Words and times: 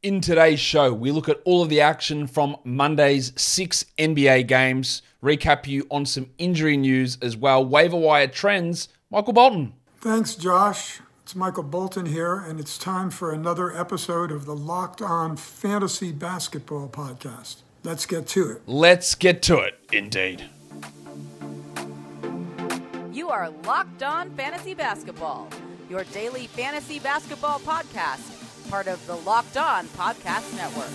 In 0.00 0.20
today's 0.20 0.60
show, 0.60 0.94
we 0.94 1.10
look 1.10 1.28
at 1.28 1.40
all 1.44 1.60
of 1.60 1.70
the 1.70 1.80
action 1.80 2.28
from 2.28 2.56
Monday's 2.62 3.32
six 3.34 3.84
NBA 3.98 4.46
games, 4.46 5.02
recap 5.20 5.66
you 5.66 5.88
on 5.90 6.06
some 6.06 6.30
injury 6.38 6.76
news 6.76 7.18
as 7.20 7.36
well, 7.36 7.64
waiver 7.64 7.96
wire 7.96 8.28
trends. 8.28 8.88
Michael 9.10 9.32
Bolton. 9.32 9.72
Thanks, 9.96 10.36
Josh. 10.36 11.00
It's 11.24 11.34
Michael 11.34 11.64
Bolton 11.64 12.06
here, 12.06 12.36
and 12.36 12.60
it's 12.60 12.78
time 12.78 13.10
for 13.10 13.32
another 13.32 13.76
episode 13.76 14.30
of 14.30 14.44
the 14.44 14.54
Locked 14.54 15.02
On 15.02 15.36
Fantasy 15.36 16.12
Basketball 16.12 16.88
Podcast. 16.88 17.62
Let's 17.82 18.06
get 18.06 18.28
to 18.28 18.52
it. 18.52 18.62
Let's 18.66 19.16
get 19.16 19.42
to 19.42 19.58
it, 19.58 19.80
indeed. 19.92 20.44
You 23.12 23.30
are 23.30 23.50
Locked 23.64 24.04
On 24.04 24.30
Fantasy 24.36 24.74
Basketball, 24.74 25.48
your 25.90 26.04
daily 26.04 26.46
fantasy 26.46 27.00
basketball 27.00 27.58
podcast 27.58 28.37
part 28.68 28.86
of 28.86 29.04
the 29.06 29.16
Locked 29.16 29.56
On 29.56 29.86
Podcast 29.88 30.54
Network. 30.56 30.90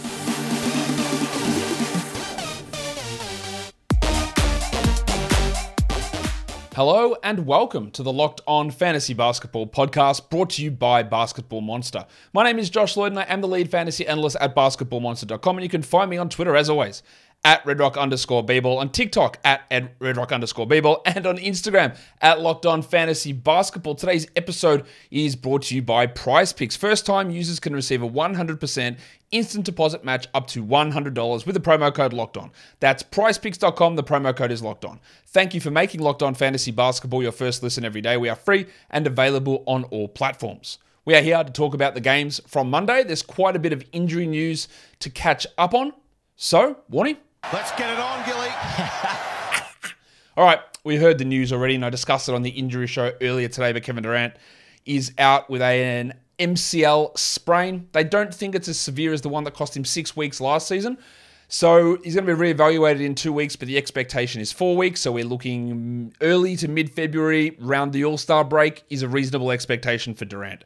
Hello 6.76 7.16
and 7.22 7.46
welcome 7.46 7.92
to 7.92 8.02
the 8.02 8.12
Locked 8.12 8.42
On 8.48 8.72
Fantasy 8.72 9.14
Basketball 9.14 9.68
podcast 9.68 10.30
brought 10.32 10.50
to 10.52 10.64
you 10.64 10.72
by 10.72 11.04
Basketball 11.04 11.62
Monster. 11.62 12.06
My 12.34 12.44
name 12.44 12.58
is 12.58 12.70
Josh 12.70 12.98
Lloyd 12.98 13.12
and 13.12 13.20
I 13.20 13.24
am 13.24 13.42
the 13.42 13.48
lead 13.48 13.70
fantasy 13.70 14.08
analyst 14.08 14.38
at 14.40 14.56
basketballmonster.com 14.56 15.58
and 15.58 15.64
you 15.64 15.70
can 15.70 15.84
find 15.84 16.10
me 16.10 16.18
on 16.18 16.30
Twitter 16.30 16.56
as 16.56 16.72
always 16.72 17.04
at 17.44 17.64
redrock 17.66 17.98
underscore 17.98 18.46
bball, 18.46 18.78
on 18.78 18.90
TikTok 18.90 19.38
at 19.44 19.70
redrock 19.70 20.32
underscore 20.32 20.68
bball, 20.68 21.02
and 21.06 21.28
on 21.28 21.38
Instagram 21.38 21.98
at 22.22 22.40
locked 22.40 22.66
on 22.66 22.82
fantasy 22.82 23.34
basketball. 23.34 23.96
Today's 23.96 24.28
episode 24.36 24.86
is 25.12 25.36
brought 25.36 25.64
to 25.64 25.76
you 25.76 25.82
by 25.82 26.08
Prize 26.08 26.54
Picks. 26.54 26.76
First 26.76 27.06
time 27.06 27.30
users 27.30 27.60
can 27.60 27.74
receive 27.74 28.02
a 28.02 28.10
100% 28.10 28.98
instant 29.32 29.66
deposit 29.66 30.06
match 30.06 30.28
up 30.34 30.48
to 30.48 30.64
$100 30.64 31.46
with 31.46 31.56
the 31.56 31.62
promo 31.62 31.94
code 31.94 32.14
locked 32.14 32.38
on. 32.38 32.52
That's 32.80 33.04
prizepicks.com. 33.04 33.96
The 33.96 34.04
promo 34.04 34.36
code 34.36 34.52
is 34.52 34.62
locked 34.62 34.86
on. 34.86 35.00
Thank 35.28 35.54
you 35.54 35.60
for 35.60 35.72
making 35.72 36.02
Locked 36.02 36.24
On 36.24 36.36
Fantasy 36.36 36.72
Basketball 36.72 37.24
your 37.24 37.32
first 37.32 37.64
listen 37.64 37.84
every 37.84 38.02
day. 38.02 38.16
We 38.16 38.30
are 38.30 38.36
free 38.36 38.68
and 38.90 39.06
available 39.08 39.64
on 39.66 39.84
all 39.86 40.08
platforms. 40.08 40.78
We 41.06 41.16
are 41.16 41.22
here 41.22 41.44
to 41.44 41.52
talk 41.52 41.74
about 41.74 41.96
the 41.96 42.00
games 42.00 42.40
from 42.48 42.70
Monday. 42.70 43.04
There's 43.04 43.24
quite 43.24 43.58
a 43.58 43.60
bit 43.60 43.74
of 43.74 43.84
injury 43.92 44.28
news 44.28 44.70
to 45.00 45.10
catch 45.10 45.46
up 45.58 45.74
on. 45.74 45.92
So, 46.36 46.78
Warnie, 46.90 47.18
Let's 47.52 47.72
get 47.74 47.90
it 47.90 48.00
on, 48.00 48.26
Gilly. 48.26 48.50
All 50.38 50.46
right, 50.46 50.60
we 50.84 50.96
heard 50.96 51.18
the 51.18 51.26
news 51.26 51.52
already, 51.52 51.76
and 51.76 51.86
I 51.86 51.90
discussed 51.90 52.30
it 52.30 52.36
on 52.36 52.42
the 52.42 52.50
injury 52.52 52.88
show 52.88 53.12
earlier 53.22 53.48
today. 53.48 53.74
But 53.74 53.84
Kevin 53.84 54.04
Durant 54.04 54.34
is 54.86 55.12
out 55.18 55.50
with 55.50 55.62
an 55.62 56.14
MCL 56.40 57.18
sprain. 57.18 57.88
They 57.92 58.04
don't 58.04 58.34
think 58.34 58.56
it's 58.56 58.68
as 58.68 58.80
severe 58.80 59.14
as 59.14 59.22
the 59.22 59.30
one 59.30 59.44
that 59.44 59.54
cost 59.54 59.76
him 59.76 59.86
six 59.86 60.16
weeks 60.16 60.42
last 60.42 60.68
season. 60.68 60.98
So 61.48 61.98
he's 62.04 62.16
going 62.16 62.26
to 62.26 62.36
be 62.36 62.42
reevaluated 62.42 63.02
in 63.02 63.14
two 63.14 63.32
weeks, 63.32 63.56
but 63.56 63.68
the 63.68 63.78
expectation 63.78 64.42
is 64.42 64.52
four 64.52 64.76
weeks. 64.76 65.02
So 65.02 65.12
we're 65.12 65.24
looking 65.24 66.14
early 66.22 66.56
to 66.56 66.68
mid 66.68 66.90
February, 66.90 67.56
round 67.60 67.94
the 67.94 68.06
All 68.06 68.18
Star 68.18 68.44
break, 68.44 68.84
is 68.90 69.04
a 69.04 69.08
reasonable 69.08 69.52
expectation 69.52 70.16
for 70.16 70.26
Durant. 70.26 70.64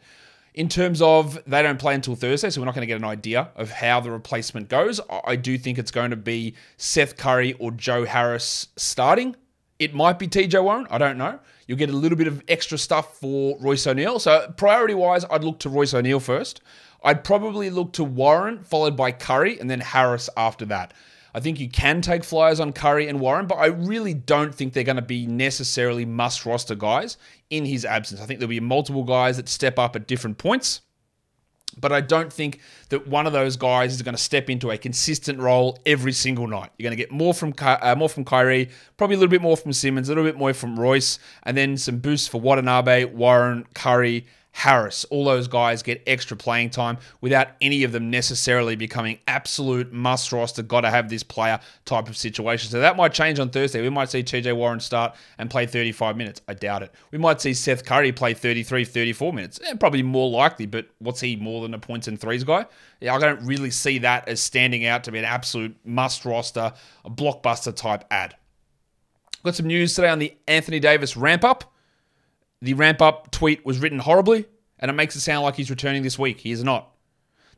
In 0.58 0.70
terms 0.70 1.04
of 1.04 1.38
they 1.46 1.62
don't 1.62 1.78
play 1.78 1.94
until 1.94 2.16
Thursday, 2.16 2.50
so 2.50 2.60
we're 2.60 2.66
not 2.66 2.74
going 2.74 2.82
to 2.82 2.88
get 2.88 2.98
an 2.98 3.06
idea 3.06 3.50
of 3.56 3.70
how 3.70 4.00
the 4.00 4.10
replacement 4.10 4.70
goes. 4.70 5.00
I 5.24 5.36
do 5.36 5.56
think 5.56 5.78
it's 5.78 5.92
going 5.92 6.10
to 6.10 6.16
be 6.16 6.56
Seth 6.78 7.16
Curry 7.16 7.54
or 7.60 7.70
Joe 7.70 8.06
Harris 8.06 8.70
starting. 8.76 9.36
It 9.78 9.94
might 9.94 10.18
be 10.18 10.28
TJ 10.28 10.64
Warren. 10.64 10.88
I 10.90 10.98
don't 10.98 11.20
know. 11.20 11.38
You'll 11.68 11.78
get 11.78 11.92
a 11.92 11.96
little 11.96 12.18
bit 12.18 12.26
of 12.26 12.42
extra 12.48 12.80
stuff 12.80 13.20
for 13.20 13.56
Royce 13.60 13.86
O'Neale. 13.86 14.18
So 14.18 14.52
priority 14.58 14.96
wise, 14.96 15.26
I'd 15.30 15.44
look 15.44 15.60
to 15.60 15.70
Royce 15.70 15.94
O'Neale 15.94 16.20
first. 16.20 16.62
I'd 17.04 17.24
probably 17.24 17.70
look 17.70 17.94
to 17.94 18.04
Warren, 18.04 18.64
followed 18.64 18.98
by 18.98 19.12
Curry, 19.12 19.60
and 19.60 19.70
then 19.70 19.82
Harris 19.82 20.28
after 20.36 20.66
that. 20.66 20.92
I 21.38 21.40
think 21.40 21.60
you 21.60 21.70
can 21.70 22.02
take 22.02 22.24
flyers 22.24 22.60
on 22.60 22.74
Curry 22.74 23.08
and 23.08 23.20
Warren, 23.20 23.46
but 23.46 23.60
I 23.60 23.68
really 23.68 24.16
don't 24.16 24.56
think 24.56 24.74
they're 24.74 24.84
going 24.84 24.96
to 24.96 25.04
be 25.04 25.28
necessarily 25.28 26.04
must 26.04 26.48
roster 26.48 26.74
guys 26.74 27.16
in 27.52 27.64
his 27.64 27.86
absence. 27.86 28.20
I 28.20 28.26
think 28.26 28.40
there'll 28.40 28.50
be 28.50 28.60
multiple 28.60 29.04
guys 29.04 29.38
that 29.38 29.48
step 29.48 29.78
up 29.78 29.96
at 29.96 30.08
different 30.08 30.40
points. 30.40 30.82
But 31.80 31.92
I 31.92 32.02
don't 32.02 32.34
think 32.34 32.60
that 32.90 33.08
one 33.08 33.28
of 33.28 33.34
those 33.34 33.56
guys 33.56 33.94
is 33.94 34.02
going 34.02 34.16
to 34.16 34.22
step 34.22 34.50
into 34.50 34.72
a 34.72 34.80
consistent 34.80 35.40
role 35.40 35.78
every 35.86 36.12
single 36.12 36.48
night. 36.48 36.72
You're 36.76 36.90
going 36.90 36.98
to 36.98 37.04
get 37.04 37.12
more 37.12 37.36
from 37.36 37.54
uh, 37.62 37.94
more 37.96 38.10
from 38.10 38.26
Kyrie, 38.26 38.72
probably 38.98 39.16
a 39.16 39.20
little 39.20 39.30
bit 39.30 39.44
more 39.44 39.56
from 39.56 39.74
Simmons, 39.74 40.10
a 40.10 40.12
little 40.14 40.24
bit 40.24 40.38
more 40.38 40.56
from 40.56 40.80
Royce, 40.80 41.20
and 41.44 41.56
then 41.56 41.78
some 41.78 42.00
boosts 42.00 42.28
for 42.28 42.42
Watanabe, 42.42 43.06
Warren, 43.06 43.68
Curry, 43.76 44.26
Harris, 44.58 45.06
all 45.12 45.24
those 45.24 45.48
guys 45.48 45.84
get 45.84 46.02
extra 46.08 46.36
playing 46.36 46.72
time 46.72 46.98
without 47.22 47.50
any 47.62 47.84
of 47.84 47.92
them 47.92 48.10
necessarily 48.10 48.76
becoming 48.76 49.20
absolute 49.28 49.94
must 49.94 50.32
roster, 50.32 50.64
got 50.64 50.82
to 50.82 50.90
have 50.90 51.10
this 51.10 51.22
player 51.22 51.60
type 51.86 52.10
of 52.10 52.18
situation. 52.18 52.72
So 52.72 52.80
that 52.80 52.98
might 52.98 53.14
change 53.14 53.38
on 53.38 53.52
Thursday. 53.52 53.84
We 53.84 53.92
might 53.92 54.10
see 54.10 54.24
TJ 54.24 54.56
Warren 54.56 54.80
start 54.80 55.16
and 55.38 55.48
play 55.48 55.68
35 55.68 56.18
minutes. 56.18 56.42
I 56.48 56.56
doubt 56.56 56.82
it. 56.82 56.92
We 57.12 57.20
might 57.20 57.40
see 57.40 57.54
Seth 57.54 57.86
Curry 57.86 58.12
play 58.12 58.34
33, 58.34 58.84
34 58.84 59.32
minutes. 59.32 59.60
Eh, 59.64 59.76
probably 59.76 60.02
more 60.02 60.28
likely, 60.28 60.66
but 60.66 60.88
what's 60.98 61.20
he 61.20 61.36
more 61.36 61.62
than 61.62 61.76
a 61.76 61.80
points 61.80 62.08
and 62.08 62.20
threes 62.20 62.44
guy? 62.44 62.66
Yeah, 63.00 63.14
I 63.14 63.20
don't 63.20 63.46
really 63.46 63.70
see 63.70 64.00
that 64.00 64.28
as 64.28 64.42
standing 64.42 64.88
out 64.88 65.04
to 65.04 65.12
be 65.12 65.20
an 65.20 65.26
absolute 65.26 65.78
must 65.86 66.26
roster, 66.26 66.74
a 67.06 67.12
blockbuster 67.12 67.76
type 67.76 68.06
ad. 68.10 68.36
Got 69.44 69.54
some 69.54 69.68
news 69.68 69.94
today 69.94 70.10
on 70.10 70.18
the 70.18 70.36
Anthony 70.48 70.80
Davis 70.80 71.16
ramp 71.16 71.44
up. 71.44 71.76
The 72.62 72.74
ramp 72.74 73.02
up 73.02 73.32
tweet 73.32 73.66
was 73.66 73.80
written 73.80 74.00
horribly, 74.00 74.46
and 74.80 74.90
it 74.90 74.96
makes 74.96 75.16
it 75.16 75.22
sound 75.22 75.44
like 75.44 75.56
he's 75.56 75.70
returning 75.70 76.04
this 76.04 76.18
week. 76.18 76.40
He 76.40 76.52
is 76.52 76.64
not. 76.64 76.92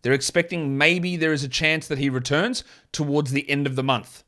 They're 0.02 0.14
expecting 0.14 0.78
maybe 0.78 1.18
there 1.18 1.34
is 1.34 1.44
a 1.44 1.50
chance 1.50 1.88
that 1.88 1.98
he 1.98 2.10
returns 2.10 2.64
towards 2.92 3.32
the 3.32 3.50
end 3.50 3.68
of 3.68 3.76
the 3.76 3.84
month. 3.84 4.24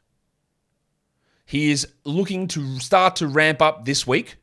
He 1.46 1.72
is 1.72 1.88
looking 2.06 2.48
to 2.50 2.80
start 2.80 3.18
to 3.18 3.28
ramp 3.28 3.62
up 3.62 3.86
this 3.86 4.08
week 4.08 4.38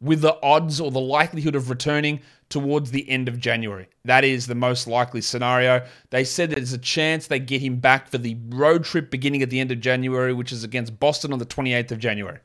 with 0.00 0.20
the 0.20 0.38
odds 0.42 0.80
or 0.80 0.90
the 0.90 1.00
likelihood 1.00 1.54
of 1.54 1.70
returning 1.70 2.20
towards 2.48 2.90
the 2.90 3.08
end 3.08 3.28
of 3.28 3.40
January. 3.40 3.88
That 4.04 4.24
is 4.24 4.46
the 4.46 4.54
most 4.54 4.86
likely 4.86 5.20
scenario. 5.20 5.84
They 6.10 6.24
said 6.24 6.50
there's 6.50 6.72
a 6.72 6.78
chance 6.78 7.26
they 7.26 7.38
get 7.38 7.62
him 7.62 7.76
back 7.76 8.08
for 8.08 8.18
the 8.18 8.36
road 8.50 8.84
trip 8.84 9.10
beginning 9.10 9.42
at 9.42 9.50
the 9.50 9.58
end 9.58 9.72
of 9.72 9.80
January, 9.80 10.32
which 10.32 10.52
is 10.52 10.62
against 10.62 11.00
Boston 11.00 11.32
on 11.32 11.38
the 11.38 11.46
28th 11.46 11.92
of 11.92 11.98
January. 11.98 12.38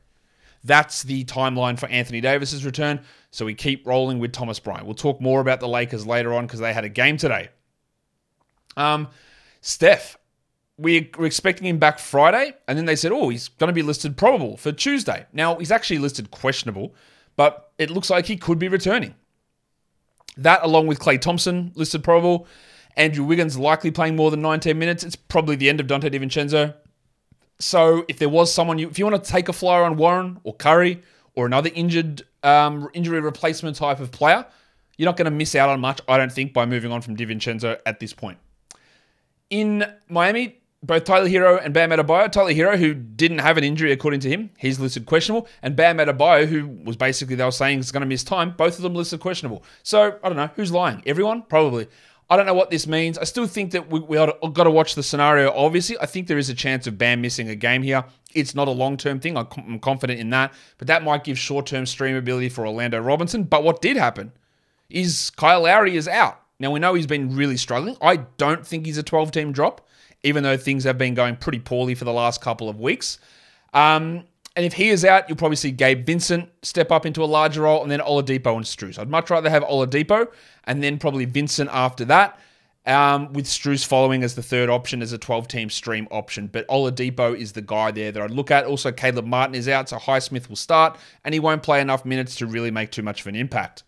That's 0.64 1.02
the 1.02 1.24
timeline 1.24 1.78
for 1.78 1.88
Anthony 1.88 2.20
Davis's 2.20 2.64
return. 2.64 3.00
So 3.30 3.44
we 3.44 3.54
keep 3.54 3.86
rolling 3.86 4.18
with 4.18 4.32
Thomas 4.32 4.58
Bryant. 4.58 4.86
We'll 4.86 4.94
talk 4.94 5.20
more 5.20 5.40
about 5.40 5.60
the 5.60 5.68
Lakers 5.68 6.06
later 6.06 6.32
on 6.34 6.46
because 6.46 6.60
they 6.60 6.72
had 6.72 6.84
a 6.84 6.88
game 6.88 7.16
today. 7.16 7.48
Um, 8.76 9.08
Steph, 9.60 10.18
we 10.78 11.10
were 11.16 11.26
expecting 11.26 11.66
him 11.66 11.78
back 11.78 11.98
Friday, 11.98 12.54
and 12.66 12.78
then 12.78 12.84
they 12.84 12.96
said, 12.96 13.12
oh, 13.12 13.28
he's 13.28 13.48
going 13.48 13.68
to 13.68 13.74
be 13.74 13.82
listed 13.82 14.16
probable 14.16 14.56
for 14.56 14.72
Tuesday. 14.72 15.26
Now, 15.32 15.56
he's 15.56 15.70
actually 15.70 15.98
listed 15.98 16.30
questionable, 16.30 16.94
but 17.36 17.70
it 17.78 17.90
looks 17.90 18.10
like 18.10 18.26
he 18.26 18.36
could 18.36 18.58
be 18.58 18.68
returning. 18.68 19.14
That, 20.36 20.62
along 20.62 20.86
with 20.86 20.98
Klay 20.98 21.20
Thompson, 21.20 21.72
listed 21.74 22.02
probable. 22.02 22.46
Andrew 22.96 23.24
Wiggins 23.24 23.58
likely 23.58 23.90
playing 23.90 24.16
more 24.16 24.30
than 24.30 24.42
19 24.42 24.78
minutes. 24.78 25.04
It's 25.04 25.16
probably 25.16 25.56
the 25.56 25.68
end 25.68 25.80
of 25.80 25.86
Donte 25.86 26.10
DiVincenzo. 26.12 26.74
So 27.62 28.04
if 28.08 28.18
there 28.18 28.28
was 28.28 28.52
someone 28.52 28.78
you, 28.78 28.88
if 28.88 28.98
you 28.98 29.06
want 29.06 29.22
to 29.22 29.30
take 29.30 29.48
a 29.48 29.52
flyer 29.52 29.84
on 29.84 29.96
Warren 29.96 30.40
or 30.42 30.54
Curry 30.54 31.02
or 31.34 31.46
another 31.46 31.70
injured 31.74 32.22
um, 32.42 32.88
injury 32.92 33.20
replacement 33.20 33.76
type 33.76 34.00
of 34.00 34.10
player, 34.10 34.44
you're 34.98 35.06
not 35.06 35.16
going 35.16 35.26
to 35.26 35.30
miss 35.30 35.54
out 35.54 35.68
on 35.68 35.80
much, 35.80 36.00
I 36.08 36.16
don't 36.16 36.32
think, 36.32 36.52
by 36.52 36.66
moving 36.66 36.92
on 36.92 37.02
from 37.02 37.16
DiVincenzo 37.16 37.78
at 37.86 38.00
this 38.00 38.12
point. 38.12 38.38
In 39.48 39.84
Miami, 40.08 40.58
both 40.82 41.04
Tyler 41.04 41.28
Herro 41.28 41.64
and 41.64 41.72
Bam 41.72 41.90
Adebayo. 41.90 42.30
Tyler 42.30 42.52
Herro, 42.52 42.76
who 42.76 42.94
didn't 42.94 43.38
have 43.38 43.56
an 43.56 43.64
injury 43.64 43.92
according 43.92 44.20
to 44.20 44.28
him, 44.28 44.50
he's 44.58 44.80
listed 44.80 45.06
questionable, 45.06 45.46
and 45.62 45.76
Bam 45.76 45.98
Adebayo, 45.98 46.46
who 46.46 46.66
was 46.84 46.96
basically 46.96 47.36
they 47.36 47.44
were 47.44 47.52
saying 47.52 47.78
is 47.78 47.92
going 47.92 48.00
to 48.00 48.06
miss 48.06 48.24
time, 48.24 48.54
both 48.56 48.76
of 48.76 48.82
them 48.82 48.94
listed 48.94 49.20
questionable. 49.20 49.62
So 49.84 50.18
I 50.22 50.28
don't 50.28 50.36
know 50.36 50.50
who's 50.56 50.72
lying. 50.72 51.02
Everyone 51.06 51.42
probably. 51.42 51.86
I 52.32 52.36
don't 52.36 52.46
know 52.46 52.54
what 52.54 52.70
this 52.70 52.86
means. 52.86 53.18
I 53.18 53.24
still 53.24 53.46
think 53.46 53.72
that 53.72 53.90
we, 53.90 54.00
we 54.00 54.16
got 54.16 54.64
to 54.64 54.70
watch 54.70 54.94
the 54.94 55.02
scenario. 55.02 55.52
Obviously, 55.52 55.98
I 56.00 56.06
think 56.06 56.28
there 56.28 56.38
is 56.38 56.48
a 56.48 56.54
chance 56.54 56.86
of 56.86 56.96
Bam 56.96 57.20
missing 57.20 57.50
a 57.50 57.54
game 57.54 57.82
here. 57.82 58.04
It's 58.32 58.54
not 58.54 58.68
a 58.68 58.70
long 58.70 58.96
term 58.96 59.20
thing. 59.20 59.36
I'm 59.36 59.78
confident 59.80 60.18
in 60.18 60.30
that. 60.30 60.54
But 60.78 60.86
that 60.86 61.04
might 61.04 61.24
give 61.24 61.38
short 61.38 61.66
term 61.66 61.84
streamability 61.84 62.50
for 62.50 62.66
Orlando 62.66 63.00
Robinson. 63.00 63.42
But 63.42 63.64
what 63.64 63.82
did 63.82 63.98
happen 63.98 64.32
is 64.88 65.28
Kyle 65.36 65.64
Lowry 65.64 65.94
is 65.94 66.08
out. 66.08 66.40
Now, 66.58 66.70
we 66.70 66.80
know 66.80 66.94
he's 66.94 67.06
been 67.06 67.36
really 67.36 67.58
struggling. 67.58 67.98
I 68.00 68.16
don't 68.38 68.66
think 68.66 68.86
he's 68.86 68.96
a 68.96 69.02
12 69.02 69.30
team 69.30 69.52
drop, 69.52 69.86
even 70.22 70.42
though 70.42 70.56
things 70.56 70.84
have 70.84 70.96
been 70.96 71.12
going 71.12 71.36
pretty 71.36 71.58
poorly 71.58 71.94
for 71.94 72.06
the 72.06 72.14
last 72.14 72.40
couple 72.40 72.70
of 72.70 72.80
weeks. 72.80 73.18
Um, 73.74 74.24
and 74.54 74.66
if 74.66 74.74
he 74.74 74.90
is 74.90 75.04
out, 75.04 75.28
you'll 75.28 75.38
probably 75.38 75.56
see 75.56 75.70
Gabe 75.70 76.04
Vincent 76.04 76.50
step 76.62 76.92
up 76.92 77.06
into 77.06 77.24
a 77.24 77.26
larger 77.26 77.62
role 77.62 77.82
and 77.82 77.90
then 77.90 78.00
Oladipo 78.00 78.54
and 78.56 78.64
Strus. 78.64 78.98
I'd 78.98 79.08
much 79.08 79.30
rather 79.30 79.48
have 79.48 79.62
Oladipo 79.62 80.26
and 80.64 80.82
then 80.82 80.98
probably 80.98 81.24
Vincent 81.24 81.70
after 81.72 82.04
that, 82.06 82.38
um, 82.84 83.32
with 83.32 83.46
Strus 83.46 83.86
following 83.86 84.22
as 84.22 84.34
the 84.34 84.42
third 84.42 84.68
option 84.68 85.00
as 85.00 85.12
a 85.12 85.18
12 85.18 85.48
team 85.48 85.70
stream 85.70 86.06
option. 86.10 86.48
But 86.48 86.68
Oladipo 86.68 87.34
is 87.34 87.52
the 87.52 87.62
guy 87.62 87.92
there 87.92 88.12
that 88.12 88.22
I'd 88.22 88.30
look 88.30 88.50
at. 88.50 88.66
Also, 88.66 88.92
Caleb 88.92 89.24
Martin 89.24 89.54
is 89.54 89.68
out, 89.68 89.88
so 89.88 89.96
Highsmith 89.96 90.48
will 90.50 90.56
start, 90.56 90.98
and 91.24 91.32
he 91.32 91.40
won't 91.40 91.62
play 91.62 91.80
enough 91.80 92.04
minutes 92.04 92.36
to 92.36 92.46
really 92.46 92.70
make 92.70 92.90
too 92.90 93.02
much 93.02 93.22
of 93.22 93.28
an 93.28 93.36
impact. 93.36 93.84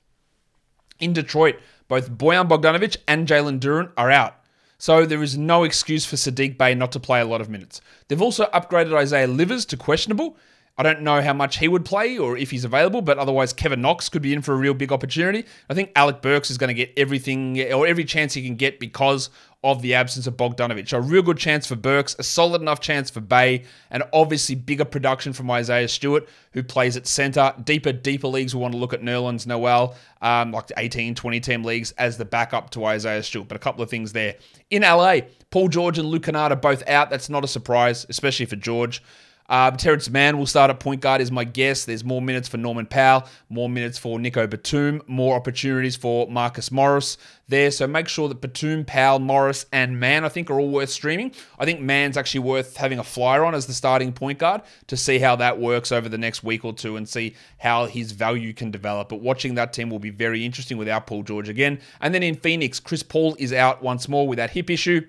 In 0.98 1.12
Detroit, 1.12 1.56
both 1.88 2.10
Bojan 2.10 2.48
Bogdanovic 2.48 2.96
and 3.06 3.28
Jalen 3.28 3.60
Duren 3.60 3.90
are 3.98 4.10
out. 4.10 4.36
So 4.78 5.06
there 5.06 5.22
is 5.22 5.36
no 5.36 5.64
excuse 5.64 6.04
for 6.04 6.16
Sadiq 6.16 6.58
Bey 6.58 6.74
not 6.74 6.92
to 6.92 7.00
play 7.00 7.20
a 7.20 7.24
lot 7.24 7.40
of 7.40 7.48
minutes. 7.48 7.80
They've 8.08 8.20
also 8.20 8.46
upgraded 8.46 8.94
Isaiah 8.94 9.26
Livers 9.26 9.64
to 9.66 9.76
questionable. 9.76 10.36
I 10.76 10.82
don't 10.82 11.02
know 11.02 11.22
how 11.22 11.32
much 11.32 11.58
he 11.58 11.68
would 11.68 11.84
play 11.84 12.18
or 12.18 12.36
if 12.36 12.50
he's 12.50 12.64
available, 12.64 13.00
but 13.00 13.16
otherwise 13.16 13.52
Kevin 13.52 13.80
Knox 13.80 14.08
could 14.08 14.22
be 14.22 14.32
in 14.32 14.42
for 14.42 14.54
a 14.54 14.56
real 14.56 14.74
big 14.74 14.90
opportunity. 14.90 15.44
I 15.70 15.74
think 15.74 15.92
Alec 15.94 16.20
Burks 16.20 16.50
is 16.50 16.58
going 16.58 16.68
to 16.68 16.74
get 16.74 16.92
everything 16.96 17.60
or 17.72 17.86
every 17.86 18.04
chance 18.04 18.34
he 18.34 18.44
can 18.44 18.56
get 18.56 18.80
because 18.80 19.30
of 19.62 19.80
the 19.82 19.94
absence 19.94 20.26
of 20.26 20.36
Bogdanovic. 20.36 20.92
A 20.92 21.00
real 21.00 21.22
good 21.22 21.38
chance 21.38 21.66
for 21.66 21.76
Burks, 21.76 22.16
a 22.18 22.22
solid 22.22 22.60
enough 22.60 22.80
chance 22.80 23.08
for 23.08 23.20
Bey, 23.20 23.64
and 23.90 24.02
obviously 24.12 24.56
bigger 24.56 24.84
production 24.84 25.32
from 25.32 25.50
Isaiah 25.50 25.88
Stewart, 25.88 26.28
who 26.52 26.62
plays 26.62 26.96
at 26.96 27.06
center. 27.06 27.54
Deeper, 27.62 27.92
deeper 27.92 28.28
leagues 28.28 28.54
will 28.54 28.60
want 28.60 28.72
to 28.72 28.78
look 28.78 28.92
at 28.92 29.00
Nerlens 29.00 29.46
Noel, 29.46 29.94
um, 30.20 30.52
like 30.52 30.70
18, 30.76 31.14
20 31.14 31.40
team 31.40 31.62
leagues, 31.64 31.92
as 31.92 32.18
the 32.18 32.26
backup 32.26 32.70
to 32.70 32.84
Isaiah 32.84 33.22
Stewart. 33.22 33.48
But 33.48 33.56
a 33.56 33.60
couple 33.60 33.82
of 33.82 33.88
things 33.88 34.12
there. 34.12 34.34
In 34.70 34.82
LA, 34.82 35.20
Paul 35.50 35.68
George 35.68 35.98
and 35.98 36.08
Luke 36.08 36.24
Kennard 36.24 36.52
are 36.52 36.56
both 36.56 36.86
out. 36.86 37.08
That's 37.08 37.30
not 37.30 37.44
a 37.44 37.48
surprise, 37.48 38.04
especially 38.10 38.46
for 38.46 38.56
George. 38.56 39.02
Uh, 39.46 39.70
Terance 39.72 40.08
Mann 40.08 40.38
will 40.38 40.46
start 40.46 40.70
at 40.70 40.80
point 40.80 41.02
guard, 41.02 41.20
is 41.20 41.30
my 41.30 41.44
guess. 41.44 41.84
There's 41.84 42.02
more 42.02 42.22
minutes 42.22 42.48
for 42.48 42.56
Norman 42.56 42.86
Powell, 42.86 43.28
more 43.50 43.68
minutes 43.68 43.98
for 43.98 44.18
Nico 44.18 44.46
Batum, 44.46 45.02
more 45.06 45.36
opportunities 45.36 45.96
for 45.96 46.30
Marcus 46.30 46.70
Morris 46.70 47.18
there. 47.48 47.70
So 47.70 47.86
make 47.86 48.08
sure 48.08 48.28
that 48.28 48.40
Batum, 48.40 48.86
Powell, 48.86 49.18
Morris, 49.18 49.66
and 49.70 50.00
Mann, 50.00 50.24
I 50.24 50.30
think, 50.30 50.50
are 50.50 50.58
all 50.58 50.70
worth 50.70 50.88
streaming. 50.88 51.32
I 51.58 51.66
think 51.66 51.80
Mann's 51.80 52.16
actually 52.16 52.40
worth 52.40 52.76
having 52.76 52.98
a 52.98 53.04
flyer 53.04 53.44
on 53.44 53.54
as 53.54 53.66
the 53.66 53.74
starting 53.74 54.12
point 54.12 54.38
guard 54.38 54.62
to 54.86 54.96
see 54.96 55.18
how 55.18 55.36
that 55.36 55.58
works 55.58 55.92
over 55.92 56.08
the 56.08 56.18
next 56.18 56.42
week 56.42 56.64
or 56.64 56.72
two 56.72 56.96
and 56.96 57.06
see 57.06 57.34
how 57.58 57.84
his 57.84 58.12
value 58.12 58.54
can 58.54 58.70
develop. 58.70 59.10
But 59.10 59.20
watching 59.20 59.56
that 59.56 59.74
team 59.74 59.90
will 59.90 59.98
be 59.98 60.10
very 60.10 60.44
interesting 60.46 60.78
without 60.78 61.06
Paul 61.06 61.22
George 61.22 61.50
again. 61.50 61.80
And 62.00 62.14
then 62.14 62.22
in 62.22 62.36
Phoenix, 62.36 62.80
Chris 62.80 63.02
Paul 63.02 63.36
is 63.38 63.52
out 63.52 63.82
once 63.82 64.08
more 64.08 64.26
with 64.26 64.38
that 64.38 64.50
hip 64.50 64.70
issue, 64.70 65.02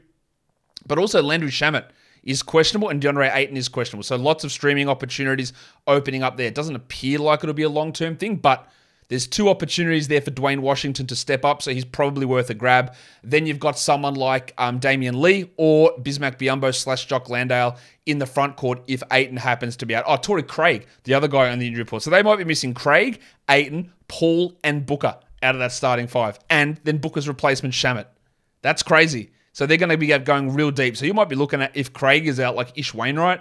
but 0.85 0.99
also 0.99 1.23
Landry 1.23 1.51
Shamet 1.51 1.85
is 2.25 2.42
questionable 2.42 2.89
and 2.89 3.01
DeAndre 3.01 3.33
Ayton 3.33 3.56
is 3.56 3.69
questionable. 3.69 4.04
So 4.04 4.16
lots 4.16 4.44
of 4.44 4.51
streaming 4.51 4.89
opportunities 4.89 5.54
opening 5.88 6.24
up 6.24 6.38
there. 6.38 6.48
It 6.48 6.56
doesn't 6.56 6.75
appear 6.75 7.19
like 7.19 7.44
it'll 7.44 7.54
be 7.54 7.63
a 7.63 7.69
long 7.69 7.94
term 7.94 8.18
thing, 8.18 8.36
but 8.38 8.68
there's 9.07 9.27
two 9.27 9.50
opportunities 9.50 10.07
there 10.07 10.22
for 10.22 10.31
Duane 10.31 10.63
Washington 10.63 11.06
to 11.07 11.16
step 11.16 11.45
up, 11.45 11.62
so 11.62 11.72
he's 11.72 11.86
probably 11.86 12.25
worth 12.25 12.50
a 12.50 12.56
grab. 12.56 12.95
Then 13.24 13.45
you've 13.45 13.60
got 13.60 13.77
someone 13.77 14.16
like 14.16 14.54
um, 14.57 14.80
Damion 14.80 15.22
Lee 15.22 15.51
or 15.57 15.92
Bismack 16.00 16.39
Biyombo 16.39 16.74
slash 16.74 17.06
Jock 17.06 17.30
Landale 17.30 17.77
in 18.07 18.18
the 18.18 18.25
front 18.25 18.56
court 18.56 18.81
if 18.88 19.04
Ayton 19.12 19.38
happens 19.38 19.77
to 19.77 19.86
be 19.86 19.95
out. 19.95 20.06
Oh, 20.07 20.18
Torrey 20.18 20.42
Craig, 20.42 20.88
the 21.04 21.13
other 21.13 21.27
guy 21.27 21.51
on 21.51 21.60
the 21.60 21.68
injury 21.68 21.83
report. 21.83 22.01
So 22.01 22.10
they 22.10 22.24
might 22.24 22.38
be 22.38 22.45
missing 22.45 22.74
Craig, 22.74 23.22
Ayton, 23.48 23.94
Paul, 24.07 24.57
and 24.63 24.86
Booker 24.88 25.19
out 25.44 25.54
of 25.54 25.60
that 25.60 25.72
starting 25.72 26.07
five. 26.07 26.39
And 26.50 26.80
then 26.83 26.98
Booker's 26.98 27.27
replacement, 27.27 27.75
Shamet. 27.75 28.07
That's 28.63 28.81
crazy. 28.81 29.31
So 29.55 29.65
they're 29.65 29.77
going 29.77 29.89
to 29.89 29.97
be 29.97 30.07
going 30.19 30.53
real 30.53 30.69
deep. 30.69 30.97
So 30.97 31.05
you 31.05 31.13
might 31.13 31.29
be 31.29 31.35
looking 31.37 31.61
at 31.61 31.71
if 31.77 31.93
Craig 31.93 32.27
is 32.27 32.41
out, 32.41 32.57
like 32.57 32.77
Ish 32.77 32.93
Wainwright, 32.93 33.39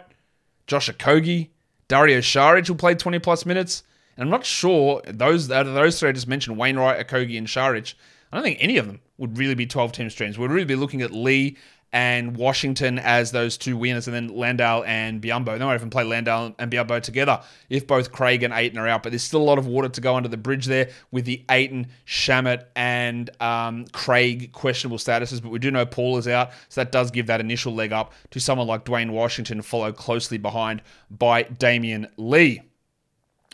Josh 0.69 0.89
Okogie, 0.89 1.49
Dario 1.89 2.19
Saric 2.19 2.69
will 2.69 2.77
play 2.77 2.95
20 2.95 3.19
plus 3.19 3.45
minutes. 3.45 3.83
And 4.17 4.23
I'm 4.23 4.31
not 4.31 4.47
sure 4.47 5.03
those 5.09 5.51
out 5.51 5.67
of 5.67 5.75
those 5.75 5.99
three 5.99 6.11
I 6.11 6.13
just 6.13 6.29
mentioned, 6.29 6.57
Wainwright, 6.57 7.05
Okogie, 7.05 7.37
and 7.37 7.49
Saric. 7.49 7.95
I 8.31 8.37
don't 8.37 8.45
think 8.45 8.59
any 8.61 8.77
of 8.79 8.87
them 8.87 9.01
would 9.19 9.39
really 9.39 9.57
be 9.57 9.67
12 9.67 9.91
team 9.91 10.09
streams. 10.09 10.39
We'd 10.39 10.53
really 10.53 10.65
be 10.65 10.77
looking 10.77 11.03
at 11.03 11.11
Lee 11.11 11.57
and 11.95 12.37
Washington 12.37 12.99
as 12.99 13.31
those 13.31 13.57
two 13.57 13.77
winners, 13.77 14.09
and 14.09 14.15
then 14.15 14.37
Landale 14.37 14.83
and 14.85 15.23
Biyombo. 15.23 15.57
They 15.57 15.65
might 15.65 15.77
even 15.77 15.91
play 15.91 16.03
Landale 16.03 16.53
and 16.59 16.71
Biyombo 16.71 17.01
together 17.01 17.41
if 17.71 17.87
both 17.87 18.11
Craig 18.11 18.43
and 18.43 18.53
Ayton 18.53 18.79
are 18.79 18.89
out. 18.89 19.05
But 19.05 19.13
there's 19.13 19.23
still 19.23 19.41
a 19.41 19.45
lot 19.45 19.59
of 19.59 19.69
water 19.69 19.89
to 19.89 20.01
go 20.01 20.17
under 20.17 20.29
the 20.29 20.37
bridge 20.37 20.67
there 20.67 20.91
with 21.13 21.25
the 21.25 21.45
Ayton, 21.49 21.87
Shamet, 22.05 22.65
and 22.75 23.31
um, 23.41 23.87
Craig 23.93 24.51
questionable 24.53 24.99
statuses. 24.99 25.41
But 25.41 25.51
we 25.51 25.61
do 25.61 25.71
know 25.71 25.87
Paul 25.87 26.19
is 26.19 26.27
out, 26.27 26.51
so 26.69 26.81
that 26.81 26.91
does 26.91 27.13
give 27.13 27.29
that 27.29 27.41
initial 27.41 27.73
leg 27.73 27.93
up 27.93 28.13
to 28.31 28.41
someone 28.41 28.67
like 28.67 28.85
Duane 28.85 29.13
Washington, 29.13 29.63
followed 29.63 29.95
closely 29.95 30.37
behind 30.37 30.83
by 31.11 31.45
Damion 31.45 32.11
Lee. 32.17 32.61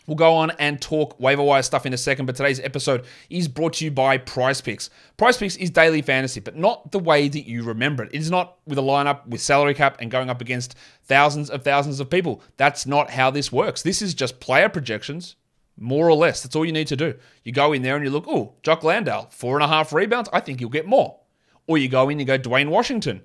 We'll 0.07 0.15
go 0.15 0.33
on 0.33 0.51
and 0.59 0.81
talk 0.81 1.19
waiver 1.19 1.43
wire 1.43 1.61
stuff 1.61 1.85
in 1.85 1.93
a 1.93 1.97
second, 1.97 2.25
but 2.25 2.35
today's 2.35 2.59
episode 2.59 3.05
is 3.29 3.47
brought 3.47 3.73
to 3.73 3.85
you 3.85 3.91
by 3.91 4.17
Prize 4.17 4.59
Picks. 4.59 4.89
Prize 5.15 5.37
Picks 5.37 5.55
is 5.55 5.69
daily 5.69 6.01
fantasy, 6.01 6.39
but 6.39 6.57
not 6.57 6.91
the 6.91 6.99
way 6.99 7.27
that 7.27 7.47
you 7.47 7.63
remember 7.63 8.03
it. 8.03 8.09
It 8.13 8.19
is 8.19 8.31
not 8.31 8.57
with 8.65 8.79
a 8.79 8.81
lineup 8.81 9.27
with 9.27 9.41
salary 9.41 9.73
cap 9.73 9.97
and 9.99 10.09
going 10.09 10.29
up 10.29 10.41
against 10.41 10.75
thousands 11.03 11.49
of 11.49 11.63
thousands 11.63 11.99
of 11.99 12.09
people. 12.09 12.41
That's 12.57 12.85
not 12.85 13.11
how 13.11 13.29
this 13.29 13.51
works. 13.51 13.83
This 13.83 14.01
is 14.01 14.13
just 14.13 14.39
player 14.39 14.69
projections, 14.69 15.35
more 15.77 16.09
or 16.09 16.15
less. 16.15 16.41
That's 16.41 16.55
all 16.55 16.65
you 16.65 16.71
need 16.71 16.87
to 16.87 16.97
do. 16.97 17.15
You 17.43 17.51
go 17.51 17.71
in 17.71 17.83
there 17.83 17.95
and 17.95 18.03
you 18.03 18.11
look, 18.11 18.25
oh, 18.27 18.55
Jock 18.63 18.83
Landale, 18.83 19.27
four 19.31 19.55
and 19.55 19.63
a 19.63 19.67
half 19.67 19.93
rebounds. 19.93 20.29
I 20.33 20.39
think 20.39 20.59
you'll 20.59 20.71
get 20.71 20.87
more. 20.87 21.19
Or 21.67 21.77
you 21.77 21.87
go 21.87 22.05
in 22.05 22.13
and 22.13 22.21
you 22.21 22.25
go, 22.25 22.37
Duane 22.37 22.71
Washington, 22.71 23.21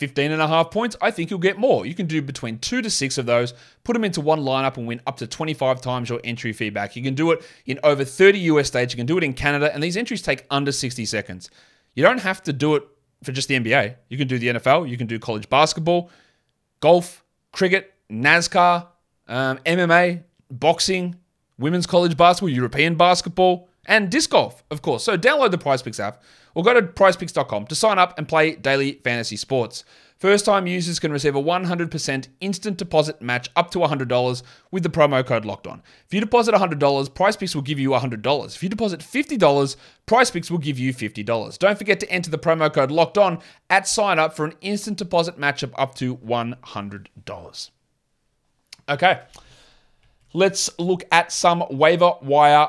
15 0.00 0.32
and 0.32 0.40
a 0.40 0.48
half 0.48 0.70
points, 0.70 0.96
I 1.02 1.10
think 1.10 1.28
you'll 1.28 1.38
get 1.38 1.58
more. 1.58 1.84
You 1.84 1.94
can 1.94 2.06
do 2.06 2.22
between 2.22 2.58
two 2.58 2.80
to 2.80 2.88
six 2.88 3.18
of 3.18 3.26
those, 3.26 3.52
put 3.84 3.92
them 3.92 4.02
into 4.02 4.22
one 4.22 4.40
lineup 4.40 4.78
and 4.78 4.86
win 4.86 5.02
up 5.06 5.18
to 5.18 5.26
25 5.26 5.82
times 5.82 6.08
your 6.08 6.20
entry 6.24 6.54
fee 6.54 6.70
back. 6.70 6.96
You 6.96 7.02
can 7.02 7.14
do 7.14 7.32
it 7.32 7.42
in 7.66 7.78
over 7.84 8.02
30 8.02 8.38
US 8.38 8.68
states. 8.68 8.94
You 8.94 8.96
can 8.96 9.04
do 9.04 9.18
it 9.18 9.22
in 9.22 9.34
Canada, 9.34 9.72
and 9.72 9.82
these 9.82 9.98
entries 9.98 10.22
take 10.22 10.46
under 10.50 10.72
60 10.72 11.04
seconds. 11.04 11.50
You 11.94 12.02
don't 12.02 12.20
have 12.20 12.42
to 12.44 12.52
do 12.52 12.76
it 12.76 12.82
for 13.22 13.32
just 13.32 13.48
the 13.48 13.60
NBA. 13.60 13.96
You 14.08 14.16
can 14.16 14.26
do 14.26 14.38
the 14.38 14.48
NFL, 14.48 14.88
you 14.88 14.96
can 14.96 15.06
do 15.06 15.18
college 15.18 15.50
basketball, 15.50 16.10
golf, 16.80 17.22
cricket, 17.52 17.92
NASCAR, 18.10 18.86
um, 19.28 19.58
MMA, 19.58 20.22
boxing, 20.50 21.16
women's 21.58 21.86
college 21.86 22.16
basketball, 22.16 22.48
European 22.48 22.94
basketball, 22.94 23.68
and 23.84 24.10
disc 24.10 24.30
golf, 24.30 24.64
of 24.70 24.80
course. 24.80 25.04
So 25.04 25.18
download 25.18 25.50
the 25.50 25.58
Prize 25.58 25.82
Picks 25.82 26.00
app 26.00 26.22
or 26.54 26.62
go 26.62 26.74
to 26.74 26.82
prizepicks.com 26.82 27.66
to 27.66 27.74
sign 27.74 27.98
up 27.98 28.18
and 28.18 28.28
play 28.28 28.54
daily 28.54 29.00
fantasy 29.04 29.36
sports. 29.36 29.84
First 30.20 30.44
time 30.44 30.66
users 30.66 31.00
can 31.00 31.12
receive 31.12 31.34
a 31.34 31.42
100% 31.42 32.28
instant 32.42 32.76
deposit 32.76 33.22
match 33.22 33.48
up 33.56 33.70
to 33.70 33.78
$100 33.78 34.42
with 34.70 34.82
the 34.82 34.90
promo 34.90 35.26
code 35.26 35.46
locked 35.46 35.66
on. 35.66 35.82
If 36.06 36.12
you 36.12 36.20
deposit 36.20 36.54
$100, 36.54 36.78
PrizePicks 36.78 37.54
will 37.54 37.62
give 37.62 37.78
you 37.78 37.90
$100. 37.90 38.54
If 38.54 38.62
you 38.62 38.68
deposit 38.68 39.00
$50, 39.00 39.76
PrizePicks 40.06 40.50
will 40.50 40.58
give 40.58 40.78
you 40.78 40.92
$50. 40.92 41.58
Don't 41.58 41.78
forget 41.78 42.00
to 42.00 42.10
enter 42.10 42.30
the 42.30 42.36
promo 42.36 42.70
code 42.70 42.90
locked 42.90 43.16
on 43.16 43.38
at 43.70 43.88
sign 43.88 44.18
up 44.18 44.36
for 44.36 44.44
an 44.44 44.52
instant 44.60 44.98
deposit 44.98 45.38
match 45.38 45.62
of 45.62 45.74
up 45.78 45.94
to 45.94 46.18
$100. 46.18 47.70
Okay. 48.90 49.20
Let's 50.34 50.78
look 50.78 51.04
at 51.10 51.32
some 51.32 51.64
waiver 51.70 52.12
wire 52.20 52.68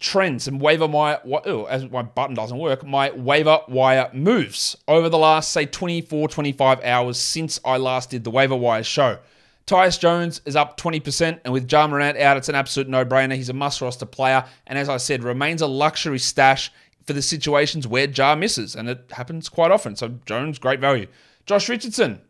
trends 0.00 0.48
and 0.48 0.60
waiver 0.60 0.86
wire, 0.86 1.20
oh, 1.24 1.66
as 1.66 1.88
my 1.90 2.02
button 2.02 2.34
doesn't 2.34 2.58
work, 2.58 2.84
my 2.84 3.10
waiver 3.12 3.60
wire 3.68 4.10
moves 4.12 4.76
over 4.88 5.08
the 5.08 5.18
last, 5.18 5.52
say, 5.52 5.66
24, 5.66 6.28
25 6.28 6.82
hours 6.82 7.18
since 7.18 7.60
I 7.64 7.76
last 7.76 8.10
did 8.10 8.24
the 8.24 8.30
waiver 8.30 8.56
wire 8.56 8.82
show. 8.82 9.18
Tyus 9.66 10.00
Jones 10.00 10.40
is 10.46 10.56
up 10.56 10.80
20%, 10.80 11.40
and 11.44 11.52
with 11.52 11.70
Ja 11.70 11.86
Morant 11.86 12.18
out, 12.18 12.36
it's 12.36 12.48
an 12.48 12.56
absolute 12.56 12.88
no 12.88 13.04
brainer. 13.04 13.36
He's 13.36 13.50
a 13.50 13.52
must 13.52 13.80
roster 13.80 14.06
player, 14.06 14.44
and 14.66 14.78
as 14.78 14.88
I 14.88 14.96
said, 14.96 15.22
remains 15.22 15.62
a 15.62 15.66
luxury 15.68 16.18
stash 16.18 16.72
for 17.06 17.12
the 17.12 17.22
situations 17.22 17.86
where 17.86 18.08
Ja 18.08 18.34
misses, 18.34 18.74
and 18.74 18.88
it 18.88 19.04
happens 19.12 19.48
quite 19.48 19.70
often. 19.70 19.94
So 19.94 20.18
Jones, 20.26 20.58
great 20.58 20.80
value. 20.80 21.06
Josh 21.46 21.68
Richardson, 21.68 22.20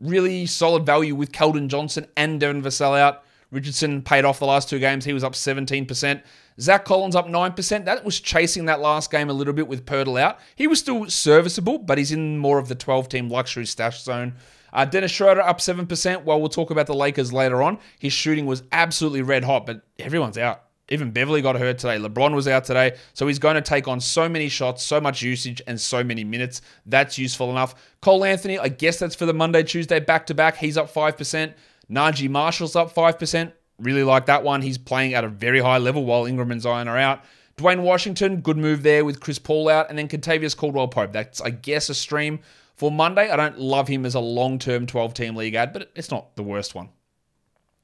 really 0.00 0.46
solid 0.46 0.84
value 0.86 1.14
with 1.14 1.32
Keldon 1.32 1.68
Johnson 1.68 2.06
and 2.16 2.40
Devin 2.40 2.62
Vassell 2.62 2.98
out. 2.98 3.24
Richardson 3.54 4.02
paid 4.02 4.24
off 4.24 4.40
the 4.40 4.46
last 4.46 4.68
two 4.68 4.80
games. 4.80 5.04
He 5.04 5.12
was 5.12 5.22
up 5.22 5.34
17%. 5.34 6.22
Zach 6.60 6.84
Collins 6.84 7.14
up 7.14 7.28
9%. 7.28 7.84
That 7.84 8.04
was 8.04 8.18
chasing 8.18 8.64
that 8.66 8.80
last 8.80 9.10
game 9.10 9.30
a 9.30 9.32
little 9.32 9.54
bit 9.54 9.68
with 9.68 9.86
Poeltl 9.86 10.20
out. 10.20 10.40
He 10.56 10.66
was 10.66 10.80
still 10.80 11.08
serviceable, 11.08 11.78
but 11.78 11.96
he's 11.96 12.10
in 12.10 12.38
more 12.38 12.58
of 12.58 12.68
the 12.68 12.74
12 12.74 13.08
team 13.08 13.30
luxury 13.30 13.64
stash 13.64 14.02
zone. 14.02 14.34
Uh, 14.72 14.84
Dennis 14.84 15.12
Schroeder 15.12 15.40
up 15.40 15.58
7%. 15.58 16.24
Well, 16.24 16.40
we'll 16.40 16.48
talk 16.48 16.70
about 16.70 16.86
the 16.86 16.94
Lakers 16.94 17.32
later 17.32 17.62
on. 17.62 17.78
His 18.00 18.12
shooting 18.12 18.44
was 18.46 18.64
absolutely 18.72 19.22
red 19.22 19.44
hot, 19.44 19.66
but 19.66 19.82
everyone's 20.00 20.36
out. 20.36 20.62
Even 20.90 21.12
Beverley 21.12 21.40
got 21.40 21.56
hurt 21.56 21.78
today. 21.78 21.96
LeBron 21.96 22.34
was 22.34 22.46
out 22.46 22.64
today. 22.64 22.96
So 23.14 23.26
he's 23.26 23.38
going 23.38 23.54
to 23.54 23.62
take 23.62 23.86
on 23.88 24.00
so 24.00 24.28
many 24.28 24.48
shots, 24.48 24.82
so 24.82 25.00
much 25.00 25.22
usage, 25.22 25.62
and 25.66 25.80
so 25.80 26.02
many 26.04 26.24
minutes. 26.24 26.60
That's 26.86 27.16
useful 27.18 27.50
enough. 27.50 27.74
Cole 28.02 28.24
Anthony, 28.24 28.58
I 28.58 28.68
guess 28.68 28.98
that's 28.98 29.14
for 29.14 29.26
the 29.26 29.32
Monday, 29.32 29.62
Tuesday 29.62 30.00
back 30.00 30.26
to 30.26 30.34
back. 30.34 30.56
He's 30.56 30.76
up 30.76 30.92
5%. 30.92 31.54
Naji 31.90 32.28
Marshall's 32.28 32.76
up 32.76 32.94
5%. 32.94 33.52
Really 33.78 34.04
like 34.04 34.26
that 34.26 34.44
one. 34.44 34.62
He's 34.62 34.78
playing 34.78 35.14
at 35.14 35.24
a 35.24 35.28
very 35.28 35.60
high 35.60 35.78
level 35.78 36.04
while 36.04 36.26
Ingram 36.26 36.50
and 36.50 36.62
Zion 36.62 36.88
are 36.88 36.98
out. 36.98 37.24
Duane 37.56 37.82
Washington, 37.82 38.40
good 38.40 38.56
move 38.56 38.82
there 38.82 39.04
with 39.04 39.20
Chris 39.20 39.38
Paul 39.38 39.68
out. 39.68 39.88
And 39.88 39.98
then 39.98 40.08
Kentavious 40.08 40.56
Caldwell 40.56 40.88
Pope. 40.88 41.12
That's, 41.12 41.40
I 41.40 41.50
guess, 41.50 41.88
a 41.88 41.94
stream 41.94 42.40
for 42.76 42.90
Monday. 42.90 43.30
I 43.30 43.36
don't 43.36 43.58
love 43.58 43.88
him 43.88 44.06
as 44.06 44.14
a 44.14 44.20
long 44.20 44.58
term 44.58 44.86
12 44.86 45.14
team 45.14 45.36
league 45.36 45.54
ad, 45.54 45.72
but 45.72 45.90
it's 45.94 46.10
not 46.10 46.36
the 46.36 46.42
worst 46.42 46.74
one. 46.74 46.88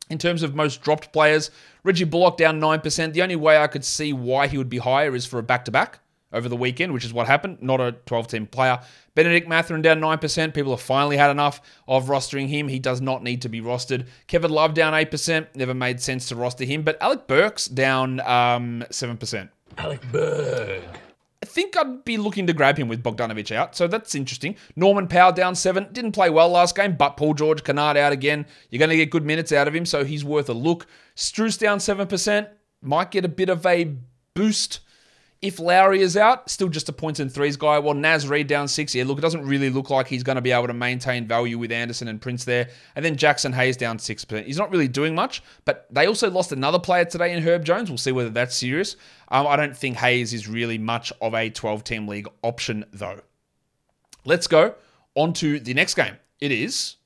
In 0.09 0.19
terms 0.19 0.43
of 0.43 0.57
most 0.57 0.83
dropped 0.83 1.13
players, 1.13 1.51
Reggie 1.85 2.05
Bullock 2.05 2.37
down 2.37 2.61
9%. 2.61 3.13
The 3.13 3.23
only 3.23 3.37
way 3.37 3.59
I 3.59 3.69
could 3.69 3.85
see 3.85 4.13
why 4.13 4.49
he 4.49 4.59
would 4.59 4.69
be 4.69 4.79
higher 4.79 5.15
is 5.15 5.25
for 5.25 5.39
a 5.39 5.43
back 5.43 5.65
to 5.67 5.71
back 5.71 6.01
over 6.33 6.49
the 6.49 6.57
weekend, 6.57 6.93
which 6.93 7.05
is 7.05 7.13
what 7.13 7.27
happened, 7.27 7.59
not 7.61 7.81
a 7.81 7.93
12 8.07 8.29
team 8.29 8.47
player. 8.47 8.81
Bennedict 9.15 9.49
Mathurin 9.49 9.83
down 9.83 10.01
9%. 10.01 10.55
People 10.55 10.73
have 10.73 10.81
finally 10.81 11.17
had 11.17 11.31
enough 11.31 11.61
of 11.89 12.07
rostering 12.07 12.49
him. 12.49 12.69
He 12.69 12.79
does 12.79 13.01
not 13.01 13.23
need 13.23 13.43
to 13.43 13.49
be 13.49 13.61
rostered. 13.61 14.07
Kevin 14.27 14.51
Love 14.51 14.75
down 14.75 14.93
8%. 14.93 15.49
Never 15.55 15.75
made 15.75 16.01
sense 16.01 16.29
to 16.29 16.37
roster 16.37 16.65
him. 16.65 16.83
But 16.83 17.01
Alec 17.03 17.27
Burks 17.27 17.67
down 17.67 18.21
um, 18.21 18.85
7%. 18.91 19.49
Alec 19.79 20.01
Burke. 20.13 20.83
I 21.43 21.47
think 21.47 21.75
I'd 21.77 22.05
be 22.05 22.19
looking 22.19 22.47
to 22.49 22.53
grab 22.53 22.77
him 22.77 22.87
with 22.87 23.03
Bogdanovic 23.03 23.51
out, 23.51 23.75
so 23.75 23.87
that's 23.87 24.15
interesting. 24.15 24.57
Norman 24.77 25.09
Powell 25.09 25.33
down 25.33 25.55
seven, 25.55 25.89
didn't 25.91 26.13
play 26.13 26.29
well 26.29 26.51
last 26.51 26.77
game, 26.77 26.97
but 26.97 27.17
Paul 27.17 27.33
George 27.33 27.65
Kennard 27.65 27.97
out 27.97 28.13
again. 28.13 28.45
You're 28.69 28.79
going 28.79 28.91
to 28.91 28.97
get 28.97 29.09
good 29.09 29.25
minutes 29.25 29.51
out 29.51 29.67
of 29.67 29.75
him, 29.75 29.87
so 29.87 30.05
he's 30.05 30.23
worth 30.23 30.51
a 30.51 30.53
look. 30.53 30.87
Strus 31.17 31.59
down 31.59 31.81
seven 31.81 32.07
percent, 32.07 32.49
might 32.83 33.11
get 33.11 33.25
a 33.25 33.29
bit 33.29 33.49
of 33.49 33.65
a 33.65 33.97
boost 34.35 34.81
if 35.43 35.59
Lowry 35.59 36.03
is 36.03 36.19
out, 36.19 36.51
still 36.51 36.69
just 36.69 36.91
a 36.91 36.93
points 36.93 37.19
and 37.19 37.33
threes 37.33 37.57
guy. 37.57 37.79
Well, 37.79 37.95
Naz 37.95 38.29
Reid 38.29 38.47
down 38.47 38.69
six. 38.69 38.95
Yeah, 38.95 39.05
look, 39.05 39.17
it 39.17 39.23
doesn't 39.23 39.47
really 39.47 39.71
look 39.71 39.89
like 39.89 40.07
he's 40.07 40.23
going 40.23 40.37
to 40.37 40.43
be 40.43 40.53
able 40.53 40.67
to 40.67 40.75
maintain 40.75 41.27
value 41.27 41.57
with 41.57 41.73
Anderson 41.73 42.09
and 42.09 42.21
Prince 42.21 42.45
there. 42.45 42.69
And 42.95 43.03
then 43.03 43.17
Jaxson 43.17 43.55
Hayes 43.55 43.79
down 43.79 43.97
6%. 43.97 44.45
He's 44.45 44.59
not 44.59 44.71
really 44.71 44.89
doing 44.89 45.15
much, 45.15 45.43
but 45.65 45.87
they 45.91 46.07
also 46.07 46.31
lost 46.31 46.53
another 46.53 46.79
player 46.79 47.07
today 47.07 47.33
in 47.33 47.43
Herb 47.43 47.65
Jones. 47.65 47.89
We'll 47.89 47.97
see 47.97 48.13
whether 48.13 48.29
that's 48.29 48.55
serious. 48.55 48.97
Um, 49.29 49.47
I 49.47 49.57
don't 49.57 49.75
think 49.75 49.97
Hayes 49.97 50.35
is 50.35 50.47
really 50.47 50.77
much 50.77 51.11
of 51.23 51.35
a 51.35 51.49
12 51.49 51.85
team 51.85 52.07
league 52.07 52.29
option, 52.43 52.85
though. 52.93 53.21
Let's 54.27 54.47
go 54.47 54.75
on 55.15 55.33
to 55.35 55.59
the 55.59 55.73
next 55.73 55.95
game. 55.95 56.17
It 56.41 56.53
is, 56.53 56.97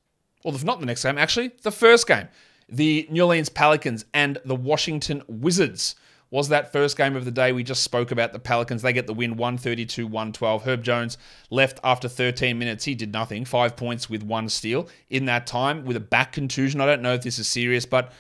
well, 0.43 0.57
if 0.57 0.65
not 0.65 0.81
the 0.81 0.87
next 0.87 1.05
game, 1.05 1.19
actually, 1.19 1.53
the 1.63 1.71
first 1.71 2.09
game. 2.09 2.29
The 2.69 3.07
New 3.11 3.23
Orleans 3.23 3.49
Pelicans 3.49 4.07
and 4.13 4.39
the 4.45 4.57
Washington 4.57 5.23
Wizards 5.29 5.95
was 6.35 6.49
that 6.49 6.73
first 6.73 6.97
game 6.97 7.15
of 7.15 7.25
the 7.25 7.31
day. 7.31 7.53
We 7.53 7.63
just 7.63 7.85
spoke 7.85 8.11
about 8.11 8.33
the 8.33 8.41
Pelicans. 8.41 8.83
They 8.83 8.93
get 8.93 9.07
the 9.07 9.15
win 9.15 9.37
132 9.37 10.05
112. 10.05 10.65
Herb 10.65 10.83
Jones 10.83 11.17
left 11.49 11.79
after 11.85 12.09
13 12.09 12.59
minutes. 12.59 12.87
He 12.87 12.97
did 12.97 13.13
nothing. 13.13 13.45
Five 13.45 13.77
points 13.77 14.11
with 14.11 14.25
one 14.25 14.49
steal 14.49 14.89
in 15.09 15.27
that 15.27 15.47
time 15.47 15.85
with 15.85 15.97
a 15.97 16.01
back 16.01 16.33
contusion. 16.33 16.81
I 16.81 16.87
don't 16.87 17.03
know 17.03 17.15
if 17.15 17.23
this 17.23 17.39
is 17.39 17.47
serious, 17.47 17.87
but 17.87 18.11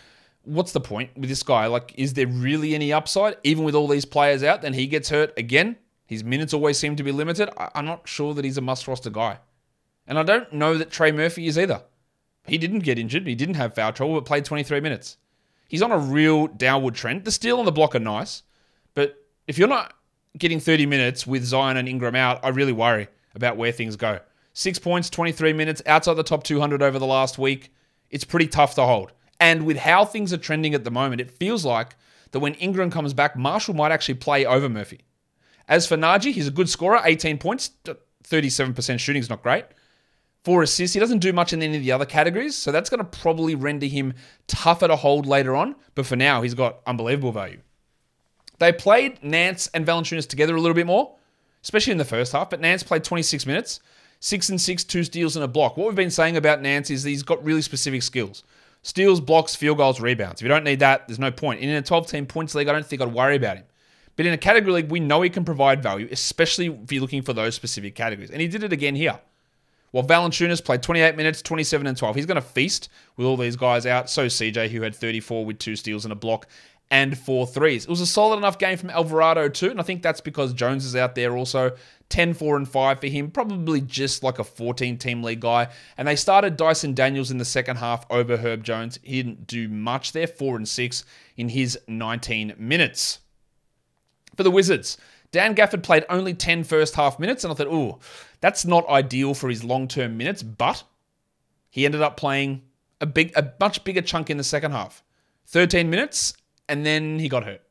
what's 0.44 0.71
the 0.71 0.80
point 0.80 1.11
with 1.16 1.28
this 1.28 1.42
guy? 1.42 1.66
Like, 1.66 1.92
is 1.97 2.14
there 2.14 2.28
really 2.28 2.73
any 2.76 2.92
upside? 2.92 3.37
Even 3.42 3.64
with 3.64 3.75
all 3.75 3.88
these 3.88 4.04
players 4.04 4.44
out, 4.44 4.62
then 4.62 4.75
he 4.75 4.87
gets 4.87 5.09
hurt 5.09 5.37
again. 5.37 5.76
His 6.06 6.23
minutes 6.23 6.54
always 6.54 6.78
seem 6.78 6.94
to 6.94 7.02
be 7.02 7.11
limited. 7.11 7.50
I'm 7.75 7.85
not 7.85 8.06
sure 8.06 8.33
that 8.35 8.44
he's 8.44 8.59
a 8.59 8.61
must 8.61 8.87
roster 8.87 9.11
guy. 9.11 9.40
And 10.06 10.21
I 10.21 10.23
don't 10.23 10.52
know 10.52 10.78
that 10.78 10.92
Trey 10.92 11.11
Murphy 11.11 11.49
is 11.49 11.59
either. 11.59 11.83
He 12.47 12.59
didn't 12.59 12.85
get 12.85 12.97
injured. 12.97 13.26
He 13.26 13.35
didn't 13.35 13.56
have 13.56 13.75
foul 13.75 13.92
trouble, 13.92 14.14
but 14.14 14.25
played 14.25 14.44
23 14.44 14.78
minutes. 14.78 15.16
He's 15.68 15.83
on 15.83 15.92
a 15.92 15.99
real 15.99 16.47
downward 16.47 16.94
trend. 16.94 17.25
The 17.25 17.30
steal 17.30 17.59
and 17.59 17.66
the 17.66 17.73
block 17.73 17.94
are 17.94 18.00
nice, 18.00 18.42
but 18.94 19.16
if 19.47 19.59
you're 19.59 19.68
not 19.68 19.94
getting 20.38 20.61
30 20.61 20.87
minutes 20.87 21.26
with 21.26 21.44
Zion 21.44 21.76
and 21.76 21.88
Ingram 21.88 22.14
out, 22.14 22.44
I 22.44 22.49
really 22.49 22.73
worry 22.73 23.09
about 23.35 23.56
where 23.56 23.73
things 23.73 23.97
go. 23.97 24.21
Six 24.52 24.78
points, 24.78 25.11
23 25.11 25.52
minutes, 25.52 25.83
outside 25.87 26.14
the 26.14 26.23
top 26.23 26.44
200 26.44 26.83
over 26.83 26.99
the 26.99 27.06
last 27.06 27.38
week. 27.38 27.73
It's 28.11 28.25
pretty 28.25 28.47
tough 28.47 28.75
to 28.76 28.85
hold. 28.85 29.12
And 29.40 29.66
with 29.66 29.78
how 29.78 30.04
things 30.04 30.33
are 30.33 30.38
trending 30.38 30.75
at 30.75 30.85
the 30.85 30.90
moment, 30.90 31.21
it 31.21 31.30
feels 31.30 31.64
like 31.64 31.97
that 32.30 32.40
when 32.40 32.54
Ingram 32.54 32.90
comes 32.90 33.14
back, 33.14 33.37
Marshall 33.37 33.75
might 33.75 33.92
actually 33.92 34.14
play 34.14 34.47
over 34.47 34.68
Murphy. 34.68 35.00
As 35.66 35.87
for 35.87 35.97
Naji, 35.97 36.33
he's 36.33 36.47
a 36.47 36.52
good 36.52 36.68
scorer, 36.68 37.00
18 37.04 37.38
points, 37.38 37.71
37% 38.25 39.00
shooting 39.00 39.21
is 39.21 39.30
not 39.30 39.42
great 39.42 39.64
four 40.44 40.62
assists. 40.62 40.94
He 40.94 41.00
doesn't 41.00 41.18
do 41.18 41.32
much 41.32 41.52
in 41.52 41.62
any 41.62 41.76
of 41.76 41.82
the 41.82 41.90
other 41.92 42.04
categories, 42.04 42.54
so 42.54 42.70
that's 42.70 42.90
going 42.90 42.98
to 42.98 43.04
probably 43.04 43.54
render 43.54 43.86
him 43.86 44.14
tougher 44.46 44.86
to 44.86 44.96
hold 44.96 45.26
later 45.26 45.56
on. 45.56 45.74
But 45.94 46.06
for 46.06 46.16
now, 46.16 46.42
he's 46.42 46.54
got 46.54 46.80
unbelievable 46.86 47.32
value. 47.32 47.60
They 48.58 48.72
played 48.72 49.22
Nance 49.24 49.68
and 49.74 49.86
Valanciunas 49.86 50.28
together 50.28 50.54
a 50.54 50.60
little 50.60 50.74
bit 50.74 50.86
more, 50.86 51.16
especially 51.62 51.92
in 51.92 51.98
the 51.98 52.04
first 52.04 52.32
half. 52.32 52.50
But 52.50 52.60
Nance 52.60 52.82
played 52.82 53.02
26 53.02 53.46
minutes, 53.46 53.80
six 54.20 54.48
and 54.50 54.60
six, 54.60 54.84
two 54.84 55.02
steals 55.02 55.34
and 55.34 55.44
a 55.44 55.48
block. 55.48 55.76
What 55.76 55.86
we've 55.86 55.96
been 55.96 56.10
saying 56.10 56.36
about 56.36 56.62
Nance 56.62 56.90
is 56.90 57.02
he's 57.02 57.22
got 57.22 57.44
really 57.44 57.62
specific 57.62 58.02
skills: 58.02 58.44
steals, 58.82 59.20
blocks, 59.20 59.56
field 59.56 59.78
goals, 59.78 60.00
rebounds. 60.00 60.40
If 60.40 60.42
you 60.42 60.48
don't 60.48 60.64
need 60.64 60.80
that, 60.80 61.08
there's 61.08 61.18
no 61.18 61.32
point. 61.32 61.62
And 61.62 61.70
in 61.70 61.76
a 61.76 61.82
12-team 61.82 62.26
points 62.26 62.54
league, 62.54 62.68
I 62.68 62.72
don't 62.72 62.86
think 62.86 63.02
I'd 63.02 63.12
worry 63.12 63.36
about 63.36 63.56
him. 63.56 63.64
But 64.16 64.26
in 64.26 64.32
a 64.32 64.38
category 64.38 64.74
league, 64.74 64.90
we 64.90 65.00
know 65.00 65.22
he 65.22 65.30
can 65.30 65.44
provide 65.44 65.82
value, 65.82 66.06
especially 66.12 66.66
if 66.66 66.92
you're 66.92 67.00
looking 67.00 67.22
for 67.22 67.32
those 67.32 67.56
specific 67.56 67.96
categories. 67.96 68.30
And 68.30 68.40
he 68.40 68.46
did 68.46 68.62
it 68.62 68.72
again 68.72 68.94
here. 68.94 69.18
Well, 69.94 70.02
Valanciunas 70.02 70.64
played 70.64 70.82
28 70.82 71.14
minutes, 71.14 71.40
27 71.40 71.86
and 71.86 71.96
12. 71.96 72.16
He's 72.16 72.26
going 72.26 72.34
to 72.34 72.40
feast 72.40 72.88
with 73.16 73.28
all 73.28 73.36
these 73.36 73.54
guys 73.54 73.86
out. 73.86 74.10
So 74.10 74.26
CJ, 74.26 74.70
who 74.70 74.82
had 74.82 74.92
34 74.92 75.46
with 75.46 75.60
two 75.60 75.76
steals 75.76 76.04
and 76.04 76.10
a 76.10 76.16
block 76.16 76.48
and 76.90 77.16
four 77.16 77.46
threes. 77.46 77.84
It 77.84 77.90
was 77.90 78.00
a 78.00 78.06
solid 78.06 78.38
enough 78.38 78.58
game 78.58 78.76
from 78.76 78.90
Alvarado 78.90 79.48
too, 79.48 79.70
and 79.70 79.78
I 79.78 79.84
think 79.84 80.02
that's 80.02 80.20
because 80.20 80.52
Jones 80.52 80.84
is 80.84 80.96
out 80.96 81.14
there 81.14 81.36
also. 81.36 81.76
10, 82.08 82.34
4, 82.34 82.56
and 82.56 82.68
5 82.68 83.00
for 83.00 83.06
him, 83.06 83.30
probably 83.30 83.80
just 83.80 84.24
like 84.24 84.40
a 84.40 84.44
14 84.44 84.98
team 84.98 85.22
league 85.22 85.40
guy. 85.40 85.68
And 85.96 86.08
they 86.08 86.16
started 86.16 86.56
Dyson 86.56 86.92
Daniels 86.92 87.30
in 87.30 87.38
the 87.38 87.44
second 87.44 87.76
half 87.76 88.04
over 88.10 88.36
Herb 88.36 88.64
Jones. 88.64 88.98
He 89.04 89.22
didn't 89.22 89.46
do 89.46 89.68
much 89.68 90.10
there, 90.10 90.26
4 90.26 90.56
and 90.56 90.68
6 90.68 91.04
in 91.36 91.50
his 91.50 91.78
19 91.86 92.54
minutes. 92.58 93.20
For 94.36 94.42
the 94.42 94.50
Wizards, 94.50 94.98
Dan 95.34 95.56
Gafford 95.56 95.82
played 95.82 96.04
only 96.08 96.32
10 96.32 96.62
first 96.62 96.94
half 96.94 97.18
minutes, 97.18 97.42
and 97.42 97.52
I 97.52 97.56
thought, 97.56 97.66
oh, 97.66 97.98
that's 98.44 98.66
not 98.66 98.86
ideal 98.90 99.32
for 99.32 99.48
his 99.48 99.64
long 99.64 99.88
term 99.88 100.18
minutes, 100.18 100.42
but 100.42 100.82
he 101.70 101.86
ended 101.86 102.02
up 102.02 102.18
playing 102.18 102.60
a 103.00 103.06
big, 103.06 103.32
a 103.36 103.52
much 103.58 103.82
bigger 103.84 104.02
chunk 104.02 104.28
in 104.28 104.36
the 104.36 104.44
second 104.44 104.72
half. 104.72 105.02
13 105.46 105.88
minutes, 105.88 106.34
and 106.68 106.84
then 106.84 107.18
he 107.18 107.30
got 107.30 107.44
hurt. 107.44 107.62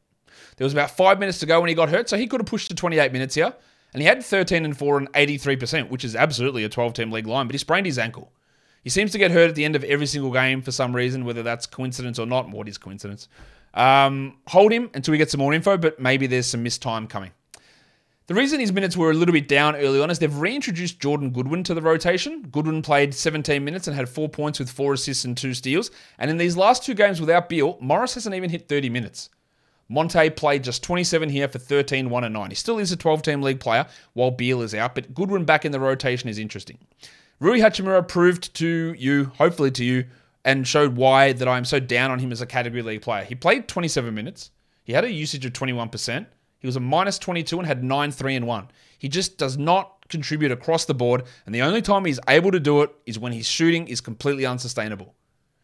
There 0.58 0.65
was 0.65 0.74
about 0.74 0.89
five 0.89 1.20
minutes 1.20 1.38
to 1.42 1.46
go 1.46 1.60
when 1.62 1.70
he 1.70 1.75
got 1.75 1.89
hurt, 1.89 2.10
so 2.10 2.18
he 2.18 2.25
could 2.25 2.39
have 2.39 2.48
pushed 2.48 2.70
to 2.70 2.75
28 2.75 3.13
minutes 3.13 3.36
here. 3.36 3.53
And 3.94 4.01
he 4.01 4.08
had 4.08 4.24
13 4.24 4.65
and 4.65 4.75
4 4.75 4.98
and 4.98 5.13
83%, 5.13 5.89
which 5.89 6.03
is 6.03 6.15
absolutely 6.15 6.63
a 6.63 6.70
12 6.70 6.94
team 6.94 7.12
league 7.12 7.27
line, 7.27 7.46
but 7.46 7.53
he 7.53 7.60
sprained 7.60 7.86
his 7.86 8.00
ankle. 8.00 8.32
He 8.84 8.89
seems 8.89 9.12
to 9.12 9.20
get 9.20 9.30
hurt 9.30 9.50
at 9.50 9.56
the 9.56 9.65
end 9.65 9.75
of 9.75 9.84
every 9.84 10.08
single 10.08 10.32
game 10.32 10.63
for 10.63 10.72
some 10.72 10.96
reason, 10.96 11.24
whether 11.24 11.44
that's 11.44 11.68
coincidence 11.68 12.18
or 12.18 12.25
not. 12.25 12.50
What 12.50 12.68
is 12.68 12.80
coincidence? 12.80 13.27
Um, 13.75 14.38
hold 14.48 14.72
him 14.72 14.89
until 14.96 15.12
we 15.12 15.20
get 15.20 15.30
some 15.30 15.38
more 15.39 15.53
info, 15.53 15.77
but 15.77 16.00
maybe 16.00 16.25
there's 16.25 16.48
some 16.48 16.63
missed 16.63 16.82
time 16.82 17.06
coming. 17.06 17.32
The 18.27 18.34
reason 18.34 18.62
his 18.62 18.72
minutes 18.72 18.96
were 18.96 19.12
a 19.12 19.13
little 19.13 19.34
bit 19.34 19.50
down 19.50 19.75
early 19.75 20.01
on 20.01 20.10
is 20.10 20.18
they've 20.18 20.34
reintroduced 20.34 21.01
Jordan 21.01 21.32
Goodwin 21.32 21.62
to 21.65 21.74
the 21.74 21.82
rotation. 21.82 22.44
Goodwin 22.44 22.82
played 22.82 23.13
17 23.13 23.62
minutes 23.63 23.86
and 23.86 23.96
had 23.98 24.08
four 24.08 24.30
points 24.30 24.60
with 24.60 24.70
four 24.70 24.94
assists 24.94 25.25
and 25.25 25.36
two 25.36 25.53
steals. 25.53 25.92
And 26.18 26.32
in 26.32 26.38
these 26.38 26.56
last 26.56 26.86
two 26.86 26.94
games 26.94 27.20
without 27.20 27.50
Beal, 27.50 27.77
Morris 27.82 28.13
hasn't 28.13 28.34
even 28.34 28.50
hit 28.50 28.70
30 28.70 28.89
minutes. 28.89 29.30
Monte 29.89 30.30
played 30.32 30.63
just 30.63 30.84
27 30.84 31.27
here 31.27 31.50
for 31.50 31.60
13, 31.60 32.10
1 32.10 32.24
and 32.24 32.34
9. 32.34 32.50
He 32.50 32.56
still 32.56 32.80
is 32.80 32.94
a 32.94 32.98
12 32.98 33.24
team 33.24 33.42
league 33.42 33.60
player 33.60 33.86
while 34.13 34.32
Beal 34.32 34.62
is 34.62 34.74
out, 34.74 34.96
but 34.96 35.13
Goodwin 35.13 35.44
back 35.44 35.65
in 35.65 35.74
the 35.74 35.80
rotation 35.82 36.30
is 36.30 36.39
interesting. 36.39 36.77
Rui 37.42 37.60
Hachimura 37.60 38.08
proved 38.08 38.53
to 38.56 38.96
you, 38.98 39.25
hopefully 39.38 39.72
to 39.72 39.84
you, 39.84 40.06
and 40.46 40.65
showed 40.65 40.96
why 40.96 41.34
that 41.34 41.48
I'm 41.48 41.65
so 41.65 41.82
down 41.82 42.10
on 42.10 42.20
him 42.20 42.32
as 42.32 42.39
a 42.39 42.46
category 42.46 42.82
league 42.84 43.01
player. 43.01 43.25
He 43.25 43.36
played 43.36 43.68
27 43.68 44.13
minutes. 44.15 44.51
He 44.86 44.94
had 44.94 45.03
a 45.03 45.12
usage 45.12 45.46
of 45.46 45.51
21%. 45.51 46.25
He 46.63 46.67
was 46.67 46.77
a 46.77 46.79
minus 46.79 47.20
22 47.20 47.60
and 47.60 47.67
had 47.67 47.84
9 47.84 48.12
3 48.12 48.36
and 48.38 48.48
1. 48.48 48.67
He 48.98 49.10
just 49.10 49.38
does 49.38 49.58
not 49.58 50.08
contribute 50.08 50.50
across 50.50 50.86
the 50.86 50.93
board, 50.93 51.24
and 51.46 51.53
the 51.53 51.62
only 51.62 51.82
time 51.82 52.05
he's 52.05 52.22
able 52.29 52.51
to 52.51 52.60
do 52.60 52.82
it 52.84 52.89
is 53.05 53.20
when 53.20 53.34
his 53.34 53.46
shooting 53.46 53.86
is 53.89 54.00
completely 54.00 54.46
unsustainable. 54.46 55.13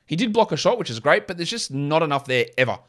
He 0.05 0.17
did 0.17 0.33
block 0.33 0.51
a 0.51 0.57
shot, 0.57 0.77
which 0.77 0.89
is 0.89 0.99
great, 0.99 1.25
but 1.25 1.37
there's 1.37 1.49
just 1.49 1.71
not 1.71 2.03
enough 2.03 2.25
there 2.25 2.47
ever 2.57 2.79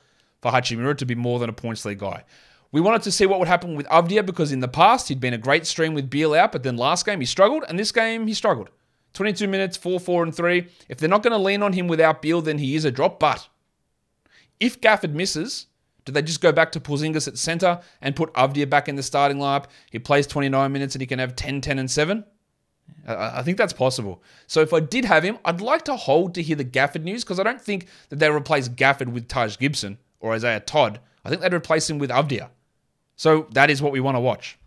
for 0.43 0.51
Hachimura 0.51 0.97
to 0.99 1.07
be 1.07 1.15
more 1.15 1.39
than 1.39 1.51
a 1.51 1.53
points 1.53 1.85
league 1.85 2.01
guy. 2.01 2.25
We 2.73 2.81
wanted 2.81 3.03
to 3.03 3.13
see 3.13 3.27
what 3.27 3.39
would 3.39 3.47
happen 3.47 3.77
with 3.77 3.87
Avdija 3.87 4.27
because 4.27 4.51
in 4.51 4.59
the 4.59 4.67
past 4.67 5.07
he'd 5.07 5.21
been 5.21 5.35
a 5.35 5.39
great 5.39 5.65
stream 5.65 5.95
with 5.95 6.11
Beal 6.11 6.35
out, 6.35 6.51
but 6.51 6.65
then 6.65 6.77
last 6.77 7.07
game 7.07 7.21
he 7.21 7.27
struggled, 7.27 7.65
and 7.69 7.79
this 7.79 7.93
game 7.93 8.27
he 8.27 8.35
struggled. 8.35 8.71
22 9.13 9.47
minutes, 9.47 9.77
4 9.77 10.01
4 10.01 10.25
and 10.25 10.35
3. 10.35 10.67
If 10.89 10.99
they're 10.99 11.09
not 11.09 11.23
going 11.23 11.33
to 11.33 11.39
lean 11.39 11.63
on 11.63 11.75
him 11.75 11.87
without 11.87 12.23
Beal, 12.23 12.43
then 12.43 12.59
he 12.59 12.75
is 12.75 12.85
a 12.85 12.91
drop. 12.91 13.21
But 13.21 13.49
if 14.59 14.81
Gafford 14.81 15.13
misses, 15.13 15.67
do 16.05 16.13
they 16.13 16.23
just 16.23 16.41
go 16.41 16.53
back 16.53 16.73
to 16.73 16.81
Porzingis 16.81 17.29
at 17.29 17.39
center 17.39 17.81
and 18.01 18.17
put 18.17 18.33
Avdija 18.35 18.69
back 18.69 18.89
in 18.89 18.97
the 18.97 19.03
starting 19.03 19.39
lineup? 19.39 19.67
He 19.91 19.99
plays 19.99 20.27
29 20.27 20.73
minutes 20.73 20.95
and 20.95 21.01
he 21.01 21.07
can 21.07 21.19
have 21.19 21.37
10, 21.37 21.61
10, 21.61 21.79
and 21.79 21.91
7? 21.91 22.25
I 23.07 23.43
think 23.43 23.57
that's 23.57 23.73
possible. 23.73 24.23
So 24.47 24.61
if 24.61 24.73
I 24.73 24.81
did 24.81 25.05
have 25.05 25.23
him, 25.23 25.39
I'd 25.45 25.61
like 25.61 25.85
to 25.85 25.97
hold 25.97 26.35
to 26.35 26.43
hear 26.43 26.57
the 26.57 26.65
Gafford 26.65 27.03
news 27.03 27.25
because 27.25 27.41
I 27.41 27.43
don't 27.43 27.61
think 27.61 27.87
that 28.09 28.19
they 28.19 28.31
replace 28.31 28.69
Gafford 28.69 29.09
with 29.09 29.29
Taj 29.29 29.57
Gibson 29.59 29.99
or 30.21 30.35
Isaiah 30.35 30.61
Todd. 30.61 31.01
I 31.25 31.29
think 31.29 31.41
they'd 31.41 31.55
replace 31.55 31.89
him 31.89 31.99
with 31.99 32.11
Avdija. 32.11 32.51
So 33.17 33.47
that 33.53 33.71
is 33.71 33.83
what 33.83 33.93
we 33.93 34.01
want 34.01 34.17
to 34.17 34.21
watch. 34.21 34.59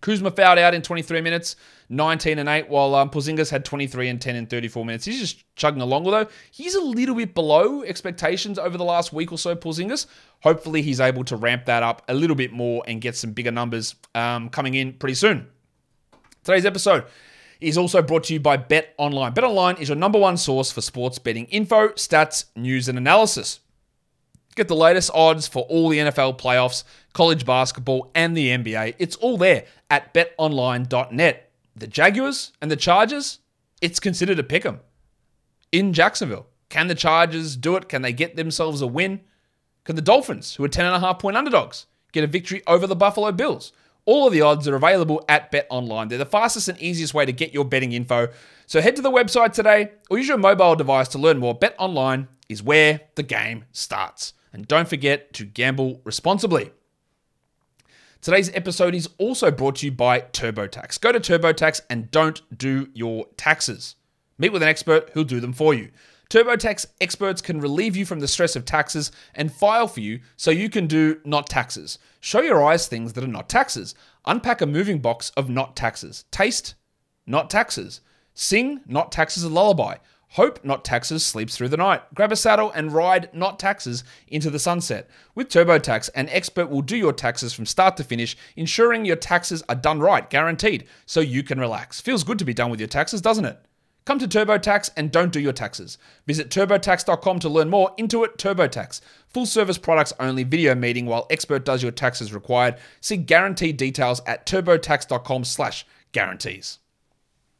Kuzma 0.00 0.30
fouled 0.30 0.58
out 0.58 0.74
in 0.74 0.82
23 0.82 1.20
minutes, 1.20 1.56
19 1.88 2.38
and 2.38 2.48
8, 2.48 2.68
while 2.68 2.94
um, 2.94 3.10
Porzingis 3.10 3.50
had 3.50 3.64
23 3.64 4.08
and 4.08 4.20
10 4.20 4.36
in 4.36 4.46
34 4.46 4.84
minutes. 4.84 5.04
He's 5.04 5.20
just 5.20 5.44
chugging 5.56 5.82
along, 5.82 6.06
although 6.06 6.26
he's 6.50 6.74
a 6.74 6.80
little 6.80 7.14
bit 7.14 7.34
below 7.34 7.82
expectations 7.82 8.58
over 8.58 8.78
the 8.78 8.84
last 8.84 9.12
week 9.12 9.32
or 9.32 9.38
so, 9.38 9.54
Porzingis. 9.54 10.06
Hopefully, 10.42 10.82
he's 10.82 11.00
able 11.00 11.24
to 11.24 11.36
ramp 11.36 11.66
that 11.66 11.82
up 11.82 12.02
a 12.08 12.14
little 12.14 12.36
bit 12.36 12.52
more 12.52 12.82
and 12.86 13.00
get 13.00 13.16
some 13.16 13.32
bigger 13.32 13.50
numbers 13.50 13.94
um, 14.14 14.48
coming 14.48 14.74
in 14.74 14.94
pretty 14.94 15.14
soon. 15.14 15.46
Today's 16.42 16.64
episode 16.64 17.04
is 17.60 17.76
also 17.76 18.00
brought 18.00 18.24
to 18.24 18.32
you 18.32 18.40
by 18.40 18.56
Bet 18.56 18.94
Online. 18.96 19.32
Bet 19.32 19.44
Online 19.44 19.76
is 19.76 19.88
your 19.88 19.96
number 19.96 20.18
one 20.18 20.36
source 20.36 20.72
for 20.72 20.80
sports 20.80 21.18
betting 21.18 21.44
info, 21.46 21.88
stats, 21.90 22.46
news, 22.56 22.88
and 22.88 22.96
analysis. 22.96 23.60
Get 24.56 24.68
the 24.68 24.74
latest 24.74 25.10
odds 25.14 25.46
for 25.46 25.62
all 25.64 25.88
the 25.88 25.98
NFL 25.98 26.38
playoffs, 26.38 26.84
college 27.12 27.46
basketball, 27.46 28.10
and 28.14 28.36
the 28.36 28.48
NBA. 28.48 28.94
It's 28.98 29.16
all 29.16 29.38
there 29.38 29.64
at 29.88 30.12
betonline.net. 30.12 31.52
The 31.76 31.86
Jaguars 31.86 32.52
and 32.60 32.70
the 32.70 32.76
Chargers, 32.76 33.38
it's 33.80 34.00
considered 34.00 34.38
a 34.38 34.42
pick 34.42 34.66
'em 34.66 34.80
in 35.72 35.92
Jacksonville. 35.92 36.46
Can 36.68 36.88
the 36.88 36.94
Chargers 36.94 37.56
do 37.56 37.76
it? 37.76 37.88
Can 37.88 38.02
they 38.02 38.12
get 38.12 38.36
themselves 38.36 38.82
a 38.82 38.86
win? 38.86 39.20
Can 39.84 39.96
the 39.96 40.02
Dolphins, 40.02 40.54
who 40.54 40.64
are 40.64 40.68
10.5 40.68 41.18
point 41.18 41.36
underdogs, 41.36 41.86
get 42.12 42.24
a 42.24 42.26
victory 42.26 42.62
over 42.66 42.86
the 42.86 42.96
Buffalo 42.96 43.32
Bills? 43.32 43.72
All 44.04 44.26
of 44.26 44.32
the 44.32 44.40
odds 44.40 44.66
are 44.66 44.74
available 44.74 45.24
at 45.28 45.52
BetOnline. 45.52 46.08
They're 46.08 46.18
the 46.18 46.26
fastest 46.26 46.68
and 46.68 46.78
easiest 46.80 47.14
way 47.14 47.24
to 47.24 47.32
get 47.32 47.54
your 47.54 47.64
betting 47.64 47.92
info. 47.92 48.28
So 48.66 48.80
head 48.80 48.96
to 48.96 49.02
the 49.02 49.10
website 49.10 49.52
today 49.52 49.92
or 50.08 50.18
use 50.18 50.28
your 50.28 50.38
mobile 50.38 50.74
device 50.74 51.08
to 51.08 51.18
learn 51.18 51.38
more. 51.38 51.58
BetOnline 51.58 52.28
is 52.48 52.62
where 52.62 53.02
the 53.14 53.22
game 53.22 53.64
starts. 53.72 54.32
And 54.52 54.66
don't 54.66 54.88
forget 54.88 55.32
to 55.34 55.44
gamble 55.44 56.00
responsibly. 56.04 56.70
Today's 58.20 58.54
episode 58.54 58.94
is 58.94 59.08
also 59.16 59.50
brought 59.50 59.76
to 59.76 59.86
you 59.86 59.92
by 59.92 60.20
TurboTax. 60.20 61.00
Go 61.00 61.12
to 61.12 61.20
TurboTax 61.20 61.80
and 61.88 62.10
don't 62.10 62.42
do 62.58 62.88
your 62.92 63.26
taxes. 63.36 63.96
Meet 64.36 64.52
with 64.52 64.62
an 64.62 64.68
expert 64.68 65.10
who'll 65.14 65.24
do 65.24 65.40
them 65.40 65.52
for 65.54 65.72
you. 65.72 65.90
TurboTax 66.28 66.86
experts 67.00 67.42
can 67.42 67.60
relieve 67.60 67.96
you 67.96 68.06
from 68.06 68.20
the 68.20 68.28
stress 68.28 68.54
of 68.54 68.64
taxes 68.64 69.10
and 69.34 69.52
file 69.52 69.88
for 69.88 70.00
you 70.00 70.20
so 70.36 70.50
you 70.50 70.68
can 70.68 70.86
do 70.86 71.20
not 71.24 71.48
taxes. 71.48 71.98
Show 72.20 72.40
your 72.40 72.62
eyes 72.62 72.86
things 72.86 73.14
that 73.14 73.24
are 73.24 73.26
not 73.26 73.48
taxes. 73.48 73.94
Unpack 74.26 74.60
a 74.60 74.66
moving 74.66 74.98
box 74.98 75.30
of 75.36 75.48
not 75.48 75.74
taxes. 75.74 76.24
Taste, 76.30 76.74
not 77.26 77.50
taxes. 77.50 78.00
Sing, 78.34 78.80
not 78.86 79.10
taxes 79.10 79.42
a 79.42 79.48
lullaby. 79.48 79.96
Hope, 80.34 80.64
not 80.64 80.84
taxes, 80.84 81.26
sleeps 81.26 81.56
through 81.56 81.70
the 81.70 81.76
night. 81.76 82.02
Grab 82.14 82.30
a 82.30 82.36
saddle 82.36 82.70
and 82.70 82.92
ride, 82.92 83.34
not 83.34 83.58
taxes, 83.58 84.04
into 84.28 84.48
the 84.48 84.60
sunset. 84.60 85.10
With 85.34 85.48
TurboTax, 85.48 86.08
an 86.14 86.28
expert 86.28 86.70
will 86.70 86.82
do 86.82 86.96
your 86.96 87.12
taxes 87.12 87.52
from 87.52 87.66
start 87.66 87.96
to 87.96 88.04
finish, 88.04 88.36
ensuring 88.54 89.04
your 89.04 89.16
taxes 89.16 89.64
are 89.68 89.74
done 89.74 89.98
right, 89.98 90.30
guaranteed, 90.30 90.86
so 91.04 91.18
you 91.18 91.42
can 91.42 91.58
relax. 91.58 92.00
Feels 92.00 92.22
good 92.22 92.38
to 92.38 92.44
be 92.44 92.54
done 92.54 92.70
with 92.70 92.78
your 92.78 92.86
taxes, 92.86 93.20
doesn't 93.20 93.44
it? 93.44 93.58
Come 94.04 94.20
to 94.20 94.28
TurboTax 94.28 94.90
and 94.96 95.10
don't 95.10 95.32
do 95.32 95.40
your 95.40 95.52
taxes. 95.52 95.98
Visit 96.28 96.48
turbotax.com 96.48 97.40
to 97.40 97.48
learn 97.48 97.68
more. 97.68 97.92
Intuit 97.98 98.36
TurboTax. 98.36 99.00
Full 99.30 99.46
service 99.46 99.78
products 99.78 100.12
only, 100.20 100.44
video 100.44 100.76
meeting 100.76 101.06
while 101.06 101.26
expert 101.28 101.64
does 101.64 101.82
your 101.82 101.92
taxes 101.92 102.32
required. 102.32 102.76
See 103.00 103.16
guaranteed 103.16 103.76
details 103.76 104.22
at 104.26 104.46
turbotax.com 104.46 105.42
slash 105.42 105.84
guarantees. 106.12 106.78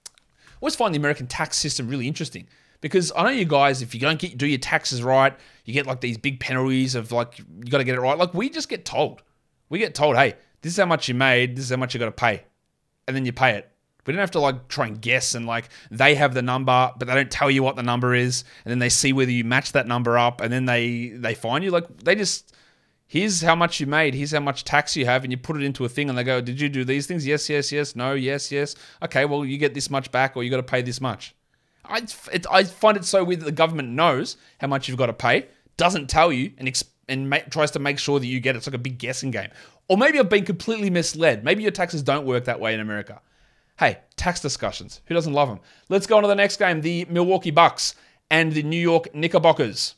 I 0.07 0.62
always 0.62 0.77
find 0.77 0.95
the 0.95 0.99
American 0.99 1.27
tax 1.27 1.57
system 1.57 1.89
really 1.89 2.07
interesting 2.07 2.47
because 2.80 3.12
I 3.16 3.25
know 3.25 3.30
you 3.30 3.44
guys, 3.44 3.82
if 3.82 3.94
you 3.94 4.00
don't 4.00 4.18
get 4.18 4.38
do 4.38 4.46
your 4.46 4.58
taxes 4.58 5.02
right, 5.02 5.37
you 5.64 5.75
get 5.75 5.87
like 5.87 6.00
these 6.00 6.18
big 6.18 6.40
penalties 6.40 6.94
of 6.94 7.12
like 7.12 7.38
you 7.38 7.70
got 7.70 7.78
to 7.78 7.84
get 7.84 7.94
it 7.94 8.00
right. 8.00 8.16
Like 8.16 8.34
we 8.34 8.49
just 8.49 8.68
get 8.68 8.84
told, 8.84 9.22
we 9.68 9.78
get 9.78 9.94
told, 9.94 10.16
hey, 10.16 10.34
this 10.62 10.72
is 10.72 10.78
how 10.78 10.87
much 10.87 11.08
you 11.08 11.14
made, 11.14 11.56
this 11.56 11.64
is 11.66 11.70
how 11.70 11.76
much 11.76 11.94
you 11.94 12.00
got 12.00 12.06
to 12.06 12.12
pay, 12.12 12.44
and 13.06 13.16
then 13.16 13.25
you 13.25 13.32
pay 13.32 13.52
it. 13.52 13.70
We 14.06 14.14
don't 14.14 14.20
have 14.20 14.30
to 14.32 14.40
like 14.40 14.66
try 14.68 14.87
and 14.87 15.00
guess 15.00 15.34
and 15.34 15.46
like 15.46 15.68
they 15.90 16.14
have 16.16 16.34
the 16.34 16.42
number, 16.42 16.90
but 16.99 17.06
they 17.06 17.14
don't 17.14 17.30
tell 17.30 17.50
you 17.50 17.62
what 17.62 17.76
the 17.76 17.82
number 17.82 18.14
is, 18.14 18.44
and 18.64 18.70
then 18.70 18.78
they 18.78 18.88
see 18.88 19.12
whether 19.12 19.30
you 19.30 19.44
match 19.44 19.72
that 19.72 19.87
number 19.87 20.18
up, 20.18 20.40
and 20.40 20.52
then 20.52 20.64
they 20.64 21.08
they 21.08 21.34
find 21.34 21.62
you. 21.62 21.70
Like 21.70 21.87
they 21.99 22.14
just 22.14 22.54
here's 23.06 23.42
how 23.42 23.54
much 23.54 23.78
you 23.78 23.87
made, 23.87 24.14
here's 24.14 24.32
how 24.32 24.40
much 24.40 24.64
tax 24.64 24.96
you 24.96 25.04
have, 25.04 25.22
and 25.22 25.32
you 25.32 25.37
put 25.37 25.56
it 25.56 25.62
into 25.62 25.84
a 25.84 25.88
thing, 25.88 26.08
and 26.08 26.16
they 26.16 26.25
go, 26.25 26.40
did 26.40 26.60
you 26.60 26.68
do 26.68 26.84
these 26.84 27.06
things? 27.06 27.26
Yes, 27.26 27.49
yes, 27.49 27.70
yes. 27.70 27.94
No, 27.94 28.14
yes, 28.14 28.50
yes. 28.50 28.75
Okay, 29.02 29.26
well 29.26 29.44
you 29.44 29.58
get 29.58 29.75
this 29.75 29.90
much 29.90 30.10
back, 30.10 30.37
or 30.37 30.42
you 30.42 30.50
got 30.50 30.56
to 30.56 30.62
pay 30.62 30.82
this 30.82 31.00
much. 31.00 31.34
I 31.84 32.06
it, 32.32 32.46
I 32.50 32.64
find 32.64 32.96
it 32.96 33.04
so 33.04 33.25
weird 33.25 33.40
that 33.40 33.46
the 33.46 33.52
government 33.52 33.90
knows 33.90 34.37
how 34.58 34.66
much 34.66 34.88
you've 34.88 34.99
got 34.99 35.06
to 35.06 35.12
pay, 35.12 35.46
doesn't 35.76 36.08
tell 36.08 36.32
you, 36.32 36.52
and 36.58 36.68
ex- 36.68 36.84
and 37.08 37.32
tries 37.50 37.72
to 37.72 37.78
make 37.78 37.99
sure 37.99 38.20
that 38.20 38.26
you 38.26 38.40
get 38.40 38.54
it. 38.54 38.58
It's 38.58 38.66
like 38.66 38.75
a 38.75 38.78
big 38.78 38.99
guessing 38.99 39.30
game. 39.30 39.50
Or 39.88 39.99
maybe 39.99 40.20
I've 40.20 40.28
been 40.28 40.44
completely 40.44 40.90
misled. 40.90 41.44
Maybe 41.44 41.62
your 41.62 41.72
taxes 41.72 42.02
don't 42.02 42.25
work 42.25 42.44
that 42.44 42.60
way 42.60 42.75
in 42.75 42.80
America. 42.80 43.20
Hey, 43.78 43.99
tax 44.14 44.40
discussions. 44.40 45.00
Who 45.06 45.14
doesn't 45.14 45.32
love 45.32 45.49
them? 45.49 45.58
Let's 45.88 46.06
go 46.06 46.16
on 46.16 46.22
to 46.22 46.28
the 46.28 46.34
next 46.34 46.58
game 46.58 46.80
the 46.80 47.06
Milwaukee 47.06 47.50
Bucks 47.50 47.96
and 48.30 48.52
the 48.52 48.62
New 48.62 48.78
York 48.78 49.12
Knickerbockers. 49.14 49.96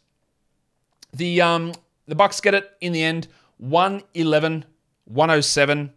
The, 1.13 1.43
um, 1.43 1.73
the 2.07 2.15
Bucks 2.15 2.41
get 2.41 2.55
it 2.55 2.71
in 2.81 2.93
the 2.93 3.03
end 3.03 3.29
111 3.59 4.65
107. 5.05 5.93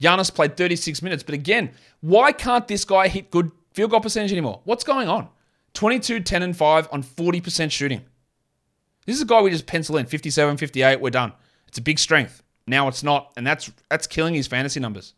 Giannis 0.00 0.32
played 0.32 0.56
36 0.56 1.02
minutes, 1.02 1.22
but 1.22 1.34
again, 1.34 1.72
why 2.00 2.32
can't 2.32 2.68
this 2.68 2.84
guy 2.84 3.08
hit 3.08 3.30
good 3.30 3.50
field 3.78 3.92
goal 3.92 4.00
percentage 4.00 4.32
anymore? 4.32 4.60
What's 4.64 4.82
going 4.82 5.08
on? 5.08 5.28
22, 5.74 6.18
10, 6.18 6.42
and 6.42 6.56
5 6.56 6.88
on 6.90 7.04
40% 7.04 7.70
shooting. 7.70 8.04
This 9.06 9.14
is 9.14 9.22
a 9.22 9.24
guy 9.24 9.40
we 9.40 9.50
just 9.50 9.68
pencil 9.68 9.98
in 9.98 10.06
57, 10.06 10.56
58, 10.56 11.00
we're 11.00 11.10
done. 11.10 11.32
It's 11.68 11.78
a 11.78 11.82
big 11.82 12.00
strength. 12.00 12.42
Now 12.66 12.88
it's 12.88 13.04
not, 13.04 13.32
and 13.36 13.46
that's 13.46 13.70
that's 13.88 14.08
killing 14.08 14.34
his 14.34 14.48
fantasy 14.48 14.80
numbers. 14.80 15.14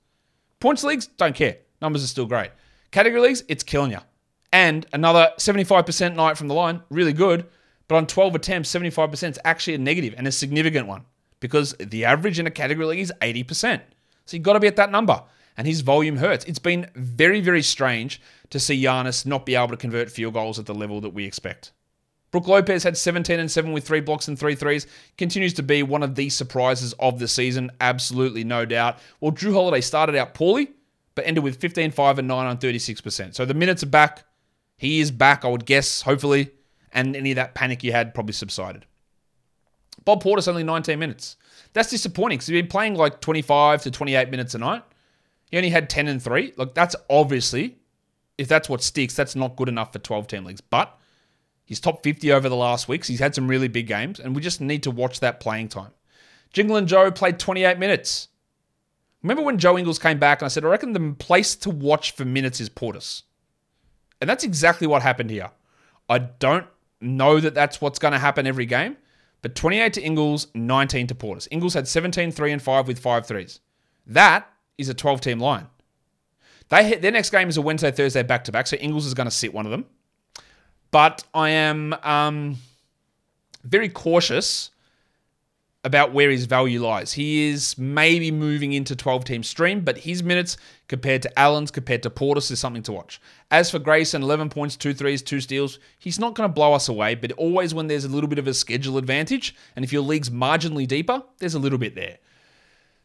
Points 0.60 0.84
leagues, 0.84 1.06
don't 1.06 1.34
care. 1.34 1.56
Numbers 1.80 2.04
are 2.04 2.08
still 2.08 2.26
great. 2.26 2.50
Category 2.90 3.22
leagues, 3.22 3.44
it's 3.48 3.62
killing 3.62 3.92
you. 3.92 4.00
And 4.52 4.84
another 4.92 5.30
75% 5.38 6.14
night 6.14 6.36
from 6.36 6.48
the 6.48 6.54
line, 6.54 6.82
really 6.90 7.14
good. 7.14 7.46
But 7.88 7.94
on 7.94 8.06
12 8.06 8.34
attempts, 8.34 8.70
75% 8.74 9.30
is 9.30 9.38
actually 9.42 9.76
a 9.76 9.78
negative 9.78 10.12
and 10.18 10.26
a 10.26 10.32
significant 10.32 10.86
one 10.86 11.06
because 11.40 11.74
the 11.78 12.04
average 12.04 12.38
in 12.38 12.46
a 12.46 12.50
category 12.50 12.84
league 12.84 13.00
is 13.00 13.12
80%. 13.22 13.80
So 14.26 14.36
you've 14.36 14.44
got 14.44 14.52
to 14.52 14.60
be 14.60 14.66
at 14.66 14.76
that 14.76 14.90
number. 14.90 15.22
And 15.60 15.66
his 15.66 15.82
volume 15.82 16.16
hurts. 16.16 16.46
It's 16.46 16.58
been 16.58 16.86
very, 16.94 17.42
very 17.42 17.60
strange 17.60 18.18
to 18.48 18.58
see 18.58 18.82
Giannis 18.82 19.26
not 19.26 19.44
be 19.44 19.56
able 19.56 19.68
to 19.68 19.76
convert 19.76 20.10
field 20.10 20.32
goals 20.32 20.58
at 20.58 20.64
the 20.64 20.72
level 20.72 21.02
that 21.02 21.10
we 21.10 21.26
expect. 21.26 21.72
Brook 22.30 22.48
Lopez 22.48 22.82
had 22.82 22.96
17 22.96 23.38
and 23.38 23.50
7 23.50 23.70
with 23.70 23.86
three 23.86 24.00
blocks 24.00 24.26
and 24.26 24.38
three 24.38 24.54
threes. 24.54 24.86
Continues 25.18 25.52
to 25.52 25.62
be 25.62 25.82
one 25.82 26.02
of 26.02 26.14
the 26.14 26.30
surprises 26.30 26.94
of 26.94 27.18
the 27.18 27.28
season, 27.28 27.70
absolutely 27.78 28.42
no 28.42 28.64
doubt. 28.64 29.00
Well, 29.20 29.32
Jrue 29.32 29.52
Holiday 29.52 29.82
started 29.82 30.16
out 30.16 30.32
poorly, 30.32 30.70
but 31.14 31.26
ended 31.26 31.44
with 31.44 31.60
15, 31.60 31.90
5, 31.90 32.18
and 32.18 32.26
9 32.26 32.46
on 32.46 32.56
36%. 32.56 33.34
So 33.34 33.44
the 33.44 33.52
minutes 33.52 33.82
are 33.82 33.86
back. 33.86 34.24
He 34.78 35.00
is 35.00 35.10
back, 35.10 35.44
I 35.44 35.48
would 35.48 35.66
guess, 35.66 36.00
hopefully. 36.00 36.52
And 36.90 37.14
any 37.14 37.32
of 37.32 37.36
that 37.36 37.54
panic 37.54 37.84
you 37.84 37.92
had 37.92 38.14
probably 38.14 38.32
subsided. 38.32 38.86
Bob 40.06 40.22
Portis 40.22 40.48
only 40.48 40.64
19 40.64 40.98
minutes. 40.98 41.36
That's 41.74 41.90
disappointing 41.90 42.38
because 42.38 42.46
he's 42.46 42.62
been 42.62 42.70
playing 42.70 42.94
like 42.94 43.20
25 43.20 43.82
to 43.82 43.90
28 43.90 44.30
minutes 44.30 44.54
a 44.54 44.58
night. 44.58 44.84
He 45.50 45.56
only 45.56 45.70
had 45.70 45.90
10 45.90 46.08
and 46.08 46.22
3. 46.22 46.54
Look, 46.56 46.74
that's 46.74 46.94
obviously, 47.08 47.78
if 48.38 48.48
that's 48.48 48.68
what 48.68 48.82
sticks, 48.82 49.14
that's 49.14 49.34
not 49.34 49.56
good 49.56 49.68
enough 49.68 49.92
for 49.92 49.98
12 49.98 50.26
team 50.28 50.44
leagues. 50.44 50.60
But 50.60 50.96
he's 51.64 51.80
top 51.80 52.02
50 52.02 52.32
over 52.32 52.48
the 52.48 52.56
last 52.56 52.88
weeks. 52.88 53.08
He's 53.08 53.20
had 53.20 53.34
some 53.34 53.48
really 53.48 53.68
big 53.68 53.86
games, 53.86 54.20
and 54.20 54.34
we 54.34 54.42
just 54.42 54.60
need 54.60 54.82
to 54.84 54.90
watch 54.90 55.20
that 55.20 55.40
playing 55.40 55.68
time. 55.68 55.90
Jingle 56.52 56.76
and 56.76 56.88
Joe 56.88 57.10
played 57.10 57.38
28 57.38 57.78
minutes. 57.78 58.28
Remember 59.22 59.42
when 59.42 59.58
Joe 59.58 59.76
Ingles 59.76 59.98
came 59.98 60.18
back 60.18 60.40
and 60.40 60.46
I 60.46 60.48
said, 60.48 60.64
I 60.64 60.68
reckon 60.68 60.92
the 60.92 61.14
place 61.18 61.54
to 61.56 61.70
watch 61.70 62.12
for 62.12 62.24
minutes 62.24 62.60
is 62.60 62.70
Portis. 62.70 63.22
And 64.20 64.28
that's 64.28 64.44
exactly 64.44 64.86
what 64.86 65.02
happened 65.02 65.30
here. 65.30 65.50
I 66.08 66.18
don't 66.18 66.66
know 67.00 67.38
that 67.40 67.54
that's 67.54 67.80
what's 67.80 67.98
going 67.98 68.12
to 68.12 68.18
happen 68.18 68.46
every 68.46 68.66
game, 68.66 68.96
but 69.42 69.54
28 69.54 69.92
to 69.94 70.02
Ingles, 70.02 70.48
19 70.54 71.06
to 71.08 71.14
Portis. 71.14 71.48
Ingles 71.50 71.74
had 71.74 71.86
17, 71.86 72.32
3, 72.32 72.52
and 72.52 72.62
5 72.62 72.88
with 72.88 72.98
five 72.98 73.26
threes. 73.26 73.60
That 74.06 74.50
is 74.80 74.88
a 74.88 74.94
12 74.94 75.20
team 75.20 75.38
line. 75.40 75.66
They 76.68 76.86
hit, 76.86 77.02
their 77.02 77.12
next 77.12 77.30
game 77.30 77.48
is 77.48 77.56
a 77.56 77.62
Wednesday, 77.62 77.90
Thursday 77.90 78.22
back 78.22 78.44
to 78.44 78.52
back, 78.52 78.66
so 78.66 78.76
Ingles 78.76 79.06
is 79.06 79.14
going 79.14 79.26
to 79.26 79.30
sit 79.30 79.52
one 79.52 79.66
of 79.66 79.72
them. 79.72 79.86
But 80.90 81.24
I 81.34 81.50
am 81.50 81.94
um, 82.02 82.56
very 83.64 83.88
cautious 83.88 84.70
about 85.82 86.12
where 86.12 86.30
his 86.30 86.44
value 86.44 86.82
lies. 86.82 87.12
He 87.14 87.48
is 87.48 87.78
maybe 87.78 88.30
moving 88.30 88.72
into 88.72 88.94
12 88.94 89.24
team 89.24 89.42
stream, 89.42 89.80
but 89.80 89.98
his 89.98 90.22
minutes 90.22 90.58
compared 90.88 91.22
to 91.22 91.38
Allen's, 91.38 91.70
compared 91.70 92.02
to 92.02 92.10
Portis, 92.10 92.50
is 92.50 92.60
something 92.60 92.82
to 92.82 92.92
watch. 92.92 93.20
As 93.50 93.70
for 93.70 93.78
Grayson, 93.78 94.22
11 94.22 94.50
points, 94.50 94.76
two 94.76 94.92
threes, 94.92 95.22
two 95.22 95.40
steals, 95.40 95.78
he's 95.98 96.18
not 96.18 96.34
going 96.34 96.48
to 96.48 96.52
blow 96.52 96.74
us 96.74 96.88
away, 96.88 97.14
but 97.14 97.32
always 97.32 97.72
when 97.72 97.86
there's 97.86 98.04
a 98.04 98.08
little 98.08 98.28
bit 98.28 98.38
of 98.38 98.46
a 98.46 98.52
schedule 98.52 98.98
advantage, 98.98 99.56
and 99.74 99.84
if 99.84 99.92
your 99.92 100.02
league's 100.02 100.28
marginally 100.28 100.86
deeper, 100.86 101.22
there's 101.38 101.54
a 101.54 101.58
little 101.58 101.78
bit 101.78 101.94
there. 101.94 102.18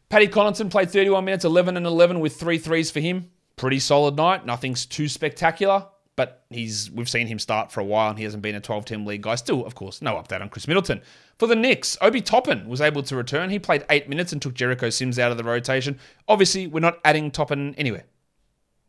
Paddy 0.08 0.28
Connaughton 0.28 0.70
played 0.70 0.90
31 0.90 1.24
minutes, 1.24 1.44
11 1.44 1.76
and 1.76 1.86
11 1.86 2.20
with 2.20 2.36
three 2.36 2.58
threes 2.58 2.90
for 2.90 3.00
him. 3.00 3.30
Pretty 3.56 3.80
solid 3.80 4.16
night. 4.16 4.46
Nothing's 4.46 4.86
too 4.86 5.08
spectacular 5.08 5.86
but 6.16 6.44
he's 6.48 6.90
we've 6.90 7.08
seen 7.08 7.26
him 7.26 7.38
start 7.38 7.70
for 7.70 7.80
a 7.80 7.84
while 7.84 8.08
and 8.08 8.18
he 8.18 8.24
hasn't 8.24 8.42
been 8.42 8.54
a 8.54 8.60
12 8.60 8.86
team 8.86 9.06
league 9.06 9.22
guy. 9.22 9.34
Still, 9.34 9.64
of 9.64 9.74
course, 9.74 10.00
no 10.02 10.14
update 10.14 10.40
on 10.40 10.48
Khris 10.48 10.66
Middleton. 10.66 11.02
For 11.38 11.46
the 11.46 11.54
Knicks, 11.54 11.96
Obi 12.00 12.22
Toppin 12.22 12.66
was 12.66 12.80
able 12.80 13.02
to 13.04 13.14
return. 13.14 13.50
He 13.50 13.58
played 13.58 13.84
eight 13.90 14.08
minutes 14.08 14.32
and 14.32 14.40
took 14.40 14.54
Jericho 14.54 14.88
Sims 14.88 15.18
out 15.18 15.30
of 15.30 15.36
the 15.36 15.44
rotation. 15.44 15.98
Obviously, 16.26 16.66
we're 16.66 16.80
not 16.80 16.98
adding 17.04 17.30
Toppin 17.30 17.74
anywhere. 17.76 18.04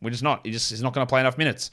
We're 0.01 0.11
just 0.11 0.23
not. 0.23 0.45
He 0.45 0.51
just 0.51 0.69
he's 0.69 0.81
not 0.81 0.93
going 0.93 1.05
to 1.05 1.09
play 1.09 1.19
enough 1.19 1.37
minutes. 1.37 1.69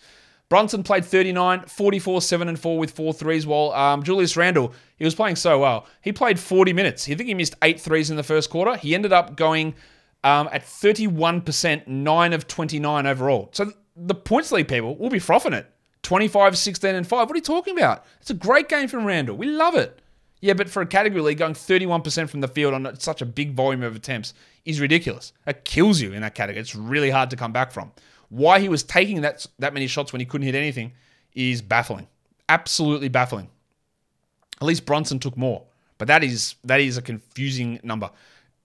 Brunson 0.49 0.83
played 0.83 1.05
39, 1.05 1.63
44, 1.67 2.23
7 2.23 2.49
and 2.49 2.59
4 2.59 2.79
with 2.79 2.91
four 2.91 3.13
threes, 3.13 3.47
while 3.47 3.73
um, 3.73 4.03
Julius 4.03 4.37
Randle, 4.37 4.73
he 4.97 5.05
was 5.05 5.15
playing 5.15 5.37
so 5.37 5.59
well. 5.59 5.87
He 6.03 6.13
played 6.13 6.39
40 6.39 6.73
minutes. 6.73 7.09
I 7.09 7.15
think 7.15 7.29
he 7.29 7.35
missed 7.35 7.55
eight 7.63 7.81
threes 7.81 8.11
in 8.11 8.17
the 8.17 8.23
first 8.23 8.51
quarter. 8.51 8.77
He 8.77 8.95
ended 8.95 9.13
up 9.13 9.37
going 9.37 9.75
um, 10.23 10.49
at 10.53 10.63
31%, 10.63 11.87
9 11.87 12.33
of 12.33 12.47
29 12.47 13.07
overall. 13.07 13.49
So 13.53 13.73
the 13.97 14.15
points 14.15 14.53
league 14.53 14.69
people 14.69 14.97
will 14.97 15.11
be 15.11 15.19
frothing 15.19 15.53
it. 15.53 15.71
25, 16.03 16.59
16, 16.59 16.95
and 16.95 17.07
5. 17.07 17.29
What 17.29 17.33
are 17.33 17.37
you 17.37 17.43
talking 17.43 17.77
about? 17.77 18.05
It's 18.21 18.31
a 18.31 18.35
great 18.35 18.69
game 18.69 18.89
from 18.89 19.07
Randle. 19.07 19.37
We 19.37 19.47
love 19.47 19.75
it. 19.75 20.01
Yeah, 20.41 20.53
but 20.53 20.69
for 20.69 20.83
a 20.83 20.87
category 20.87 21.23
league, 21.23 21.39
going 21.39 21.55
31% 21.55 22.29
from 22.29 22.43
the 22.43 22.49
field 22.49 22.75
on 22.75 23.01
such 23.01 23.23
a 23.23 23.27
big 23.27 23.55
volume 23.55 23.83
of 23.83 23.97
attempts 23.97 24.35
is 24.67 24.79
ridiculous. 24.79 25.33
It 25.47 25.65
kills 25.65 26.03
you 26.03 26.13
in 26.13 26.21
that 26.21 26.35
category. 26.35 26.61
It's 26.61 26.75
really 26.75 27.09
hard 27.09 27.31
to 27.31 27.37
come 27.37 27.53
back 27.53 27.73
from. 27.73 27.93
Why 28.29 28.61
he 28.61 28.69
was 28.69 28.83
taking 28.83 29.21
that, 29.23 29.47
that 29.59 29.75
many 29.75 29.87
shots 29.87 30.13
when 30.13 30.21
he 30.21 30.27
couldn't 30.27 30.47
hit 30.47 30.55
anything 30.55 30.93
is 31.35 31.63
baffling. 31.63 32.07
Absolutely 32.49 33.09
baffling. 33.09 33.49
At 34.61 34.67
least 34.67 34.87
Brunson 34.87 35.19
took 35.19 35.37
more. 35.37 35.65
But 35.99 36.09
that 36.09 36.25
is 36.25 36.57
that 36.65 36.81
is 36.81 36.97
a 36.97 37.03
confusing 37.03 37.81
number. 37.83 38.11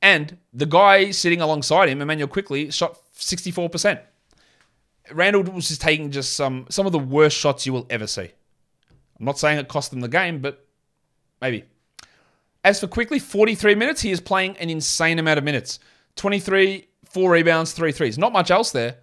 And 0.02 0.38
the 0.54 0.66
guy 0.66 1.12
sitting 1.12 1.42
alongside 1.42 1.90
him, 1.90 2.02
Immanuel 2.02 2.28
Quickley, 2.28 2.72
shot 2.72 2.98
64%. 3.16 4.00
Randle 5.12 5.44
was 5.44 5.68
just 5.68 5.82
taking 5.82 6.12
just 6.12 6.34
some 6.34 6.66
some 6.70 6.86
of 6.86 6.92
the 6.92 7.00
worst 7.00 7.38
shots 7.38 7.66
you 7.66 7.74
will 7.74 7.86
ever 7.90 8.08
see. 8.08 8.32
I'm 9.20 9.26
not 9.26 9.38
saying 9.38 9.60
it 9.60 9.68
cost 9.68 9.92
them 9.92 10.00
the 10.00 10.08
game, 10.08 10.40
but 10.40 10.66
maybe. 11.42 11.66
As 12.64 12.80
for 12.80 12.88
Quickley, 12.88 13.20
43 13.20 13.76
minutes, 13.76 14.02
he 14.02 14.12
is 14.12 14.20
playing 14.20 14.58
an 14.58 14.70
insane 14.70 15.18
amount 15.18 15.38
of 15.38 15.44
minutes. 15.44 15.80
23, 16.16 16.88
four 17.06 17.32
rebounds, 17.32 17.72
three 17.72 17.92
threes. 17.92 18.18
Not 18.18 18.34
much 18.34 18.52
else 18.52 18.72
there. 18.72 18.98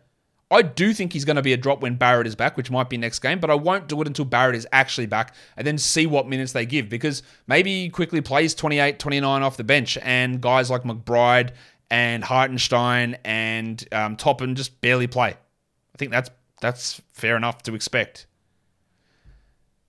I 0.50 0.62
do 0.62 0.92
think 0.92 1.12
he's 1.12 1.24
going 1.24 1.37
to 1.37 1.42
be 1.42 1.52
a 1.52 1.56
drop 1.56 1.80
when 1.80 1.96
Barrett 1.96 2.26
is 2.26 2.37
back, 2.37 2.56
which 2.56 2.70
might 2.70 2.88
be 2.88 2.96
next 2.96 3.18
game, 3.18 3.40
but 3.40 3.50
I 3.50 3.54
won't 3.54 3.88
do 3.88 4.00
it 4.00 4.06
until 4.06 4.24
Barrett 4.24 4.54
is 4.54 4.66
actually 4.70 5.06
back 5.06 5.35
and 5.56 5.66
then 5.66 5.76
see 5.76 6.06
what 6.06 6.28
minutes 6.28 6.52
they 6.52 6.64
give 6.64 6.88
because 6.88 7.24
maybe 7.48 7.82
he 7.82 7.88
Quickley 7.88 8.20
plays 8.20 8.54
28, 8.54 8.98
29 9.00 9.42
off 9.42 9.56
the 9.56 9.64
bench 9.64 9.98
and 10.02 10.40
guys 10.40 10.70
like 10.70 10.82
McBride 10.85 11.50
and 11.90 12.22
Hartenstein 12.22 13.16
and 13.24 13.87
um, 13.90 14.16
Toppin 14.16 14.54
just 14.54 14.80
barely 14.80 15.09
play. 15.09 15.30
I 15.30 15.98
think 15.98 16.12
that's 16.12 16.30
that's 16.61 17.00
fair 17.12 17.37
enough 17.37 17.62
to 17.64 17.74
expect. 17.74 18.26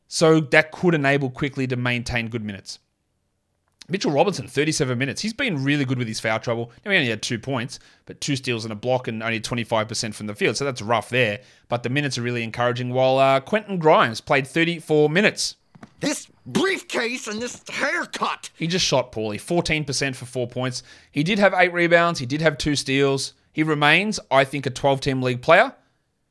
So 0.07 0.39
that 0.39 0.71
could 0.71 0.95
enable 0.95 1.29
Quickley 1.29 1.67
to 1.67 1.75
maintain 1.75 2.29
good 2.29 2.43
minutes. 2.43 2.79
Mitchell 3.89 4.11
Robinson, 4.11 4.47
37 4.47 4.97
minutes. 4.97 5.21
He's 5.21 5.33
been 5.33 5.63
really 5.63 5.85
good 5.85 5.97
with 5.97 6.09
his 6.09 6.19
foul 6.19 6.39
trouble. 6.39 6.71
Now, 6.83 6.91
he 6.91 6.97
only 6.97 7.09
had 7.09 7.21
two 7.21 7.39
points, 7.39 7.79
but 8.05 8.19
two 8.19 8.35
steals 8.35 8.65
and 8.65 8.71
a 8.73 8.75
block 8.75 9.07
and 9.07 9.23
only 9.23 9.39
25% 9.39 10.13
from 10.13 10.27
the 10.27 10.35
field. 10.35 10.57
So 10.57 10.65
that's 10.65 10.81
rough 10.81 11.09
there. 11.09 11.39
But 11.69 11.83
the 11.83 11.89
minutes 11.89 12.17
are 12.17 12.21
really 12.21 12.43
encouraging. 12.43 12.93
While 12.93 13.17
uh, 13.17 13.39
Quentin 13.39 13.79
Grimes 13.79 14.19
played 14.19 14.45
34 14.45 15.09
minutes. 15.09 15.55
This 16.01 16.27
briefcase 16.45 17.27
and 17.27 17.41
this 17.41 17.63
haircut. 17.69 18.49
He 18.57 18.67
just 18.67 18.85
shot 18.85 19.11
poorly. 19.13 19.37
14% 19.37 20.15
for 20.15 20.25
four 20.25 20.47
points. 20.47 20.83
He 21.11 21.23
did 21.23 21.39
have 21.39 21.53
eight 21.55 21.71
rebounds. 21.71 22.19
He 22.19 22.25
did 22.25 22.41
have 22.41 22.57
two 22.57 22.75
steals. 22.75 23.33
He 23.53 23.63
remains, 23.63 24.19
I 24.29 24.43
think, 24.43 24.65
a 24.65 24.69
12 24.69 24.99
team 24.99 25.21
league 25.21 25.41
player. 25.41 25.73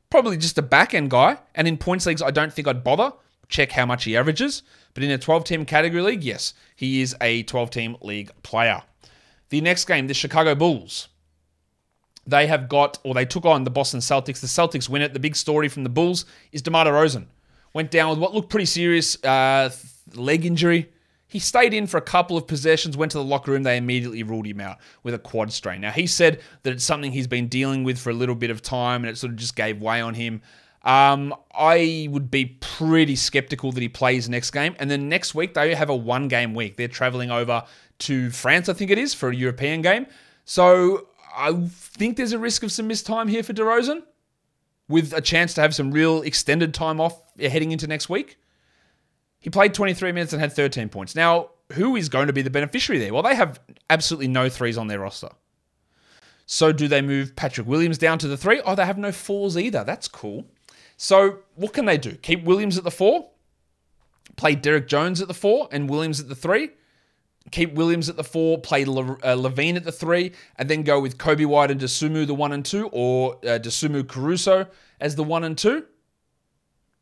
Probably 0.09 0.37
just 0.37 0.57
a 0.57 0.61
back 0.61 0.93
end 0.93 1.09
guy. 1.09 1.39
And 1.55 1.67
in 1.67 1.77
points 1.77 2.05
leagues, 2.05 2.21
I 2.21 2.31
don't 2.31 2.53
think 2.53 2.67
I'd 2.67 2.83
bother. 2.83 3.13
Check 3.49 3.71
how 3.71 3.85
much 3.85 4.03
he 4.03 4.15
averages. 4.15 4.61
But 4.97 5.03
in 5.03 5.11
a 5.11 5.19
12 5.19 5.43
team 5.43 5.63
category 5.63 6.01
league, 6.01 6.23
yes, 6.23 6.55
he 6.75 7.03
is 7.03 7.15
a 7.21 7.43
12 7.43 7.69
team 7.69 7.97
league 8.01 8.31
player. 8.41 8.81
The 9.49 9.61
next 9.61 9.85
game, 9.85 10.07
the 10.07 10.15
Chicago 10.15 10.55
Bulls. 10.55 11.07
They 12.25 12.47
have 12.47 12.67
got, 12.67 12.97
or 13.03 13.13
they 13.13 13.23
took 13.23 13.45
on 13.45 13.63
the 13.63 13.69
Boston 13.69 13.99
Celtics. 13.99 14.39
The 14.39 14.47
Celtics 14.47 14.89
win 14.89 15.03
it. 15.03 15.13
The 15.13 15.19
big 15.19 15.35
story 15.35 15.69
from 15.69 15.83
the 15.83 15.91
Bulls 15.91 16.25
is 16.51 16.63
DeMar 16.63 16.85
DeRozan. 16.85 17.27
Went 17.75 17.91
down 17.91 18.09
with 18.09 18.17
what 18.17 18.33
looked 18.33 18.49
pretty 18.49 18.65
serious 18.65 19.23
uh, 19.23 19.69
leg 20.15 20.47
injury. 20.47 20.89
He 21.27 21.37
stayed 21.37 21.75
in 21.75 21.85
for 21.85 21.97
a 21.97 22.01
couple 22.01 22.35
of 22.35 22.47
possessions, 22.47 22.97
went 22.97 23.11
to 23.11 23.19
the 23.19 23.23
locker 23.23 23.51
room. 23.51 23.61
They 23.61 23.77
immediately 23.77 24.23
ruled 24.23 24.47
him 24.47 24.59
out 24.59 24.79
with 25.03 25.13
a 25.13 25.19
quad 25.19 25.53
strain. 25.53 25.81
Now, 25.81 25.91
he 25.91 26.07
said 26.07 26.41
that 26.63 26.73
it's 26.73 26.83
something 26.83 27.11
he's 27.11 27.27
been 27.27 27.49
dealing 27.49 27.83
with 27.83 27.99
for 27.99 28.09
a 28.09 28.15
little 28.15 28.33
bit 28.33 28.49
of 28.49 28.63
time 28.63 29.03
and 29.03 29.11
it 29.11 29.19
sort 29.19 29.33
of 29.33 29.37
just 29.37 29.55
gave 29.55 29.79
way 29.79 30.01
on 30.01 30.15
him. 30.15 30.41
Um, 30.87 31.35
I 31.53 32.07
would 32.09 32.31
be 32.31 32.45
pretty 32.61 33.17
skeptical 33.17 33.73
that 33.73 33.81
he 33.81 33.89
plays 33.89 34.29
next 34.29 34.51
game. 34.51 34.73
And 34.79 34.89
then 34.89 35.09
next 35.09 35.35
week, 35.35 35.53
they 35.53 35.75
have 35.75 35.89
a 35.89 35.95
one 35.95 36.29
game 36.29 36.53
week. 36.53 36.77
They're 36.77 36.87
traveling 36.87 37.29
over 37.29 37.63
to 37.99 38.31
France, 38.31 38.69
I 38.69 38.73
think 38.73 38.89
it 38.89 38.97
is, 38.97 39.13
for 39.13 39.29
a 39.29 39.35
European 39.35 39.81
game. 39.81 40.07
So 40.45 41.09
I 41.35 41.67
think 41.69 42.15
there's 42.15 42.31
a 42.31 42.39
risk 42.39 42.63
of 42.63 42.71
some 42.71 42.87
missed 42.87 43.05
time 43.05 43.27
here 43.27 43.43
for 43.43 43.51
DeRozan 43.51 44.03
with 44.87 45.11
a 45.11 45.19
chance 45.19 45.53
to 45.55 45.61
have 45.61 45.75
some 45.75 45.91
real 45.91 46.21
extended 46.21 46.73
time 46.73 47.01
off 47.01 47.21
heading 47.37 47.73
into 47.73 47.85
next 47.85 48.07
week. 48.07 48.37
He 49.39 49.49
played 49.49 49.73
23 49.73 50.13
minutes 50.13 50.31
and 50.31 50.41
had 50.41 50.53
13 50.53 50.87
points. 50.87 51.15
Now, 51.15 51.49
who 51.73 51.97
is 51.97 52.07
going 52.07 52.27
to 52.27 52.33
be 52.33 52.41
the 52.41 52.49
beneficiary 52.49 52.97
there? 52.97 53.13
Well, 53.13 53.23
they 53.23 53.35
have 53.35 53.59
absolutely 53.89 54.29
no 54.29 54.47
threes 54.47 54.77
on 54.77 54.87
their 54.87 54.99
roster. 55.01 55.31
So, 56.45 56.71
do 56.71 56.87
they 56.87 57.01
move 57.01 57.35
Patrick 57.35 57.67
Williams 57.67 57.97
down 57.97 58.19
to 58.19 58.27
the 58.29 58.37
three? 58.37 58.61
Oh, 58.61 58.73
they 58.73 58.85
have 58.85 58.97
no 58.97 59.11
fours 59.11 59.57
either. 59.57 59.83
That's 59.83 60.07
cool. 60.07 60.45
So 60.97 61.39
what 61.55 61.73
can 61.73 61.85
they 61.85 61.97
do? 61.97 62.15
Keep 62.15 62.43
Williams 62.43 62.77
at 62.77 62.83
the 62.83 62.91
four, 62.91 63.29
play 64.35 64.55
Derrick 64.55 64.87
Jones 64.87 65.21
at 65.21 65.27
the 65.27 65.33
four, 65.33 65.69
and 65.71 65.89
Williams 65.89 66.19
at 66.19 66.27
the 66.27 66.35
three. 66.35 66.71
Keep 67.51 67.75
Williams 67.75 68.09
at 68.09 68.17
the 68.17 68.23
four, 68.23 68.57
play 68.57 68.83
Le- 68.83 69.13
uh, 69.23 69.35
LaVine 69.35 69.77
at 69.77 69.85
the 69.85 69.91
three, 69.91 70.33
and 70.57 70.69
then 70.69 70.83
go 70.83 70.99
with 70.99 71.17
Coby 71.17 71.45
White 71.45 71.71
and 71.71 71.79
Dosunmu 71.79 72.27
the 72.27 72.33
one 72.33 72.51
and 72.51 72.65
two, 72.65 72.89
or 72.91 73.35
uh, 73.37 73.59
Dosunmu 73.59 74.07
Caruso 74.07 74.67
as 74.99 75.15
the 75.15 75.23
one 75.23 75.43
and 75.45 75.57
two. 75.57 75.85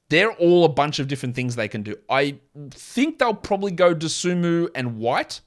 They're 0.09 0.33
all 0.33 0.65
a 0.65 0.69
bunch 0.69 0.99
of 0.99 1.07
different 1.07 1.33
things 1.33 1.55
they 1.55 1.67
can 1.67 1.81
do. 1.81 1.95
I 2.09 2.37
think 2.69 3.17
they'll 3.17 3.33
probably 3.33 3.71
go 3.71 3.95
Dosunmu 3.95 4.69
and 4.75 4.99
White 4.99 5.41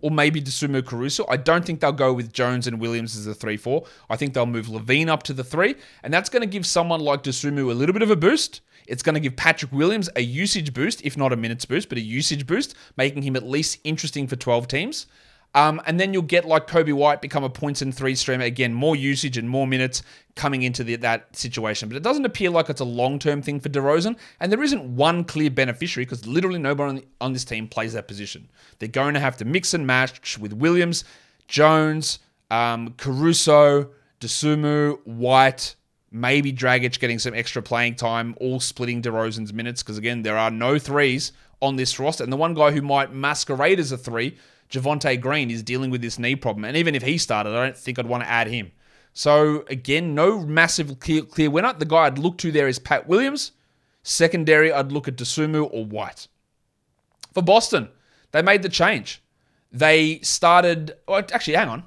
or 0.00 0.10
maybe 0.10 0.40
Dosunmu 0.40 0.86
Caruso. 0.86 1.26
I 1.28 1.36
don't 1.36 1.64
think 1.64 1.80
they'll 1.80 1.92
go 1.92 2.12
with 2.12 2.32
Jones 2.32 2.66
and 2.66 2.80
Williams 2.80 3.16
as 3.16 3.26
a 3.26 3.34
3 3.34 3.56
4. 3.56 3.84
I 4.08 4.16
think 4.16 4.34
they'll 4.34 4.46
move 4.46 4.66
LaVine 4.66 5.08
up 5.08 5.22
to 5.24 5.32
the 5.32 5.44
3, 5.44 5.74
and 6.02 6.12
that's 6.12 6.28
going 6.28 6.42
to 6.42 6.46
give 6.46 6.66
someone 6.66 7.00
like 7.00 7.22
Dosunmu 7.22 7.70
a 7.70 7.74
little 7.74 7.92
bit 7.92 8.02
of 8.02 8.10
a 8.10 8.16
boost. 8.16 8.60
It's 8.86 9.02
going 9.02 9.14
to 9.14 9.20
give 9.20 9.36
Patrick 9.36 9.70
Williams 9.70 10.08
a 10.16 10.22
usage 10.22 10.72
boost, 10.72 11.02
if 11.04 11.16
not 11.16 11.32
a 11.32 11.36
minutes 11.36 11.66
boost, 11.66 11.88
but 11.90 11.98
a 11.98 12.02
usage 12.02 12.46
boost, 12.46 12.74
making 12.96 13.22
him 13.22 13.36
at 13.36 13.42
least 13.42 13.78
interesting 13.84 14.26
for 14.26 14.36
12 14.36 14.66
teams. 14.66 15.06
Um, 15.54 15.80
and 15.86 15.98
then 15.98 16.12
you'll 16.12 16.22
get 16.22 16.44
like 16.44 16.66
Coby 16.66 16.92
White 16.92 17.22
become 17.22 17.42
a 17.42 17.48
points 17.48 17.80
and 17.80 17.94
three 17.94 18.14
streamer 18.14 18.44
again, 18.44 18.74
more 18.74 18.94
usage 18.94 19.38
and 19.38 19.48
more 19.48 19.66
minutes 19.66 20.02
coming 20.34 20.62
into 20.62 20.84
the, 20.84 20.96
that 20.96 21.34
situation. 21.34 21.88
But 21.88 21.96
it 21.96 22.02
doesn't 22.02 22.26
appear 22.26 22.50
like 22.50 22.68
it's 22.68 22.80
a 22.80 22.84
long 22.84 23.18
term 23.18 23.40
thing 23.40 23.58
for 23.58 23.68
DeRozan, 23.70 24.16
and 24.40 24.52
there 24.52 24.62
isn't 24.62 24.94
one 24.94 25.24
clear 25.24 25.50
beneficiary 25.50 26.04
because 26.04 26.26
literally 26.26 26.58
nobody 26.58 26.88
on, 26.88 26.96
the, 26.96 27.04
on 27.20 27.32
this 27.32 27.44
team 27.44 27.66
plays 27.66 27.94
that 27.94 28.06
position. 28.06 28.48
They're 28.78 28.88
going 28.88 29.14
to 29.14 29.20
have 29.20 29.38
to 29.38 29.44
mix 29.44 29.72
and 29.72 29.86
match 29.86 30.38
with 30.38 30.52
Williams, 30.52 31.04
Jones, 31.48 32.18
um, 32.50 32.94
Caruso, 32.98 33.90
Dosunmu, 34.20 34.98
White, 35.06 35.76
maybe 36.10 36.52
Dragic 36.52 36.98
getting 36.98 37.18
some 37.18 37.34
extra 37.34 37.62
playing 37.62 37.94
time, 37.94 38.34
all 38.38 38.60
splitting 38.60 39.00
DeRozan's 39.00 39.52
minutes 39.52 39.82
because 39.82 39.96
again 39.96 40.22
there 40.22 40.36
are 40.36 40.50
no 40.50 40.78
threes 40.78 41.32
on 41.60 41.76
this 41.76 41.98
roster, 41.98 42.22
and 42.22 42.32
the 42.32 42.36
one 42.36 42.54
guy 42.54 42.70
who 42.70 42.82
might 42.82 43.12
masquerade 43.12 43.80
as 43.80 43.92
a 43.92 43.98
three 43.98 44.36
Javonte 44.70 45.20
Green 45.20 45.50
is 45.50 45.62
dealing 45.62 45.90
with 45.90 46.02
this 46.02 46.18
knee 46.18 46.36
problem. 46.36 46.64
And 46.64 46.76
even 46.76 46.94
if 46.94 47.02
he 47.02 47.18
started, 47.18 47.54
I 47.54 47.64
don't 47.64 47.76
think 47.76 47.98
I'd 47.98 48.06
want 48.06 48.22
to 48.22 48.28
add 48.28 48.48
him. 48.48 48.72
So 49.12 49.64
again, 49.68 50.14
no 50.14 50.40
massive 50.40 51.00
clear, 51.00 51.22
clear 51.22 51.50
winner. 51.50 51.72
The 51.72 51.84
guy 51.84 52.04
I'd 52.04 52.18
look 52.18 52.38
to 52.38 52.52
there 52.52 52.68
is 52.68 52.78
Pat 52.78 53.08
Williams. 53.08 53.52
Secondary, 54.02 54.72
I'd 54.72 54.92
look 54.92 55.08
at 55.08 55.16
Dosunmu 55.16 55.68
or 55.72 55.84
White. 55.84 56.28
For 57.34 57.42
Boston, 57.42 57.88
they 58.32 58.42
made 58.42 58.62
the 58.62 58.68
change. 58.68 59.22
They 59.72 60.20
started. 60.20 60.92
Well, 61.06 61.18
actually, 61.32 61.56
hang 61.56 61.68
on. 61.68 61.84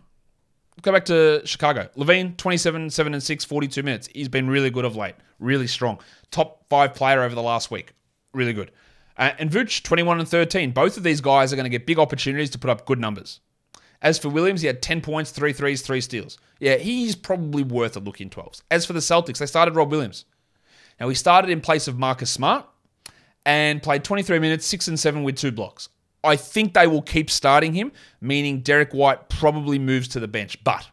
Go 0.81 0.91
back 0.91 1.05
to 1.05 1.41
Chicago. 1.45 1.89
LaVine, 1.95 2.37
27, 2.37 2.89
7 2.89 3.13
and 3.13 3.21
6, 3.21 3.45
42 3.45 3.83
minutes. 3.83 4.09
He's 4.13 4.29
been 4.29 4.49
really 4.49 4.69
good 4.69 4.85
of 4.85 4.95
late. 4.95 5.15
Really 5.39 5.67
strong. 5.67 5.99
Top 6.31 6.65
five 6.69 6.95
player 6.95 7.21
over 7.21 7.35
the 7.35 7.41
last 7.41 7.69
week. 7.69 7.93
Really 8.33 8.53
good. 8.53 8.71
Uh, 9.21 9.33
and 9.37 9.51
Vooch, 9.51 9.83
21 9.83 10.19
and 10.19 10.27
13. 10.27 10.71
Both 10.71 10.97
of 10.97 11.03
these 11.03 11.21
guys 11.21 11.53
are 11.53 11.55
going 11.55 11.65
to 11.65 11.69
get 11.69 11.85
big 11.85 11.99
opportunities 11.99 12.49
to 12.49 12.57
put 12.59 12.71
up 12.71 12.87
good 12.87 12.99
numbers. 12.99 13.39
As 14.01 14.17
for 14.17 14.29
Williams, 14.29 14.61
he 14.61 14.67
had 14.67 14.81
10 14.81 15.01
points, 15.01 15.29
3 15.29 15.53
threes, 15.53 15.83
3 15.83 16.01
steals. 16.01 16.39
Yeah, 16.59 16.77
he's 16.77 17.15
probably 17.15 17.61
worth 17.61 17.95
a 17.95 17.99
look 17.99 18.19
in 18.19 18.31
12s. 18.31 18.63
As 18.71 18.83
for 18.83 18.93
the 18.93 18.99
Celtics, 18.99 19.37
they 19.37 19.45
started 19.45 19.75
Rob 19.75 19.91
Williams. 19.91 20.25
Now, 20.99 21.07
he 21.07 21.13
started 21.13 21.51
in 21.51 21.61
place 21.61 21.87
of 21.87 21.99
Marcus 21.99 22.31
Smart 22.31 22.65
and 23.45 23.83
played 23.83 24.03
23 24.03 24.39
minutes, 24.39 24.65
6 24.65 24.87
and 24.87 24.99
7 24.99 25.21
with 25.21 25.35
two 25.35 25.51
blocks. 25.51 25.89
I 26.23 26.35
think 26.35 26.73
they 26.73 26.87
will 26.87 27.03
keep 27.03 27.29
starting 27.29 27.75
him, 27.75 27.91
meaning 28.21 28.61
Derrick 28.61 28.91
White 28.91 29.29
probably 29.29 29.77
moves 29.77 30.07
to 30.09 30.19
the 30.19 30.27
bench. 30.27 30.63
But 30.63 30.89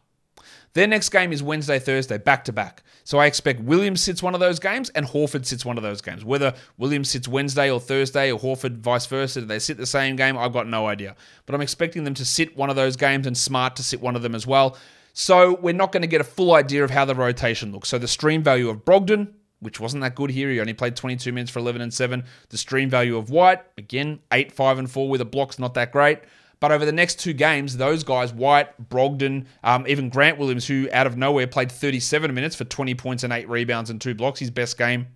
their 0.79 0.87
next 0.87 1.09
game 1.09 1.33
is 1.33 1.43
Wednesday, 1.43 1.79
Thursday, 1.79 2.19
back 2.19 2.45
to 2.45 2.53
back. 2.53 2.83
So 3.05 3.19
I 3.19 3.27
expect 3.27 3.61
Williams 3.61 4.01
sits 4.03 4.23
one 4.23 4.35
of 4.35 4.41
those 4.41 4.59
games 4.59 4.91
and 4.91 5.07
Horford 5.07 5.45
sits 5.45 5.65
one 5.65 5.77
of 5.77 5.83
those 5.83 6.01
games. 6.01 6.25
Whether 6.25 6.55
Williams 6.77 7.11
sits 7.11 7.27
Wednesday 7.27 7.71
or 7.71 7.81
Thursday 7.81 8.31
or 8.31 8.39
Horford 8.39 8.79
vice 8.79 9.07
versa, 9.07 9.41
do 9.41 9.47
they 9.47 9.59
sit 9.59 9.77
the 9.77 9.87
same 9.87 10.15
game? 10.15 10.39
I've 10.39 10.53
got 10.53 10.69
no 10.69 10.87
idea. 10.87 11.17
But 11.47 11.55
I'm 11.55 11.61
expecting 11.63 12.05
them 12.05 12.15
to 12.15 12.25
sit 12.25 12.57
one 12.57 12.71
of 12.71 12.77
those 12.77 12.97
games 12.97 13.27
and 13.27 13.37
Smart 13.37 13.77
to 13.77 13.83
sit 13.83 14.01
one 14.01 14.15
of 14.15 14.23
them 14.23 14.35
as 14.35 14.47
well. 14.47 14.77
So 15.15 15.59
we're 15.61 15.75
not 15.75 15.91
going 15.91 16.03
to 16.03 16.07
get 16.07 16.21
a 16.21 16.25
full 16.25 16.55
idea 16.55 16.85
of 16.85 16.91
how 16.91 17.05
the 17.05 17.15
rotation 17.15 17.73
looks. 17.73 17.89
So 17.89 17.99
the 17.99 18.07
stream 18.07 18.43
value 18.43 18.69
of 18.69 18.85
Brogdon, 18.85 19.33
which 19.61 19.81
wasn't 19.81 20.03
that 20.03 20.15
good 20.15 20.31
here. 20.31 20.51
He 20.51 20.61
only 20.61 20.75
played 20.75 20.95
22 20.95 21.33
minutes 21.33 21.51
for 21.51 21.59
11 21.59 21.81
and 21.81 21.93
7. 21.93 22.23
The 22.51 22.59
stream 22.59 22.89
value 22.89 23.17
of 23.17 23.31
White, 23.31 23.63
again, 23.79 24.21
8, 24.31 24.53
5, 24.53 24.79
and 24.79 24.91
4 24.91 25.09
with 25.09 25.21
a 25.21 25.25
block's 25.25 25.59
not 25.59 25.75
that 25.75 25.91
great. 25.91 26.21
But 26.61 26.73
over 26.73 26.85
the 26.85 26.93
next 26.93 27.21
two 27.21 27.33
games, 27.33 27.77
those 27.77 28.03
guys, 28.03 28.33
White, 28.33 28.89
Brogdon, 28.91 29.47
um, 29.63 29.87
even 29.87 30.09
Grant 30.09 30.39
Williams, 30.39 30.67
who 30.67 30.89
out 30.93 31.07
of 31.07 31.17
nowhere 31.17 31.47
played 31.47 31.71
37 31.71 32.35
minutes 32.35 32.57
for 32.57 32.65
20 32.65 32.95
points 32.95 33.23
and 33.23 33.33
8 33.33 33.49
rebounds 33.49 33.91
and 33.91 34.01
2 34.01 34.15
blocks, 34.15 34.41
his 34.41 34.51
best 34.51 34.77
game 34.77 35.07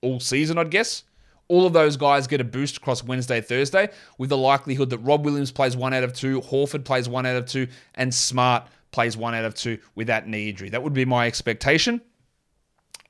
all 0.00 0.20
season, 0.20 0.58
I'd 0.58 0.70
guess. 0.70 1.04
All 1.48 1.66
of 1.66 1.72
those 1.72 1.96
guys 1.96 2.26
get 2.26 2.40
a 2.40 2.44
boost 2.44 2.78
across 2.78 3.04
Wednesday, 3.04 3.40
Thursday, 3.40 3.90
with 4.18 4.30
the 4.30 4.36
likelihood 4.36 4.90
that 4.90 4.98
Rob 4.98 5.24
Williams 5.24 5.52
plays 5.52 5.76
1 5.76 5.92
out 5.92 6.02
of 6.02 6.12
2, 6.12 6.40
Horford 6.40 6.84
plays 6.84 7.08
1 7.08 7.26
out 7.26 7.36
of 7.36 7.46
2, 7.46 7.68
and 7.94 8.12
Smart 8.12 8.66
plays 8.90 9.16
1 9.16 9.34
out 9.34 9.44
of 9.44 9.54
2 9.54 9.78
with 9.94 10.06
that 10.08 10.26
knee 10.26 10.48
injury. 10.48 10.70
That 10.70 10.82
would 10.82 10.94
be 10.94 11.04
my 11.04 11.26
expectation 11.26 12.00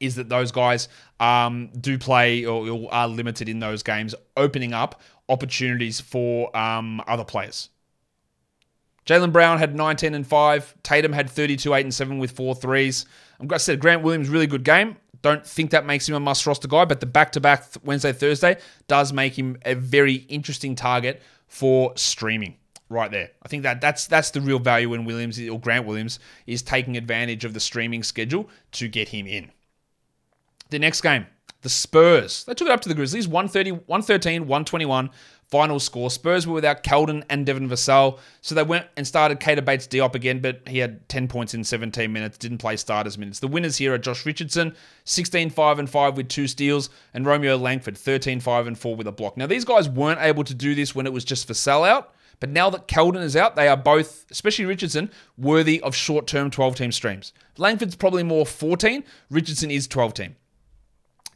is 0.00 0.16
that 0.16 0.28
those 0.28 0.52
guys 0.52 0.88
um, 1.20 1.70
do 1.80 1.96
play 1.96 2.44
or, 2.44 2.68
or, 2.68 2.92
are 2.92 3.08
limited 3.08 3.48
in 3.48 3.60
those 3.60 3.82
games, 3.82 4.14
opening 4.36 4.74
up 4.74 5.00
opportunities 5.28 6.00
for 6.00 6.54
um, 6.56 7.02
other 7.06 7.24
players. 7.24 7.70
Jaylen 9.06 9.32
Brown 9.32 9.58
had 9.58 9.74
19 9.74 10.14
and 10.14 10.26
5. 10.26 10.74
Tatum 10.82 11.12
had 11.12 11.30
32, 11.30 11.72
8 11.72 11.84
and 11.84 11.94
7 11.94 12.18
with 12.18 12.32
four 12.32 12.54
threes. 12.54 13.06
I'm 13.38 13.46
going 13.46 13.58
to 13.58 13.64
say 13.64 13.76
Grant 13.76 14.02
Williams, 14.02 14.28
really 14.28 14.46
good 14.46 14.64
game. 14.64 14.96
Don't 15.22 15.46
think 15.46 15.70
that 15.70 15.86
makes 15.86 16.08
him 16.08 16.14
a 16.14 16.20
must 16.20 16.46
roster 16.46 16.68
guy, 16.68 16.84
but 16.84 17.00
the 17.00 17.06
back 17.06 17.32
to 17.32 17.40
back 17.40 17.64
Wednesday, 17.84 18.12
Thursday 18.12 18.58
does 18.88 19.12
make 19.12 19.38
him 19.38 19.58
a 19.64 19.74
very 19.74 20.14
interesting 20.28 20.74
target 20.74 21.22
for 21.46 21.92
streaming 21.96 22.56
right 22.88 23.10
there. 23.10 23.30
I 23.42 23.48
think 23.48 23.62
that 23.62 23.80
that's 23.80 24.06
that's 24.06 24.30
the 24.30 24.40
real 24.40 24.58
value 24.58 24.90
when 24.90 25.04
Williams 25.04 25.40
or 25.40 25.58
Grant 25.58 25.86
Williams 25.86 26.18
is 26.46 26.62
taking 26.62 26.96
advantage 26.96 27.44
of 27.44 27.54
the 27.54 27.60
streaming 27.60 28.02
schedule 28.02 28.48
to 28.72 28.88
get 28.88 29.08
him 29.08 29.26
in. 29.26 29.50
The 30.70 30.78
next 30.78 31.00
game, 31.00 31.26
the 31.62 31.68
Spurs. 31.68 32.44
They 32.44 32.54
took 32.54 32.68
it 32.68 32.72
up 32.72 32.80
to 32.82 32.88
the 32.88 32.94
Grizzlies, 32.94 33.26
130, 33.26 33.72
113, 33.72 34.42
121 34.42 35.10
final 35.50 35.78
score. 35.78 36.10
Spurs 36.10 36.46
were 36.46 36.54
without 36.54 36.82
Keldon 36.82 37.22
and 37.30 37.46
Devin 37.46 37.68
Vassell, 37.68 38.18
so 38.40 38.54
they 38.54 38.62
went 38.62 38.86
and 38.96 39.06
started 39.06 39.40
Keita 39.40 39.64
Bates 39.64 39.86
Diop 39.86 40.14
again, 40.14 40.40
but 40.40 40.60
he 40.66 40.78
had 40.78 41.08
10 41.08 41.28
points 41.28 41.54
in 41.54 41.62
17 41.62 42.12
minutes, 42.12 42.38
didn't 42.38 42.58
play 42.58 42.76
starters 42.76 43.16
minutes. 43.16 43.40
The 43.40 43.48
winners 43.48 43.76
here 43.76 43.94
are 43.94 43.98
Josh 43.98 44.26
Richardson, 44.26 44.74
16 45.04 45.50
5 45.50 45.78
and 45.78 45.88
5 45.90 46.16
with 46.16 46.28
two 46.28 46.48
steals, 46.48 46.90
and 47.14 47.24
Romeo 47.24 47.56
Langford, 47.56 47.96
13 47.96 48.40
5 48.40 48.66
and 48.66 48.78
4 48.78 48.96
with 48.96 49.06
a 49.06 49.12
block. 49.12 49.36
Now, 49.36 49.46
these 49.46 49.64
guys 49.64 49.88
weren't 49.88 50.20
able 50.20 50.44
to 50.44 50.54
do 50.54 50.74
this 50.74 50.94
when 50.94 51.06
it 51.06 51.12
was 51.12 51.24
just 51.24 51.48
Vassell 51.48 51.88
out. 51.88 52.12
But 52.38 52.50
now 52.50 52.68
that 52.70 52.86
Keldon 52.86 53.22
is 53.22 53.34
out, 53.34 53.56
they 53.56 53.66
are 53.66 53.78
both, 53.78 54.26
especially 54.30 54.66
Richardson, 54.66 55.10
worthy 55.38 55.80
of 55.80 55.94
short 55.94 56.26
term 56.26 56.50
12 56.50 56.76
team 56.76 56.92
streams. 56.92 57.32
Langford's 57.56 57.96
probably 57.96 58.22
more 58.22 58.44
14, 58.44 59.04
Richardson 59.30 59.70
is 59.70 59.88
12 59.88 60.12
team. 60.12 60.36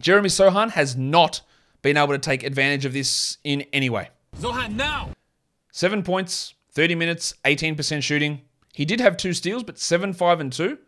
Jeremy 0.01 0.29
Sochan 0.29 0.71
has 0.73 0.97
not 0.97 1.41
been 1.83 1.97
able 1.97 2.09
to 2.09 2.19
take 2.19 2.43
advantage 2.43 2.85
of 2.85 2.93
this 2.93 3.39
in 3.45 3.63
any 3.73 3.91
way. 3.91 4.11
Zohan 4.37 4.75
now! 4.75 5.11
Seven 5.73 6.03
points, 6.03 6.55
30 6.73 6.95
minutes, 6.95 7.35
18% 7.45 8.03
shooting. 8.03 8.43
He 8.73 8.85
did 8.85 9.01
have 9.01 9.17
two 9.17 9.33
steals, 9.33 9.63
but 9.63 9.79
7 9.79 10.13
5 10.13 10.41
and 10.41 10.53
2. 10.53 10.79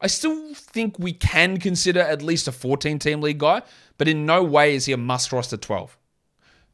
I 0.00 0.06
still 0.06 0.54
think 0.54 0.98
we 0.98 1.12
can 1.12 1.58
consider 1.58 2.00
at 2.00 2.22
least 2.22 2.48
a 2.48 2.52
14 2.52 2.98
team 2.98 3.20
league 3.20 3.38
guy, 3.38 3.62
but 3.98 4.08
in 4.08 4.24
no 4.24 4.42
way 4.42 4.74
is 4.74 4.86
he 4.86 4.92
a 4.92 4.96
must 4.96 5.32
roster 5.32 5.56
12. 5.56 5.98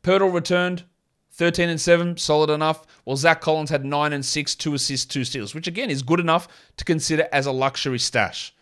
Poeltl 0.03 0.33
returned, 0.33 0.85
13 1.33 1.69
and 1.69 1.81
7, 1.81 2.17
solid 2.17 2.51
enough. 2.51 2.87
While 3.05 3.17
Zach 3.17 3.41
Collins 3.41 3.71
had 3.71 3.85
9 3.85 4.13
and 4.13 4.25
6, 4.25 4.55
2 4.55 4.75
assists, 4.75 5.07
2 5.07 5.25
steals, 5.25 5.55
which 5.55 5.67
again 5.67 5.91
is 5.91 6.03
good 6.03 6.21
enough 6.21 6.47
to 6.77 6.85
consider 6.85 7.29
as 7.33 7.47
a 7.47 7.53
luxury 7.53 7.99
stash. 7.99 8.55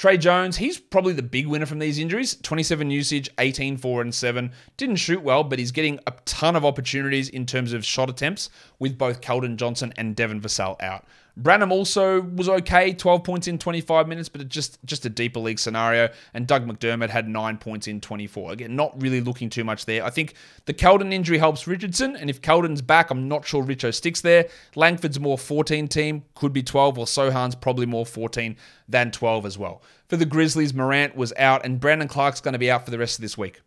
Tre 0.00 0.16
Jones, 0.16 0.56
he's 0.56 0.80
probably 0.80 1.12
the 1.12 1.22
big 1.22 1.46
winner 1.46 1.66
from 1.66 1.78
these 1.78 1.98
injuries. 1.98 2.34
27 2.36 2.90
usage, 2.90 3.28
18, 3.38 3.76
4, 3.76 4.00
and 4.00 4.14
7. 4.14 4.50
Didn't 4.78 4.96
shoot 4.96 5.22
well, 5.22 5.44
but 5.44 5.58
he's 5.58 5.72
getting 5.72 6.00
a 6.06 6.14
ton 6.24 6.56
of 6.56 6.64
opportunities 6.64 7.28
in 7.28 7.44
terms 7.44 7.74
of 7.74 7.84
shot 7.84 8.08
attempts 8.08 8.48
with 8.78 8.96
both 8.96 9.20
Keldon 9.20 9.56
Johnson 9.56 9.92
and 9.98 10.16
Devin 10.16 10.40
Vassell 10.40 10.80
out. 10.80 11.04
Branham 11.36 11.72
also 11.72 12.20
was 12.20 12.48
okay, 12.48 12.92
12 12.92 13.24
points 13.24 13.48
in 13.48 13.58
25 13.58 14.08
minutes, 14.08 14.28
but 14.28 14.40
it's 14.40 14.54
just 14.54 14.78
just 14.84 15.06
a 15.06 15.10
deeper 15.10 15.40
league 15.40 15.58
scenario. 15.58 16.08
And 16.34 16.46
Doug 16.46 16.66
McDermott 16.66 17.10
had 17.10 17.28
nine 17.28 17.58
points 17.58 17.86
in 17.86 18.00
24. 18.00 18.52
Again, 18.52 18.76
not 18.76 19.00
really 19.00 19.20
looking 19.20 19.50
too 19.50 19.64
much 19.64 19.86
there. 19.86 20.04
I 20.04 20.10
think 20.10 20.34
the 20.66 20.74
Keldon 20.74 21.12
injury 21.12 21.38
helps 21.38 21.66
Richardson, 21.66 22.16
and 22.16 22.28
if 22.28 22.42
Keldon's 22.42 22.82
back, 22.82 23.10
I'm 23.10 23.28
not 23.28 23.46
sure 23.46 23.64
Richo 23.64 23.94
sticks 23.94 24.20
there. 24.20 24.48
Langford's 24.74 25.20
more 25.20 25.38
14 25.38 25.88
team, 25.88 26.24
could 26.34 26.52
be 26.52 26.62
12, 26.62 26.98
or 26.98 27.06
Sochan's 27.06 27.54
probably 27.54 27.86
more 27.86 28.06
14 28.06 28.56
than 28.88 29.10
12 29.10 29.46
as 29.46 29.58
well. 29.58 29.82
For 30.08 30.16
the 30.16 30.26
Grizzlies, 30.26 30.74
Morant 30.74 31.16
was 31.16 31.32
out, 31.36 31.64
and 31.64 31.80
Brandon 31.80 32.08
Clarke's 32.08 32.40
going 32.40 32.52
to 32.52 32.58
be 32.58 32.70
out 32.70 32.84
for 32.84 32.90
the 32.90 32.98
rest 32.98 33.18
of 33.18 33.22
this 33.22 33.38
week. 33.38 33.62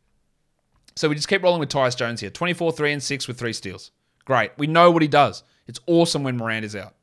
So 0.95 1.09
we 1.09 1.15
just 1.15 1.27
keep 1.27 1.41
rolling 1.41 1.59
with 1.59 1.69
Tyus 1.69 1.97
Jones 1.97 2.21
here 2.21 2.29
24, 2.29 2.71
3, 2.73 2.93
and 2.93 3.03
6 3.03 3.27
with 3.27 3.39
three 3.39 3.53
steals. 3.53 3.91
Great. 4.25 4.51
We 4.57 4.67
know 4.67 4.91
what 4.91 5.01
he 5.01 5.07
does. 5.07 5.43
It's 5.67 5.79
awesome 5.87 6.23
when 6.23 6.37
Morant 6.37 6.65
is 6.65 6.75
out. 6.75 6.93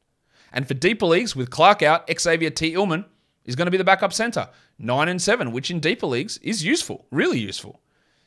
And 0.53 0.67
for 0.67 0.75
deeper 0.75 1.07
leagues, 1.07 1.37
with 1.37 1.51
Clarke 1.51 1.83
out, 1.83 2.11
Xavier 2.19 2.51
Tillman 2.51 3.05
is 3.45 3.57
going 3.57 3.67
to 3.67 3.71
be 3.71 3.79
the 3.79 3.85
backup 3.85 4.13
center. 4.13 4.49
9 4.79 5.09
and 5.09 5.21
7, 5.21 5.53
which 5.53 5.71
in 5.71 5.81
deeper 5.81 6.07
leagues 6.07 6.39
is 6.39 6.65
useful, 6.65 7.07
really 7.11 7.39
useful. 7.39 7.81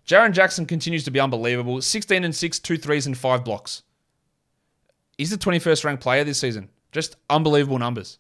Jaren 0.05 0.33
Jackson 0.33 0.65
continues 0.65 1.03
to 1.05 1.11
be 1.11 1.19
unbelievable. 1.19 1.81
16 1.81 2.23
and 2.23 2.35
6, 2.35 2.59
2 2.59 2.77
threes, 2.77 3.07
and 3.07 3.17
5 3.17 3.43
blocks. 3.43 3.83
He's 5.17 5.29
the 5.29 5.37
21st 5.37 5.85
ranked 5.85 6.03
player 6.03 6.23
this 6.23 6.39
season. 6.39 6.69
Just 6.91 7.15
unbelievable 7.29 7.79
numbers. 7.79 8.19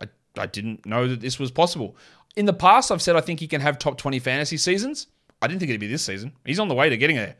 I, 0.00 0.08
I 0.36 0.46
didn't 0.46 0.84
know 0.86 1.06
that 1.08 1.20
this 1.20 1.38
was 1.38 1.50
possible. 1.50 1.96
In 2.36 2.46
the 2.46 2.52
past, 2.52 2.90
I've 2.90 3.02
said 3.02 3.16
I 3.16 3.20
think 3.20 3.40
he 3.40 3.48
can 3.48 3.60
have 3.60 3.78
top 3.78 3.98
20 3.98 4.18
fantasy 4.18 4.56
seasons. 4.56 5.06
I 5.40 5.46
didn't 5.46 5.60
think 5.60 5.70
it'd 5.70 5.80
be 5.80 5.86
this 5.86 6.04
season. 6.04 6.32
He's 6.44 6.58
on 6.58 6.68
the 6.68 6.74
way 6.74 6.88
to 6.88 6.96
getting 6.96 7.16
there. 7.16 7.36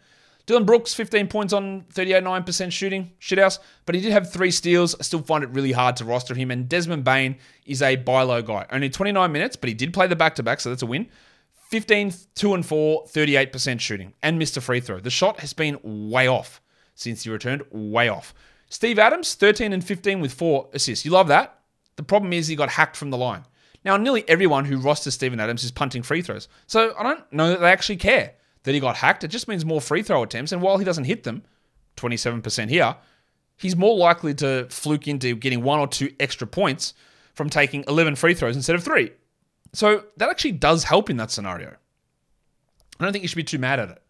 Dillon 0.48 0.64
Brooks, 0.64 0.94
15 0.94 1.28
points 1.28 1.52
on 1.52 1.82
38.9% 1.92 2.72
shooting, 2.72 3.12
shithouse, 3.20 3.58
but 3.84 3.94
he 3.94 4.00
did 4.00 4.12
have 4.12 4.32
three 4.32 4.50
steals. 4.50 4.94
I 4.98 5.02
still 5.02 5.20
find 5.20 5.44
it 5.44 5.50
really 5.50 5.72
hard 5.72 5.96
to 5.96 6.06
roster 6.06 6.34
him. 6.34 6.50
And 6.50 6.66
Desmond 6.66 7.04
Bane 7.04 7.36
is 7.66 7.82
a 7.82 7.96
buy 7.96 8.22
low 8.22 8.40
guy. 8.40 8.64
Only 8.72 8.88
29 8.88 9.30
minutes, 9.30 9.56
but 9.56 9.68
he 9.68 9.74
did 9.74 9.92
play 9.92 10.06
the 10.06 10.16
back 10.16 10.36
to 10.36 10.42
back, 10.42 10.60
so 10.60 10.70
that's 10.70 10.80
a 10.80 10.86
win. 10.86 11.06
15, 11.68 12.14
2 12.34 12.54
and 12.54 12.64
4, 12.64 13.04
38% 13.04 13.78
shooting, 13.78 14.14
and 14.22 14.38
missed 14.38 14.56
a 14.56 14.62
free 14.62 14.80
throw. 14.80 14.98
The 15.00 15.10
shot 15.10 15.40
has 15.40 15.52
been 15.52 15.78
way 15.82 16.28
off 16.28 16.62
since 16.94 17.24
he 17.24 17.30
returned, 17.30 17.64
way 17.70 18.08
off. 18.08 18.32
Steve 18.70 18.98
Adams, 18.98 19.34
13 19.34 19.74
and 19.74 19.84
15 19.84 20.18
with 20.18 20.32
four 20.32 20.70
assists. 20.72 21.04
You 21.04 21.10
love 21.10 21.28
that. 21.28 21.58
The 21.96 22.02
problem 22.02 22.32
is 22.32 22.46
he 22.46 22.56
got 22.56 22.70
hacked 22.70 22.96
from 22.96 23.10
the 23.10 23.18
line. 23.18 23.44
Now, 23.84 23.98
nearly 23.98 24.26
everyone 24.26 24.64
who 24.64 24.78
rosters 24.78 25.12
Steven 25.12 25.40
Adams 25.40 25.62
is 25.62 25.72
punting 25.72 26.04
free 26.04 26.22
throws. 26.22 26.48
So 26.66 26.94
I 26.98 27.02
don't 27.02 27.30
know 27.30 27.50
that 27.50 27.60
they 27.60 27.70
actually 27.70 27.98
care 27.98 28.32
that 28.64 28.74
he 28.74 28.80
got 28.80 28.96
hacked. 28.96 29.24
It 29.24 29.28
just 29.28 29.48
means 29.48 29.64
more 29.64 29.80
free 29.80 30.02
throw 30.02 30.22
attempts. 30.22 30.52
And 30.52 30.62
while 30.62 30.78
he 30.78 30.84
doesn't 30.84 31.04
hit 31.04 31.24
them, 31.24 31.42
27% 31.96 32.68
here, 32.68 32.96
he's 33.56 33.76
more 33.76 33.96
likely 33.96 34.34
to 34.34 34.66
fluke 34.70 35.08
into 35.08 35.36
getting 35.36 35.62
one 35.62 35.78
or 35.78 35.86
two 35.86 36.12
extra 36.20 36.46
points 36.46 36.94
from 37.34 37.50
taking 37.50 37.84
11 37.88 38.16
free 38.16 38.34
throws 38.34 38.56
instead 38.56 38.76
of 38.76 38.82
three. 38.82 39.10
So 39.72 40.04
that 40.16 40.28
actually 40.28 40.52
does 40.52 40.84
help 40.84 41.10
in 41.10 41.16
that 41.18 41.30
scenario. 41.30 41.76
I 42.98 43.04
don't 43.04 43.12
think 43.12 43.22
you 43.22 43.28
should 43.28 43.36
be 43.36 43.44
too 43.44 43.58
mad 43.58 43.78
at 43.80 43.90
it. 43.90 44.02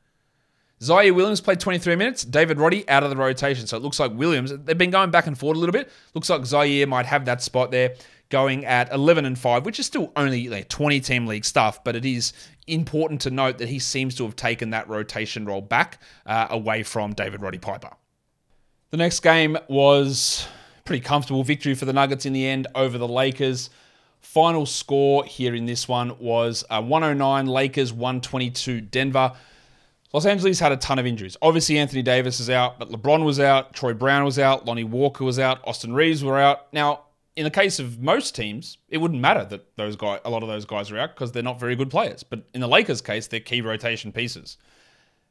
Ziaire 0.81 1.15
Williams 1.15 1.41
played 1.41 1.59
23 1.59 1.97
minutes. 1.97 2.25
David 2.25 2.59
Roddy 2.59 2.89
out 2.89 3.03
of 3.03 3.11
the 3.11 3.17
rotation. 3.17 3.67
So 3.67 3.77
it 3.77 3.83
looks 3.83 3.99
like 3.99 4.13
Williams, 4.13 4.57
they've 4.57 4.79
been 4.79 4.93
going 4.93 5.11
back 5.11 5.27
and 5.27 5.37
forth 5.37 5.57
a 5.57 5.61
little 5.61 5.73
bit. 5.73 5.91
Looks 6.15 6.31
like 6.31 6.43
Ziaire 6.43 6.87
might 6.87 7.07
have 7.07 7.25
that 7.25 7.43
spot 7.43 7.71
there 7.71 7.95
going 8.31 8.65
at 8.65 8.93
11 8.93 9.25
and 9.25 9.39
5, 9.39 9.65
which 9.65 9.79
is 9.79 9.87
still 9.87 10.13
only 10.17 10.49
like 10.49 10.69
20 10.69 11.01
team 11.01 11.27
league 11.27 11.45
stuff, 11.45 11.83
but 11.83 11.97
it 11.97 12.05
is 12.05 12.33
important 12.67 13.21
to 13.23 13.31
note 13.31 13.59
that 13.59 13.69
he 13.69 13.79
seems 13.79 14.15
to 14.17 14.25
have 14.25 14.37
taken 14.37 14.71
that 14.71 14.89
rotation 14.89 15.47
role 15.47 15.63
back 15.63 16.01
uh, 16.27 16.47
away 16.51 16.83
from 16.83 17.15
David 17.15 17.41
Roddy 17.41 17.59
Piper. 17.59 17.91
The 18.91 18.97
next 18.97 19.21
game 19.21 19.57
was 19.69 20.47
pretty 20.85 21.03
comfortable 21.03 21.45
victory 21.45 21.75
for 21.75 21.85
the 21.85 21.93
Nuggets 21.93 22.27
in 22.27 22.33
the 22.33 22.47
end 22.47 22.67
over 22.75 22.99
the 22.99 23.09
Lakers. 23.09 23.71
Final 24.21 24.67
score 24.67 25.25
here 25.25 25.55
in 25.55 25.67
this 25.67 25.87
one 25.87 26.19
was 26.19 26.65
uh, 26.71 26.83
109 26.83 27.47
Lakers, 27.47 27.93
122 27.93 28.81
Denver. 28.81 29.33
Los 30.13 30.25
Angeles 30.25 30.59
had 30.59 30.73
a 30.73 30.77
ton 30.77 30.99
of 30.99 31.07
injuries. 31.07 31.37
Obviously, 31.43 31.79
Anthony 31.79 32.03
Davis 32.03 32.41
is 32.41 32.49
out, 32.49 32.79
but 32.79 32.89
LeBron 32.89 33.25
was 33.25 33.39
out, 33.39 33.75
Troy 33.75 33.93
Brown 33.93 34.25
was 34.25 34.39
out, 34.39 34.65
Lonnie 34.65 34.85
Walker 34.85 35.23
was 35.25 35.39
out, 35.39 35.61
Austin 35.65 35.93
Reaves 35.93 36.25
were 36.25 36.39
out. 36.39 36.73
Now, 36.73 37.03
in 37.39 37.45
the 37.45 37.51
case 37.51 37.79
of 37.79 38.01
most 38.01 38.35
teams, 38.35 38.79
it 38.89 38.99
wouldn't 38.99 39.21
matter 39.21 39.45
that 39.45 39.77
those 39.77 39.95
guys, 39.95 40.19
a 40.25 40.31
lot 40.31 40.43
of 40.43 40.49
those 40.49 40.65
guys 40.65 40.91
are 40.91 40.99
out 40.99 41.15
because 41.15 41.31
they're 41.31 41.41
not 41.41 41.61
very 41.61 41.77
good 41.77 41.89
players. 41.89 42.25
But 42.25 42.43
in 42.53 42.61
the 42.61 42.67
Lakers' 42.67 43.01
case, 43.01 43.29
they're 43.29 43.39
key 43.39 43.61
rotation 43.61 44.11
pieces. 44.11 44.57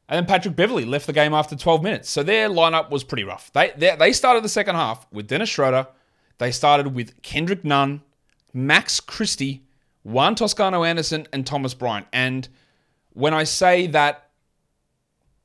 And 0.07 0.15
then 0.15 0.25
Patrick 0.25 0.55
Beverley 0.55 0.85
left 0.85 1.05
the 1.05 1.11
game 1.11 1.33
after 1.33 1.57
12 1.57 1.83
minutes. 1.83 2.09
So 2.09 2.23
their 2.23 2.47
lineup 2.47 2.91
was 2.91 3.03
pretty 3.03 3.25
rough. 3.25 3.51
They, 3.51 3.73
they, 3.75 3.93
they 3.97 4.13
started 4.13 4.41
the 4.41 4.49
second 4.49 4.75
half 4.75 5.05
with 5.11 5.27
Dennis 5.27 5.49
Schroeder. 5.49 5.85
They 6.37 6.49
started 6.51 6.95
with 6.95 7.21
Kendrick 7.23 7.65
Nunn, 7.65 8.01
Max 8.53 9.01
Christie, 9.01 9.63
Juan 10.03 10.33
Toscano 10.33 10.85
Anderson, 10.85 11.27
and 11.33 11.45
Thomas 11.45 11.73
Bryant. 11.73 12.07
And 12.13 12.47
when 13.11 13.33
I 13.33 13.43
say 13.43 13.85
that 13.87 14.29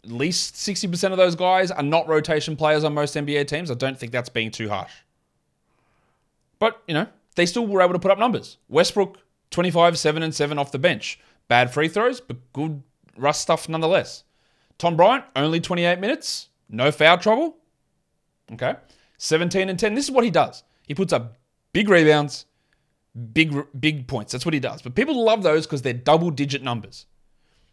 at 0.05 0.13
least 0.13 0.55
60% 0.55 1.11
of 1.11 1.17
those 1.17 1.35
guys 1.35 1.73
are 1.73 1.83
not 1.83 2.07
rotation 2.07 2.55
players 2.55 2.85
on 2.85 2.95
most 2.95 3.17
NBA 3.17 3.49
teams, 3.49 3.69
I 3.69 3.75
don't 3.75 3.99
think 3.99 4.13
that's 4.13 4.29
being 4.29 4.53
too 4.53 4.69
harsh. 4.69 4.93
But, 6.63 6.81
you 6.87 6.95
know, 6.95 7.09
they 7.35 7.45
still 7.45 7.67
were 7.67 7.83
able 7.83 7.95
to 7.95 7.99
put 7.99 8.13
up 8.13 8.21
numbers. 8.21 8.59
Westbrook, 8.69 9.19
25, 9.51 9.99
7 9.99 10.23
and 10.23 10.33
7 10.33 10.61
off 10.61 10.71
the 10.71 10.79
bench. 10.79 11.19
Bad 11.49 11.75
free 11.75 11.89
throws, 11.89 12.21
but 12.21 12.37
good 12.53 12.85
rust 13.17 13.43
stuff 13.43 13.69
nonetheless. 13.69 14.23
Tom 14.79 14.97
Bryant, 14.97 15.25
only 15.35 15.59
28 15.59 15.99
minutes. 15.99 16.51
No 16.69 16.93
foul 16.93 17.19
trouble. 17.19 17.57
Okay. 18.53 18.77
17 19.19 19.71
and 19.71 19.77
10. 19.77 19.95
This 19.95 20.05
is 20.05 20.13
what 20.13 20.23
he 20.23 20.31
does. 20.31 20.63
He 20.87 20.95
puts 20.95 21.13
up 21.13 21.37
big 21.73 21.89
rebounds, 21.89 22.47
big 23.33 23.53
big 23.81 24.07
points. 24.07 24.31
That's 24.31 24.45
what 24.45 24.55
he 24.55 24.61
does. 24.61 24.83
But 24.83 24.95
people 24.95 25.21
love 25.21 25.43
those 25.43 25.67
because 25.67 25.83
they're 25.83 25.93
double 25.93 26.31
digit 26.31 26.63
numbers. 26.63 27.07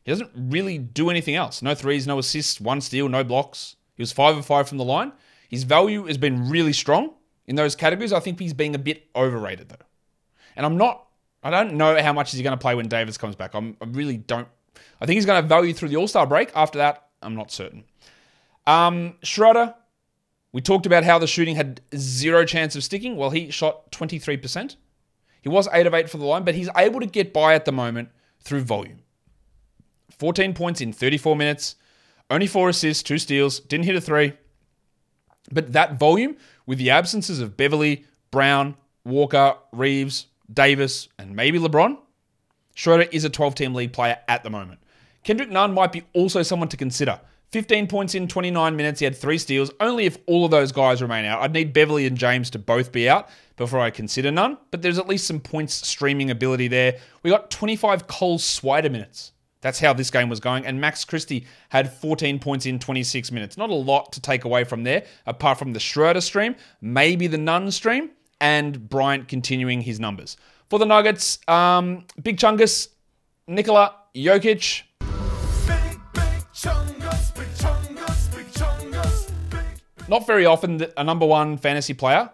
He 0.04 0.12
doesn't 0.12 0.32
really 0.34 0.80
do 0.80 1.12
anything 1.12 1.36
else. 1.36 1.62
No 1.62 1.76
threes, 1.76 2.08
no 2.08 2.18
assists, 2.18 2.60
one 2.60 2.82
steal, 2.82 3.08
no 3.08 3.24
blocks. 3.24 3.76
He 3.98 4.02
was 4.02 4.12
5 4.12 4.38
of 4.38 4.48
5 4.48 4.68
from 4.68 4.80
the 4.80 4.84
line. 4.84 5.12
His 5.48 5.62
value 5.62 6.06
has 6.06 6.18
been 6.18 6.50
really 6.50 6.74
strong 6.74 7.14
in 7.50 7.56
those 7.56 7.76
categories. 7.76 8.14
I 8.14 8.20
think 8.22 8.40
he's 8.40 8.54
being 8.54 8.76
a 8.76 8.80
bit 8.80 9.08
overrated 9.16 9.70
though. 9.70 9.86
And 10.56 10.66
I'm 10.66 10.78
not, 10.78 11.08
I 11.44 11.50
don't 11.50 11.74
know 11.74 12.02
how 12.02 12.14
much 12.14 12.32
he's 12.32 12.42
going 12.42 12.58
to 12.58 12.62
play 12.62 12.76
when 12.76 12.88
Davis 12.88 13.18
comes 13.18 13.36
back. 13.36 13.56
I'm, 13.56 13.76
I 13.82 13.86
really 13.86 14.18
don't. 14.18 14.48
I 15.02 15.06
think 15.06 15.16
he's 15.16 15.26
going 15.26 15.42
to 15.42 15.48
value 15.48 15.74
through 15.74 15.90
the 15.90 15.98
All 15.98 16.08
Star 16.08 16.28
break. 16.28 16.52
After 16.56 16.78
that, 16.78 17.08
I'm 17.22 17.36
not 17.36 17.52
certain. 17.52 17.84
Um, 18.68 19.16
Schroeder, 19.24 19.74
We 20.54 20.62
talked 20.62 20.86
about 20.86 21.04
how 21.04 21.18
the 21.18 21.28
shooting 21.28 21.56
had 21.56 21.82
zero 21.96 22.46
chance 22.46 22.76
of 22.76 22.84
sticking. 22.84 23.18
Well, 23.18 23.32
he 23.32 23.50
shot 23.50 23.92
23%. 23.92 24.76
He 25.42 25.50
was 25.50 25.68
8 25.74 25.88
of 25.88 25.94
8 25.94 26.10
for 26.10 26.18
the 26.18 26.26
line, 26.26 26.44
but 26.44 26.54
he's 26.54 26.70
able 26.78 27.00
to 27.00 27.06
get 27.08 27.34
by 27.34 27.56
at 27.56 27.66
the 27.66 27.72
moment 27.72 28.10
through 28.42 28.62
volume. 28.62 29.00
14 30.20 30.54
points 30.54 30.82
in 30.82 30.94
34 30.94 31.36
minutes, 31.36 31.76
only 32.30 32.46
four 32.46 32.70
assists, 32.70 33.02
two 33.02 33.18
steals, 33.18 33.60
didn't 33.60 33.86
hit 33.86 33.96
a 33.96 34.02
three. 34.02 34.34
But 35.52 35.74
that 35.74 35.98
volume, 35.98 36.36
with 36.70 36.78
the 36.78 36.92
absences 36.92 37.40
of 37.40 37.58
Beverley, 37.58 38.06
Brown, 38.30 38.76
Walker, 39.04 39.56
Reaves, 39.72 40.28
Davis, 40.54 41.08
and 41.18 41.36
maybe 41.36 41.58
LeBron, 41.58 41.98
Schroeder 42.76 43.08
is 43.12 43.24
a 43.24 43.30
12 43.32 43.56
team 43.56 43.74
league 43.74 43.92
player 43.92 44.20
at 44.28 44.44
the 44.44 44.52
moment. 44.52 44.80
Kendrick 45.24 45.50
Nunn 45.50 45.74
might 45.74 45.92
be 45.92 46.04
also 46.14 46.44
someone 46.44 46.70
to 46.70 46.78
consider. 46.78 47.20
15 47.54 47.88
points 47.88 48.14
in 48.14 48.28
29 48.28 48.76
minutes. 48.76 49.00
He 49.00 49.06
had 49.06 49.18
three 49.18 49.40
steals. 49.40 49.72
Only 49.80 50.06
if 50.06 50.20
all 50.28 50.46
of 50.46 50.52
those 50.52 50.72
guys 50.72 51.02
remain 51.02 51.26
out. 51.26 51.42
I'd 51.42 51.54
need 51.54 51.74
Beverley 51.74 52.06
and 52.06 52.16
James 52.16 52.52
to 52.52 52.60
both 52.60 52.92
be 52.92 53.10
out 53.10 53.30
before 53.58 53.80
I 53.80 53.90
consider 53.90 54.30
Nunn, 54.30 54.60
but 54.70 54.84
there's 54.84 55.00
at 55.00 55.08
least 55.08 55.26
some 55.26 55.40
points 55.40 55.74
streaming 55.88 56.30
ability 56.30 56.68
there. 56.68 57.00
We 57.24 57.32
got 57.32 57.50
25 57.50 58.06
Cole 58.06 58.38
Swider 58.38 58.92
minutes. 58.92 59.32
That's 59.62 59.80
how 59.80 59.94
this 59.94 60.10
game 60.10 60.30
was 60.30 60.40
going. 60.40 60.66
And 60.66 60.80
Max 60.80 61.04
Christie 61.04 61.46
had 61.70 61.92
14 61.92 62.40
points 62.40 62.66
in 62.66 62.80
26 62.80 63.32
minutes. 63.32 63.58
Not 63.58 63.70
a 63.70 63.74
lot 63.76 64.12
to 64.14 64.22
take 64.22 64.46
away 64.46 64.64
from 64.64 64.84
there, 64.84 65.04
apart 65.26 65.60
from 65.60 65.74
the 65.74 65.80
Schroeder 65.80 66.22
stream, 66.22 66.56
maybe 66.82 67.28
the 67.28 67.38
Nunn 67.38 67.72
stream, 67.72 68.12
and 68.40 68.90
Bryant 68.90 69.28
continuing 69.28 69.82
his 69.82 70.00
numbers. 70.00 70.38
For 70.70 70.80
the 70.80 70.86
Nuggets, 70.86 71.40
um, 71.48 72.06
Big 72.22 72.38
Chungus, 72.38 72.90
Nikola 73.48 73.96
Jokic, 74.16 74.84
not 80.08 80.26
very 80.26 80.46
often 80.46 80.78
that 80.78 80.92
a 80.98 81.04
number 81.04 81.26
one 81.26 81.58
fantasy 81.58 81.94
player 81.94 82.30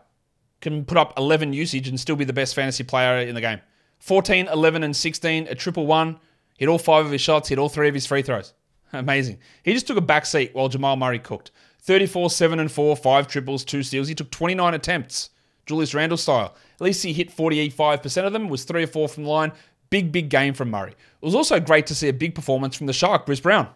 can 0.62 0.86
put 0.86 0.98
up 0.98 1.14
11 1.18 1.54
usage 1.54 1.88
and 1.88 2.00
still 2.00 2.16
be 2.16 2.26
the 2.26 2.34
best 2.34 2.56
fantasy 2.56 2.84
player 2.84 3.20
in 3.20 3.36
the 3.36 3.42
game. 3.42 3.60
14, 4.00 4.48
11, 4.48 4.84
and 4.84 4.96
16, 4.96 5.48
a 5.48 5.56
triple 5.56 5.86
one, 5.86 6.20
hit 6.58 6.70
all 6.70 6.78
five 6.78 7.06
of 7.06 7.12
his 7.12 7.22
shots, 7.22 7.50
hit 7.50 7.60
all 7.60 7.70
three 7.70 7.88
of 7.88 7.94
his 7.94 8.06
free 8.06 8.22
throws. 8.22 8.54
Amazing. 8.94 9.40
He 9.64 9.74
just 9.74 9.88
took 9.88 9.98
a 9.98 10.02
back 10.02 10.26
seat 10.26 10.52
while 10.54 10.70
Jamal 10.70 10.96
Murray 10.96 11.20
cooked. 11.20 11.52
34, 11.82 12.32
7, 12.32 12.60
and 12.60 12.72
4, 12.72 12.96
five 12.96 13.28
triples, 13.28 13.64
two 13.64 13.84
steals. 13.84 14.08
He 14.08 14.16
took 14.16 14.32
29 14.32 14.74
attempts, 14.74 15.30
Julius 15.68 15.94
Randle 15.94 16.18
style. 16.18 16.56
At 16.76 16.82
least 16.82 17.04
he 17.04 17.14
hit 17.14 17.36
45% 17.36 18.26
of 18.26 18.34
them, 18.34 18.50
was 18.50 18.64
three 18.64 18.84
or 18.84 18.88
four 18.88 19.08
from 19.08 19.24
the 19.24 19.30
line. 19.30 19.52
Big, 19.92 20.12
big 20.12 20.30
game 20.30 20.56
from 20.56 20.72
Murray. 20.72 20.92
It 20.92 21.26
was 21.26 21.36
also 21.36 21.60
great 21.60 21.86
to 21.88 21.96
see 21.96 22.10
a 22.10 22.14
big 22.14 22.34
performance 22.34 22.76
from 22.76 22.88
the 22.88 22.94
Shark, 22.94 23.28
Bruce 23.28 23.40
Brown. 23.40 23.70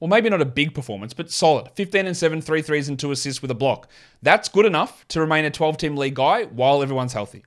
Well, 0.00 0.08
maybe 0.08 0.28
not 0.28 0.42
a 0.42 0.46
big 0.46 0.74
performance, 0.74 1.14
but 1.14 1.30
solid. 1.30 1.70
15 1.74 2.06
and 2.06 2.16
7, 2.16 2.40
three 2.42 2.62
threes 2.62 2.88
and 2.88 2.98
two 2.98 3.10
assists 3.10 3.42
with 3.42 3.50
a 3.50 3.54
block. 3.54 3.88
That's 4.22 4.48
good 4.48 4.66
enough 4.66 5.06
to 5.08 5.20
remain 5.20 5.44
a 5.44 5.50
12 5.50 5.76
team 5.78 5.96
league 5.96 6.14
guy 6.14 6.44
while 6.44 6.82
everyone's 6.82 7.14
healthy. 7.14 7.44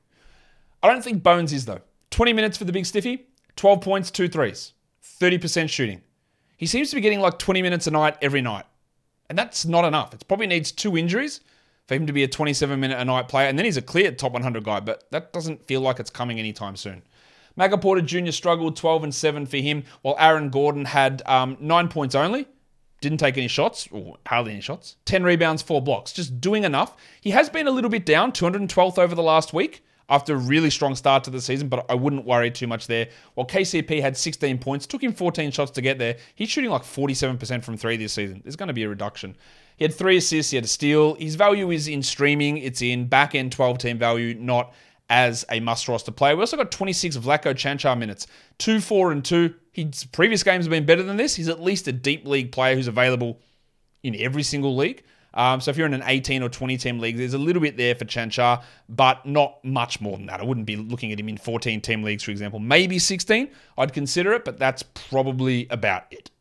I 0.83 0.89
don't 0.89 1.03
think 1.03 1.23
Bones 1.23 1.53
is, 1.53 1.65
though. 1.65 1.81
20 2.11 2.33
minutes 2.33 2.57
for 2.57 2.65
the 2.65 2.71
big 2.71 2.85
stiffy, 2.85 3.27
12 3.55 3.81
points, 3.81 4.11
two 4.11 4.27
threes, 4.27 4.73
30% 5.19 5.69
shooting. 5.69 6.01
He 6.57 6.65
seems 6.67 6.89
to 6.91 6.95
be 6.95 7.01
getting 7.01 7.21
like 7.21 7.39
20 7.39 7.61
minutes 7.61 7.87
a 7.87 7.91
night 7.91 8.17
every 8.21 8.41
night. 8.41 8.65
And 9.29 9.37
that's 9.37 9.65
not 9.65 9.85
enough. 9.85 10.13
It 10.13 10.27
probably 10.27 10.47
needs 10.47 10.71
two 10.71 10.97
injuries 10.97 11.39
for 11.87 11.95
him 11.95 12.05
to 12.05 12.13
be 12.13 12.23
a 12.23 12.27
27 12.27 12.79
minute 12.79 12.99
a 12.99 13.05
night 13.05 13.29
player. 13.29 13.47
And 13.47 13.57
then 13.57 13.65
he's 13.65 13.77
a 13.77 13.81
clear 13.81 14.11
top 14.11 14.33
100 14.33 14.63
guy, 14.63 14.81
but 14.81 15.05
that 15.11 15.33
doesn't 15.33 15.65
feel 15.67 15.81
like 15.81 15.99
it's 15.99 16.09
coming 16.09 16.37
anytime 16.37 16.75
soon. 16.75 17.01
Maga 17.55 17.77
Porter 17.77 18.01
Jr. 18.01 18.31
struggled 18.31 18.75
12 18.75 19.05
and 19.05 19.15
7 19.15 19.45
for 19.45 19.57
him, 19.57 19.83
while 20.01 20.15
Aaron 20.19 20.49
Gordon 20.49 20.85
had 20.85 21.21
um, 21.25 21.57
nine 21.59 21.87
points 21.87 22.15
only. 22.15 22.47
Didn't 23.01 23.17
take 23.17 23.37
any 23.37 23.47
shots, 23.47 23.87
or 23.91 24.17
hardly 24.27 24.51
any 24.51 24.61
shots. 24.61 24.97
10 25.05 25.23
rebounds, 25.23 25.61
four 25.61 25.81
blocks. 25.81 26.13
Just 26.13 26.39
doing 26.39 26.63
enough. 26.63 26.95
He 27.19 27.31
has 27.31 27.49
been 27.49 27.67
a 27.67 27.71
little 27.71 27.89
bit 27.89 28.05
down, 28.05 28.31
212th 28.31 28.99
over 28.99 29.15
the 29.15 29.23
last 29.23 29.53
week 29.53 29.83
after 30.11 30.33
a 30.33 30.37
really 30.37 30.69
strong 30.69 30.93
start 30.93 31.23
to 31.23 31.29
the 31.29 31.39
season, 31.39 31.69
but 31.69 31.85
I 31.89 31.95
wouldn't 31.95 32.25
worry 32.25 32.51
too 32.51 32.67
much 32.67 32.85
there. 32.85 33.07
While 33.33 33.47
KCP 33.47 34.01
had 34.01 34.17
16 34.17 34.57
points, 34.57 34.85
took 34.85 35.01
him 35.01 35.13
14 35.13 35.49
shots 35.51 35.71
to 35.71 35.81
get 35.81 35.97
there. 35.97 36.17
He's 36.35 36.49
shooting 36.49 36.69
like 36.69 36.83
47% 36.83 37.63
from 37.63 37.77
three 37.77 37.95
this 37.95 38.11
season. 38.11 38.41
There's 38.43 38.57
going 38.57 38.67
to 38.67 38.73
be 38.73 38.83
a 38.83 38.89
reduction. 38.89 39.37
He 39.77 39.85
had 39.85 39.93
three 39.93 40.17
assists, 40.17 40.51
he 40.51 40.57
had 40.57 40.65
a 40.65 40.67
steal. 40.67 41.15
His 41.15 41.35
value 41.35 41.71
is 41.71 41.87
in 41.87 42.03
streaming, 42.03 42.57
it's 42.57 42.81
in 42.81 43.07
back 43.07 43.33
end 43.33 43.53
12 43.53 43.77
team 43.77 43.97
value, 43.97 44.35
not 44.35 44.73
as 45.09 45.45
a 45.49 45.61
must 45.61 45.87
roster 45.87 46.11
player. 46.11 46.35
We 46.35 46.41
also 46.41 46.57
got 46.57 46.71
26 46.71 47.17
Vlatko 47.17 47.53
Cancar 47.53 47.97
minutes, 47.97 48.27
2, 48.59 48.81
4, 48.81 49.13
and 49.13 49.23
2. 49.23 49.55
His 49.71 50.03
previous 50.11 50.43
games 50.43 50.65
have 50.65 50.71
been 50.71 50.85
better 50.85 51.03
than 51.03 51.15
this. 51.15 51.35
He's 51.35 51.47
at 51.47 51.61
least 51.61 51.87
a 51.87 51.93
deep 51.93 52.27
league 52.27 52.51
player 52.51 52.75
who's 52.75 52.87
available 52.87 53.39
in 54.03 54.15
every 54.17 54.43
single 54.43 54.75
league. 54.75 55.03
Um, 55.33 55.61
so 55.61 55.71
if 55.71 55.77
you're 55.77 55.87
in 55.87 55.93
an 55.93 56.03
18 56.05 56.43
or 56.43 56.49
20 56.49 56.77
team 56.77 56.99
league, 56.99 57.17
there's 57.17 57.33
a 57.33 57.37
little 57.37 57.61
bit 57.61 57.77
there 57.77 57.95
for 57.95 58.05
Cancar, 58.05 58.63
but 58.89 59.25
not 59.25 59.63
much 59.63 60.01
more 60.01 60.17
than 60.17 60.25
that. 60.25 60.41
I 60.41 60.43
wouldn't 60.43 60.65
be 60.65 60.75
looking 60.75 61.11
at 61.11 61.19
him 61.19 61.29
in 61.29 61.37
14 61.37 61.81
team 61.81 62.03
leagues, 62.03 62.23
for 62.23 62.31
example. 62.31 62.59
Maybe 62.59 62.99
16. 62.99 63.49
I'd 63.77 63.93
consider 63.93 64.33
it, 64.33 64.43
but 64.43 64.57
that's 64.57 64.83
probably 64.83 65.67
about 65.69 66.03
it. 66.11 66.31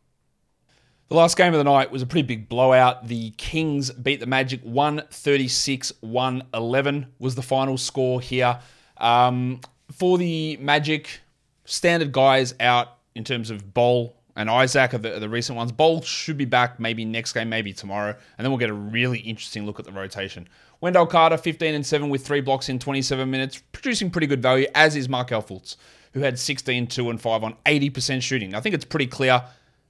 The 1.08 1.16
last 1.16 1.36
game 1.36 1.52
of 1.52 1.58
the 1.58 1.64
night 1.64 1.90
was 1.90 2.02
a 2.02 2.06
pretty 2.06 2.26
big 2.26 2.48
blowout. 2.48 3.08
The 3.08 3.30
Kings 3.32 3.90
beat 3.90 4.20
the 4.20 4.26
Magic 4.26 4.62
136 4.62 5.92
111 6.00 7.06
was 7.18 7.34
the 7.34 7.42
final 7.42 7.76
score 7.76 8.20
here. 8.20 8.60
Um, 8.96 9.60
for 9.90 10.18
the 10.18 10.56
Magic, 10.58 11.20
standard 11.64 12.12
guys 12.12 12.54
out 12.60 12.98
in 13.16 13.24
terms 13.24 13.50
of 13.50 13.74
Bol 13.74 14.19
and 14.36 14.48
Isaac 14.48 14.94
are 14.94 14.98
the, 14.98 15.18
the, 15.18 15.28
recent 15.28 15.56
ones. 15.56 15.72
Bol 15.72 16.02
should 16.02 16.36
be 16.36 16.44
back 16.44 16.78
maybe 16.78 17.04
next 17.04 17.32
game, 17.32 17.48
maybe 17.48 17.72
tomorrow, 17.72 18.10
and 18.10 18.44
then 18.44 18.50
we'll 18.50 18.58
get 18.58 18.70
a 18.70 18.74
really 18.74 19.18
interesting 19.20 19.66
look 19.66 19.78
at 19.78 19.84
the 19.84 19.92
rotation. 19.92 20.48
Wendell 20.80 21.06
Carter, 21.06 21.36
15 21.36 21.74
and 21.74 21.84
7 21.84 22.08
with 22.08 22.26
three 22.26 22.40
blocks 22.40 22.68
in 22.68 22.78
27 22.78 23.30
minutes, 23.30 23.62
producing 23.72 24.10
pretty 24.10 24.26
good 24.26 24.42
value, 24.42 24.66
as 24.74 24.96
is 24.96 25.08
Markelle 25.08 25.42
Fultz, 25.42 25.76
who 26.12 26.20
had 26.20 26.38
16, 26.38 26.86
2, 26.86 27.10
and 27.10 27.20
5 27.20 27.44
on 27.44 27.56
80% 27.66 28.22
shooting. 28.22 28.54
I 28.54 28.60
think 28.60 28.74
it's 28.74 28.84
pretty 28.84 29.06
clear 29.06 29.42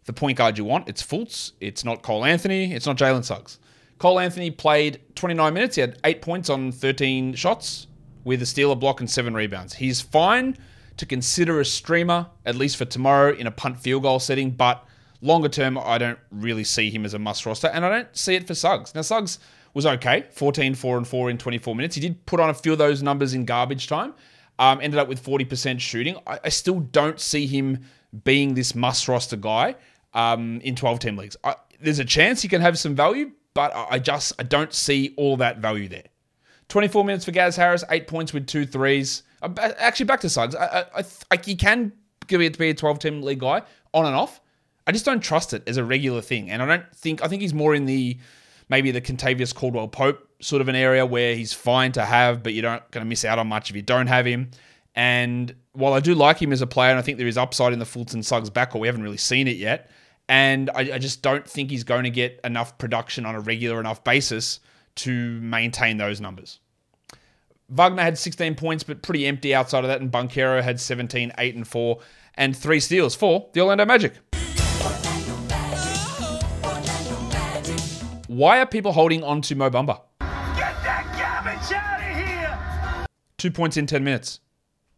the 0.04 0.12
point 0.12 0.38
guard 0.38 0.58
you 0.58 0.64
want. 0.64 0.88
It's 0.88 1.02
Fultz. 1.02 1.52
It's 1.60 1.84
not 1.84 2.02
Cole 2.02 2.24
Anthony. 2.24 2.72
It's 2.72 2.86
not 2.86 2.96
Jalen 2.96 3.24
Suggs. 3.24 3.58
Cole 3.98 4.18
Anthony 4.18 4.50
played 4.50 5.00
29 5.14 5.54
minutes. 5.54 5.76
He 5.76 5.82
had 5.82 5.98
eight 6.04 6.22
points 6.22 6.50
on 6.50 6.72
13 6.72 7.34
shots 7.34 7.86
with 8.24 8.42
a 8.42 8.46
steal, 8.46 8.72
a 8.72 8.76
block, 8.76 9.00
and 9.00 9.10
seven 9.10 9.34
rebounds. 9.34 9.74
He's 9.74 10.00
fine 10.00 10.56
to 11.00 11.06
consider 11.06 11.60
a 11.60 11.64
streamer, 11.64 12.26
at 12.44 12.56
least 12.56 12.76
for 12.76 12.84
tomorrow, 12.84 13.34
in 13.34 13.46
a 13.46 13.50
punt 13.50 13.78
field 13.78 14.02
goal 14.02 14.20
setting, 14.20 14.50
but 14.50 14.86
longer 15.22 15.48
term, 15.48 15.78
I 15.78 15.96
don't 15.96 16.18
really 16.30 16.62
see 16.62 16.90
him 16.90 17.06
as 17.06 17.14
a 17.14 17.18
must 17.18 17.46
roster, 17.46 17.68
and 17.68 17.86
I 17.86 17.88
don't 17.88 18.14
see 18.14 18.34
it 18.34 18.46
for 18.46 18.54
Suggs. 18.54 18.94
Now, 18.94 19.00
Suggs 19.00 19.38
was 19.72 19.86
okay 19.86 20.26
14, 20.30 20.74
4, 20.74 20.98
and 20.98 21.08
4 21.08 21.30
in 21.30 21.38
24 21.38 21.74
minutes. 21.74 21.94
He 21.94 22.02
did 22.02 22.26
put 22.26 22.38
on 22.38 22.50
a 22.50 22.54
few 22.54 22.72
of 22.72 22.78
those 22.78 23.02
numbers 23.02 23.32
in 23.32 23.46
garbage 23.46 23.86
time, 23.86 24.12
um, 24.58 24.78
ended 24.82 25.00
up 25.00 25.08
with 25.08 25.24
40% 25.24 25.80
shooting. 25.80 26.18
I, 26.26 26.38
I 26.44 26.48
still 26.50 26.80
don't 26.80 27.18
see 27.18 27.46
him 27.46 27.78
being 28.24 28.52
this 28.52 28.74
must 28.74 29.08
roster 29.08 29.36
guy 29.36 29.76
um, 30.12 30.60
in 30.60 30.76
12 30.76 30.98
team 30.98 31.16
leagues. 31.16 31.38
I, 31.42 31.54
there's 31.80 31.98
a 31.98 32.04
chance 32.04 32.42
he 32.42 32.48
can 32.48 32.60
have 32.60 32.78
some 32.78 32.94
value, 32.94 33.30
but 33.54 33.72
I 33.74 33.98
just 33.98 34.34
I 34.38 34.42
don't 34.42 34.74
see 34.74 35.14
all 35.16 35.38
that 35.38 35.60
value 35.60 35.88
there. 35.88 36.04
24 36.68 37.06
minutes 37.06 37.24
for 37.24 37.30
Gaz 37.30 37.56
Harris, 37.56 37.84
eight 37.88 38.06
points 38.06 38.34
with 38.34 38.46
two 38.46 38.66
threes. 38.66 39.22
Uh, 39.42 39.72
actually, 39.78 40.06
back 40.06 40.20
to 40.20 40.28
Suggs. 40.28 40.54
I, 40.54 40.86
I, 40.94 41.04
I, 41.30 41.38
he 41.44 41.54
can 41.54 41.92
give 42.26 42.40
it 42.40 42.52
to 42.52 42.58
be 42.58 42.70
a 42.70 42.74
12 42.74 42.98
team 42.98 43.22
league 43.22 43.40
guy 43.40 43.62
on 43.94 44.06
and 44.06 44.14
off. 44.14 44.40
I 44.86 44.92
just 44.92 45.04
don't 45.04 45.20
trust 45.20 45.52
it 45.52 45.62
as 45.68 45.76
a 45.76 45.84
regular 45.84 46.20
thing, 46.20 46.50
and 46.50 46.62
I 46.62 46.66
don't 46.66 46.94
think 46.94 47.22
I 47.22 47.28
think 47.28 47.42
he's 47.42 47.54
more 47.54 47.74
in 47.74 47.86
the 47.86 48.18
maybe 48.68 48.90
the 48.90 49.00
Kentavious 49.00 49.54
Caldwell 49.54 49.88
Pope 49.88 50.26
sort 50.40 50.62
of 50.62 50.68
an 50.68 50.74
area 50.74 51.04
where 51.04 51.34
he's 51.34 51.52
fine 51.52 51.92
to 51.92 52.04
have, 52.04 52.42
but 52.42 52.54
you're 52.54 52.62
not 52.62 52.90
going 52.92 53.04
to 53.04 53.08
miss 53.08 53.24
out 53.24 53.38
on 53.38 53.46
much 53.46 53.68
if 53.70 53.76
you 53.76 53.82
don't 53.82 54.06
have 54.06 54.26
him. 54.26 54.50
And 54.94 55.54
while 55.72 55.92
I 55.92 56.00
do 56.00 56.14
like 56.14 56.40
him 56.40 56.52
as 56.52 56.62
a 56.62 56.66
player, 56.66 56.90
and 56.90 56.98
I 56.98 57.02
think 57.02 57.18
there 57.18 57.26
is 57.26 57.36
upside 57.36 57.72
in 57.72 57.78
the 57.78 57.84
Fulton 57.84 58.22
Suggs 58.22 58.48
back, 58.48 58.72
backcourt, 58.72 58.80
we 58.80 58.88
haven't 58.88 59.02
really 59.02 59.16
seen 59.16 59.48
it 59.48 59.56
yet 59.56 59.90
and 60.30 60.70
I, 60.70 60.92
I, 60.94 60.98
just 60.98 61.22
don't 61.22 61.46
think 61.46 61.70
he's 61.70 61.82
going 61.82 62.04
to 62.04 62.10
get 62.10 62.38
enough 62.44 62.78
production 62.78 63.26
on 63.26 63.34
a 63.34 63.40
regular 63.40 63.80
enough 63.80 64.04
basis 64.04 64.60
to 64.94 65.40
maintain 65.40 65.96
those 65.96 66.20
numbers. 66.20 66.60
Wagner 67.70 68.02
had 68.02 68.18
16 68.18 68.56
points, 68.56 68.82
but 68.82 69.00
pretty 69.00 69.26
empty 69.26 69.54
outside 69.54 69.84
of 69.84 69.88
that, 69.88 70.00
and 70.00 70.10
Banchero 70.10 70.60
had 70.60 70.80
17, 70.80 71.32
8, 71.38 71.54
and 71.54 71.66
4, 71.66 71.98
and 72.34 72.56
three 72.56 72.80
steals 72.80 73.14
for 73.14 73.48
the 73.52 73.60
Orlando 73.60 73.86
Magic. 73.86 74.14
Why 78.26 78.60
are 78.60 78.66
people 78.66 78.92
holding 78.92 79.22
on 79.22 79.40
to 79.42 79.54
Mo 79.54 79.70
Bamba? 79.70 80.00
Get 80.20 80.28
that 80.82 81.04
garbage 81.16 81.72
out 81.72 82.00
of 82.00 82.16
here! 82.16 83.06
Two 83.38 83.50
points 83.52 83.76
in 83.76 83.86
10 83.86 84.02
minutes. 84.02 84.40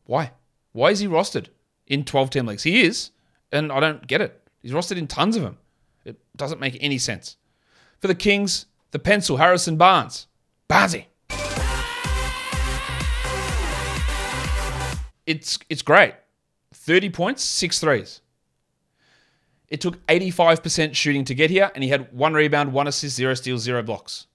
Why? 0.04 0.32
Why 0.72 0.90
is 0.90 1.00
he 1.00 1.06
rostered 1.06 1.48
in 1.86 2.04
12 2.04 2.30
team 2.30 2.46
leagues? 2.46 2.62
He 2.62 2.82
is, 2.82 3.10
and 3.50 3.70
I 3.70 3.80
don't 3.80 4.06
get 4.06 4.22
it. 4.22 4.48
He's 4.62 4.72
rostered 4.72 4.96
in 4.96 5.06
tons 5.06 5.36
of 5.36 5.42
them. 5.42 5.58
It 6.06 6.18
doesn't 6.36 6.60
make 6.60 6.78
any 6.80 6.98
sense. 6.98 7.36
For 8.00 8.08
the 8.08 8.14
Kings, 8.14 8.66
the 8.92 8.98
pencil, 8.98 9.36
Harrison 9.36 9.76
Barnes. 9.76 10.26
Barnesy. 10.68 11.06
It's 15.32 15.58
it's 15.70 15.82
great. 15.82 16.14
30 16.74 17.10
points, 17.10 17.42
six 17.42 17.78
threes. 17.78 18.20
It 19.68 19.80
took 19.80 20.04
85% 20.06 20.94
shooting 20.94 21.24
to 21.24 21.34
get 21.34 21.48
here, 21.48 21.70
and 21.74 21.82
he 21.82 21.88
had 21.88 22.12
one 22.12 22.34
rebound, 22.34 22.72
one 22.72 22.86
assist, 22.86 23.16
zero 23.16 23.32
steals, 23.32 23.62
zero 23.62 23.82
blocks. 23.82 24.26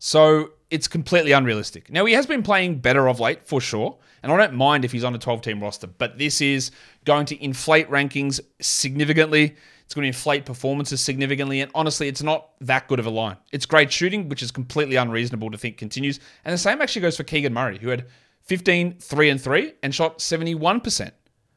So 0.00 0.50
it's 0.70 0.88
completely 0.88 1.30
unrealistic. 1.30 1.88
Now, 1.90 2.04
he 2.04 2.14
has 2.14 2.26
been 2.26 2.42
playing 2.42 2.80
better 2.80 3.08
of 3.08 3.20
late, 3.20 3.46
for 3.46 3.60
sure, 3.60 3.96
and 4.22 4.32
I 4.32 4.36
don't 4.36 4.54
mind 4.54 4.84
if 4.84 4.90
he's 4.90 5.04
on 5.04 5.14
a 5.14 5.18
12 5.18 5.42
team 5.42 5.62
roster, 5.62 5.86
but 5.86 6.18
this 6.18 6.40
is 6.40 6.72
going 7.04 7.26
to 7.26 7.44
inflate 7.44 7.88
rankings 7.88 8.40
significantly. 8.60 9.54
It's 9.84 9.94
going 9.94 10.02
to 10.02 10.08
inflate 10.08 10.44
performances 10.44 11.00
significantly, 11.00 11.60
and 11.60 11.70
honestly, 11.76 12.08
it's 12.08 12.22
not 12.22 12.48
that 12.62 12.88
good 12.88 12.98
of 12.98 13.06
a 13.06 13.10
line. 13.10 13.36
It's 13.52 13.66
great 13.66 13.92
shooting, 13.92 14.28
which 14.28 14.42
is 14.42 14.50
completely 14.50 14.96
unreasonable 14.96 15.52
to 15.52 15.58
think 15.58 15.76
continues. 15.76 16.18
And 16.44 16.52
the 16.52 16.58
same 16.58 16.82
actually 16.82 17.02
goes 17.02 17.16
for 17.16 17.22
Keegan 17.22 17.52
Murray, 17.52 17.78
who 17.78 17.90
had 17.90 18.06
15, 18.44 18.98
3 18.98 19.30
and 19.30 19.40
3 19.40 19.72
and 19.82 19.94
shot 19.94 20.18
71%. 20.18 21.10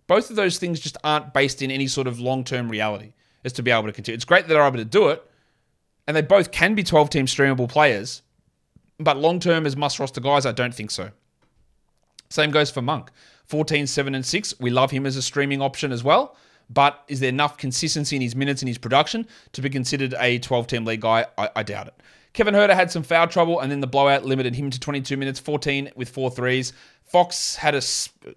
Both 0.08 0.30
of 0.30 0.36
those 0.36 0.60
things 0.60 0.80
just 0.80 0.98
aren't 1.04 1.34
based 1.34 1.62
in 1.62 1.72
any 1.72 1.88
sort 1.88 2.08
of 2.08 2.20
long 2.20 2.44
term 2.44 2.70
reality 2.70 3.14
as 3.44 3.54
to 3.54 3.64
be 3.64 3.72
able 3.72 3.84
to 3.84 3.92
continue. 3.92 4.16
It's 4.16 4.26
great 4.26 4.48
that 4.48 4.54
they're 4.54 4.66
able 4.66 4.78
to 4.78 4.86
do 4.86 5.10
it, 5.10 5.24
and 6.08 6.16
they 6.16 6.22
both 6.22 6.52
can 6.52 6.76
be 6.76 6.84
12 6.84 7.10
team 7.10 7.26
streamable 7.26 7.68
players, 7.68 8.22
but 9.00 9.18
long 9.18 9.40
term 9.40 9.66
as 9.66 9.76
must 9.76 10.00
roster 10.00 10.22
guys, 10.22 10.46
I 10.46 10.52
don't 10.52 10.74
think 10.74 10.92
so. 10.92 11.10
Same 12.30 12.52
goes 12.52 12.72
for 12.72 12.82
Monk. 12.82 13.12
14, 13.48 13.86
7, 13.88 14.16
and 14.16 14.26
6. 14.26 14.60
We 14.60 14.72
love 14.72 14.92
him 14.92 15.06
as 15.06 15.16
a 15.16 15.22
streaming 15.22 15.62
option 15.62 15.92
as 15.92 16.04
well. 16.04 16.36
But 16.70 17.04
is 17.08 17.20
there 17.20 17.30
enough 17.30 17.58
consistency 17.58 18.16
in 18.16 18.22
his 18.22 18.36
minutes 18.36 18.62
and 18.62 18.68
his 18.68 18.80
production 18.80 19.28
to 19.52 19.62
be 19.62 19.70
considered 19.70 20.16
a 20.20 20.40
12 20.40 20.68
team 20.68 20.86
league 20.86 21.02
guy? 21.02 21.28
I, 21.38 21.50
I 21.58 21.64
doubt 21.64 21.88
it. 21.88 21.94
Kevin 22.36 22.54
Huerter 22.54 22.76
had 22.76 22.92
some 22.92 23.02
foul 23.02 23.28
trouble, 23.28 23.62
and 23.62 23.72
then 23.72 23.80
the 23.80 23.88
blowout 23.88 24.26
limited 24.26 24.56
him 24.56 24.70
to 24.70 24.78
22 24.78 25.16
minutes, 25.16 25.40
14 25.40 25.92
with 25.96 26.10
four 26.10 26.30
threes. 26.30 26.74
Fox 27.06 27.56
had 27.56 27.76
a 27.76 27.82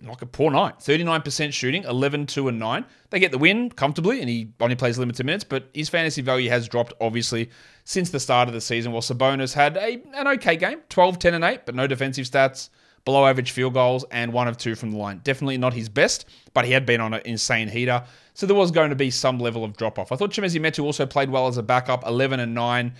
like 0.06 0.22
a 0.22 0.26
poor 0.26 0.52
night, 0.52 0.78
39% 0.78 1.52
shooting, 1.52 1.82
11, 1.82 2.26
2, 2.26 2.46
and 2.46 2.60
9. 2.60 2.84
They 3.10 3.18
get 3.18 3.32
the 3.32 3.38
win 3.38 3.70
comfortably, 3.70 4.20
and 4.20 4.28
he 4.28 4.52
only 4.60 4.76
plays 4.76 4.98
limited 4.98 5.26
minutes, 5.26 5.42
but 5.42 5.68
his 5.74 5.88
fantasy 5.88 6.22
value 6.22 6.48
has 6.48 6.68
dropped, 6.68 6.92
obviously, 7.00 7.50
since 7.82 8.10
the 8.10 8.20
start 8.20 8.46
of 8.46 8.54
the 8.54 8.60
season, 8.60 8.92
while 8.92 9.02
Sabonis 9.02 9.52
had 9.52 9.76
a, 9.76 10.00
an 10.14 10.28
okay 10.28 10.54
game, 10.54 10.80
12, 10.90 11.18
10, 11.18 11.34
and 11.34 11.42
8, 11.42 11.66
but 11.66 11.74
no 11.74 11.88
defensive 11.88 12.26
stats, 12.26 12.68
below 13.04 13.26
average 13.26 13.50
field 13.50 13.74
goals, 13.74 14.04
and 14.12 14.32
one 14.32 14.46
of 14.46 14.56
two 14.56 14.76
from 14.76 14.92
the 14.92 14.96
line. 14.96 15.20
Definitely 15.24 15.58
not 15.58 15.74
his 15.74 15.88
best, 15.88 16.24
but 16.54 16.64
he 16.64 16.70
had 16.70 16.86
been 16.86 17.00
on 17.00 17.14
an 17.14 17.22
insane 17.24 17.66
heater, 17.66 18.04
so 18.34 18.46
there 18.46 18.54
was 18.54 18.70
going 18.70 18.90
to 18.90 18.96
be 18.96 19.10
some 19.10 19.40
level 19.40 19.64
of 19.64 19.76
drop 19.76 19.98
off. 19.98 20.12
I 20.12 20.16
thought 20.16 20.30
Chimezie 20.30 20.60
Metu 20.60 20.84
also 20.84 21.04
played 21.04 21.30
well 21.30 21.48
as 21.48 21.56
a 21.56 21.62
backup, 21.64 22.06
11 22.06 22.38
and 22.38 22.54
9. 22.54 22.94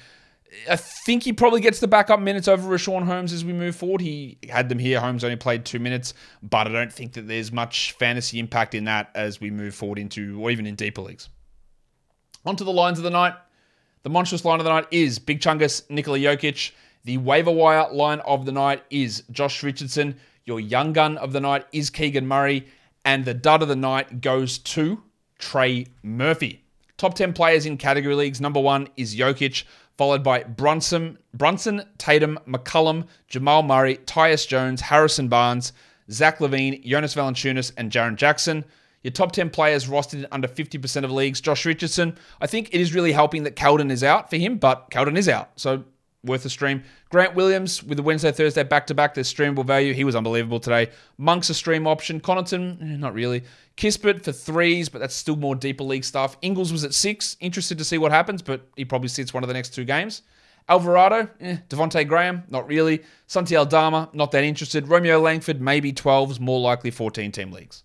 I 0.70 0.76
think 0.76 1.24
he 1.24 1.32
probably 1.32 1.60
gets 1.60 1.80
the 1.80 1.88
backup 1.88 2.20
minutes 2.20 2.48
over 2.48 2.68
Richaun 2.68 3.04
Holmes 3.04 3.32
as 3.32 3.44
we 3.44 3.52
move 3.52 3.76
forward. 3.76 4.00
He 4.00 4.38
had 4.48 4.68
them 4.68 4.78
here. 4.78 4.98
Holmes 5.00 5.22
only 5.22 5.36
played 5.36 5.64
two 5.64 5.78
minutes, 5.78 6.14
but 6.42 6.66
I 6.66 6.72
don't 6.72 6.92
think 6.92 7.12
that 7.14 7.28
there's 7.28 7.52
much 7.52 7.92
fantasy 7.92 8.38
impact 8.38 8.74
in 8.74 8.84
that 8.84 9.10
as 9.14 9.40
we 9.40 9.50
move 9.50 9.74
forward 9.74 9.98
into, 9.98 10.40
or 10.40 10.50
even 10.50 10.66
in 10.66 10.74
deeper 10.74 11.02
leagues. 11.02 11.28
On 12.46 12.56
to 12.56 12.64
the 12.64 12.72
lines 12.72 12.98
of 12.98 13.04
the 13.04 13.10
night. 13.10 13.34
The 14.04 14.10
monstrous 14.10 14.44
line 14.44 14.58
of 14.58 14.64
the 14.64 14.70
night 14.70 14.86
is 14.90 15.18
Big 15.18 15.40
Chungus, 15.40 15.88
Nikola 15.90 16.18
Jokic. 16.18 16.70
The 17.04 17.18
waiver 17.18 17.50
wire 17.50 17.86
line 17.92 18.20
of 18.20 18.46
the 18.46 18.52
night 18.52 18.82
is 18.90 19.24
Josh 19.30 19.62
Richardson. 19.62 20.16
Your 20.44 20.60
young 20.60 20.92
gun 20.92 21.18
of 21.18 21.32
the 21.32 21.40
night 21.40 21.66
is 21.72 21.90
Keegan 21.90 22.26
Murray. 22.26 22.66
And 23.04 23.24
the 23.24 23.34
dud 23.34 23.62
of 23.62 23.68
the 23.68 23.76
night 23.76 24.20
goes 24.20 24.58
to 24.58 25.02
Trey 25.38 25.86
Murphy. 26.02 26.64
Top 26.96 27.14
10 27.14 27.32
players 27.32 27.66
in 27.66 27.76
category 27.76 28.14
leagues. 28.14 28.40
Number 28.40 28.60
one 28.60 28.88
is 28.96 29.14
Jokic 29.14 29.64
followed 29.98 30.22
by 30.22 30.44
Brunson, 30.44 31.18
Brunson, 31.34 31.82
Tatum, 31.98 32.38
McCollum, 32.46 33.06
Jamal 33.26 33.62
Murray, 33.64 33.96
Tyus 34.06 34.46
Jones, 34.46 34.80
Harrison 34.80 35.28
Barnes, 35.28 35.72
Zach 36.10 36.38
LaVine, 36.38 36.82
Jonas 36.84 37.14
Valanciunas, 37.14 37.72
and 37.76 37.90
Jaren 37.90 38.16
Jackson. 38.16 38.64
Your 39.02 39.12
top 39.12 39.32
10 39.32 39.50
players 39.50 39.86
rostered 39.88 40.20
in 40.20 40.26
under 40.32 40.48
50% 40.48 41.04
of 41.04 41.10
leagues. 41.10 41.40
Josh 41.40 41.66
Richardson, 41.66 42.16
I 42.40 42.46
think 42.46 42.68
it 42.72 42.80
is 42.80 42.94
really 42.94 43.12
helping 43.12 43.42
that 43.42 43.56
Keldon 43.56 43.90
is 43.90 44.02
out 44.02 44.30
for 44.30 44.36
him, 44.36 44.56
but 44.56 44.90
Keldon 44.90 45.18
is 45.18 45.28
out. 45.28 45.50
So 45.56 45.84
worth 46.24 46.44
a 46.44 46.50
stream. 46.50 46.82
Grant 47.10 47.34
Williams 47.34 47.82
with 47.82 47.96
the 47.96 48.02
Wednesday, 48.02 48.32
Thursday 48.32 48.62
back 48.62 48.86
to 48.88 48.94
back, 48.94 49.14
there's 49.14 49.32
streamable 49.32 49.64
value. 49.64 49.94
He 49.94 50.04
was 50.04 50.16
unbelievable 50.16 50.60
today. 50.60 50.88
Monk's 51.16 51.50
a 51.50 51.54
stream 51.54 51.86
option. 51.86 52.20
Connaughton, 52.20 52.82
eh, 52.82 52.96
not 52.96 53.14
really. 53.14 53.44
Kispert 53.76 54.24
for 54.24 54.32
threes, 54.32 54.88
but 54.88 54.98
that's 54.98 55.14
still 55.14 55.36
more 55.36 55.54
deeper 55.54 55.84
league 55.84 56.04
stuff. 56.04 56.36
Ingles 56.42 56.72
was 56.72 56.84
at 56.84 56.94
six. 56.94 57.36
Interested 57.40 57.78
to 57.78 57.84
see 57.84 57.98
what 57.98 58.10
happens, 58.10 58.42
but 58.42 58.68
he 58.76 58.84
probably 58.84 59.08
sits 59.08 59.32
one 59.32 59.44
of 59.44 59.48
the 59.48 59.54
next 59.54 59.70
two 59.70 59.84
games. 59.84 60.22
Alvarado, 60.68 61.28
eh, 61.40 61.58
Devonte 61.70 62.06
Graham, 62.06 62.44
not 62.50 62.68
really. 62.68 63.02
Santi 63.26 63.56
Aldama, 63.56 64.10
not 64.12 64.32
that 64.32 64.44
interested. 64.44 64.86
Romeo 64.88 65.18
Langford, 65.18 65.60
maybe 65.60 65.92
12s, 65.92 66.38
more 66.40 66.60
likely 66.60 66.90
14 66.90 67.32
team 67.32 67.52
leagues. 67.52 67.84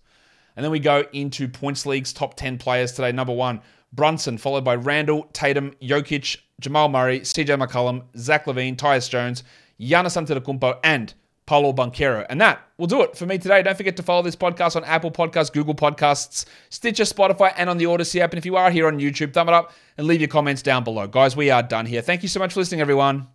And 0.56 0.62
then 0.62 0.70
we 0.70 0.80
go 0.80 1.04
into 1.12 1.48
points 1.48 1.86
leagues, 1.86 2.12
top 2.12 2.34
10 2.34 2.58
players 2.58 2.92
today. 2.92 3.10
Number 3.10 3.32
one, 3.32 3.60
Brunson, 3.94 4.38
followed 4.38 4.64
by 4.64 4.74
Randle, 4.74 5.28
Tatum, 5.32 5.72
Jokic, 5.80 6.38
Jamal 6.60 6.88
Murray, 6.88 7.20
CJ 7.20 7.62
McCollum, 7.62 8.04
Zach 8.16 8.46
LaVine, 8.46 8.76
Tyus 8.76 9.08
Jones, 9.08 9.44
Giannis 9.80 10.16
Antetokounmpo, 10.16 10.78
and 10.82 11.14
Paolo 11.46 11.72
Banchero. 11.72 12.24
And 12.28 12.40
that 12.40 12.60
will 12.78 12.86
do 12.86 13.02
it 13.02 13.16
for 13.16 13.26
me 13.26 13.38
today. 13.38 13.62
Don't 13.62 13.76
forget 13.76 13.96
to 13.96 14.02
follow 14.02 14.22
this 14.22 14.36
podcast 14.36 14.76
on 14.76 14.84
Apple 14.84 15.10
Podcasts, 15.10 15.52
Google 15.52 15.74
Podcasts, 15.74 16.46
Stitcher, 16.70 17.04
Spotify, 17.04 17.52
and 17.56 17.68
on 17.68 17.76
the 17.76 17.86
Odyssey 17.86 18.20
app. 18.20 18.32
And 18.32 18.38
if 18.38 18.46
you 18.46 18.56
are 18.56 18.70
here 18.70 18.86
on 18.86 18.98
YouTube, 18.98 19.32
thumb 19.32 19.48
it 19.48 19.54
up 19.54 19.72
and 19.98 20.06
leave 20.06 20.20
your 20.20 20.28
comments 20.28 20.62
down 20.62 20.84
below. 20.84 21.06
Guys, 21.06 21.36
we 21.36 21.50
are 21.50 21.62
done 21.62 21.86
here. 21.86 22.00
Thank 22.00 22.22
you 22.22 22.28
so 22.28 22.40
much 22.40 22.54
for 22.54 22.60
listening, 22.60 22.80
everyone. 22.80 23.28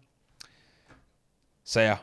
See 1.63 1.81
ya. 1.81 1.99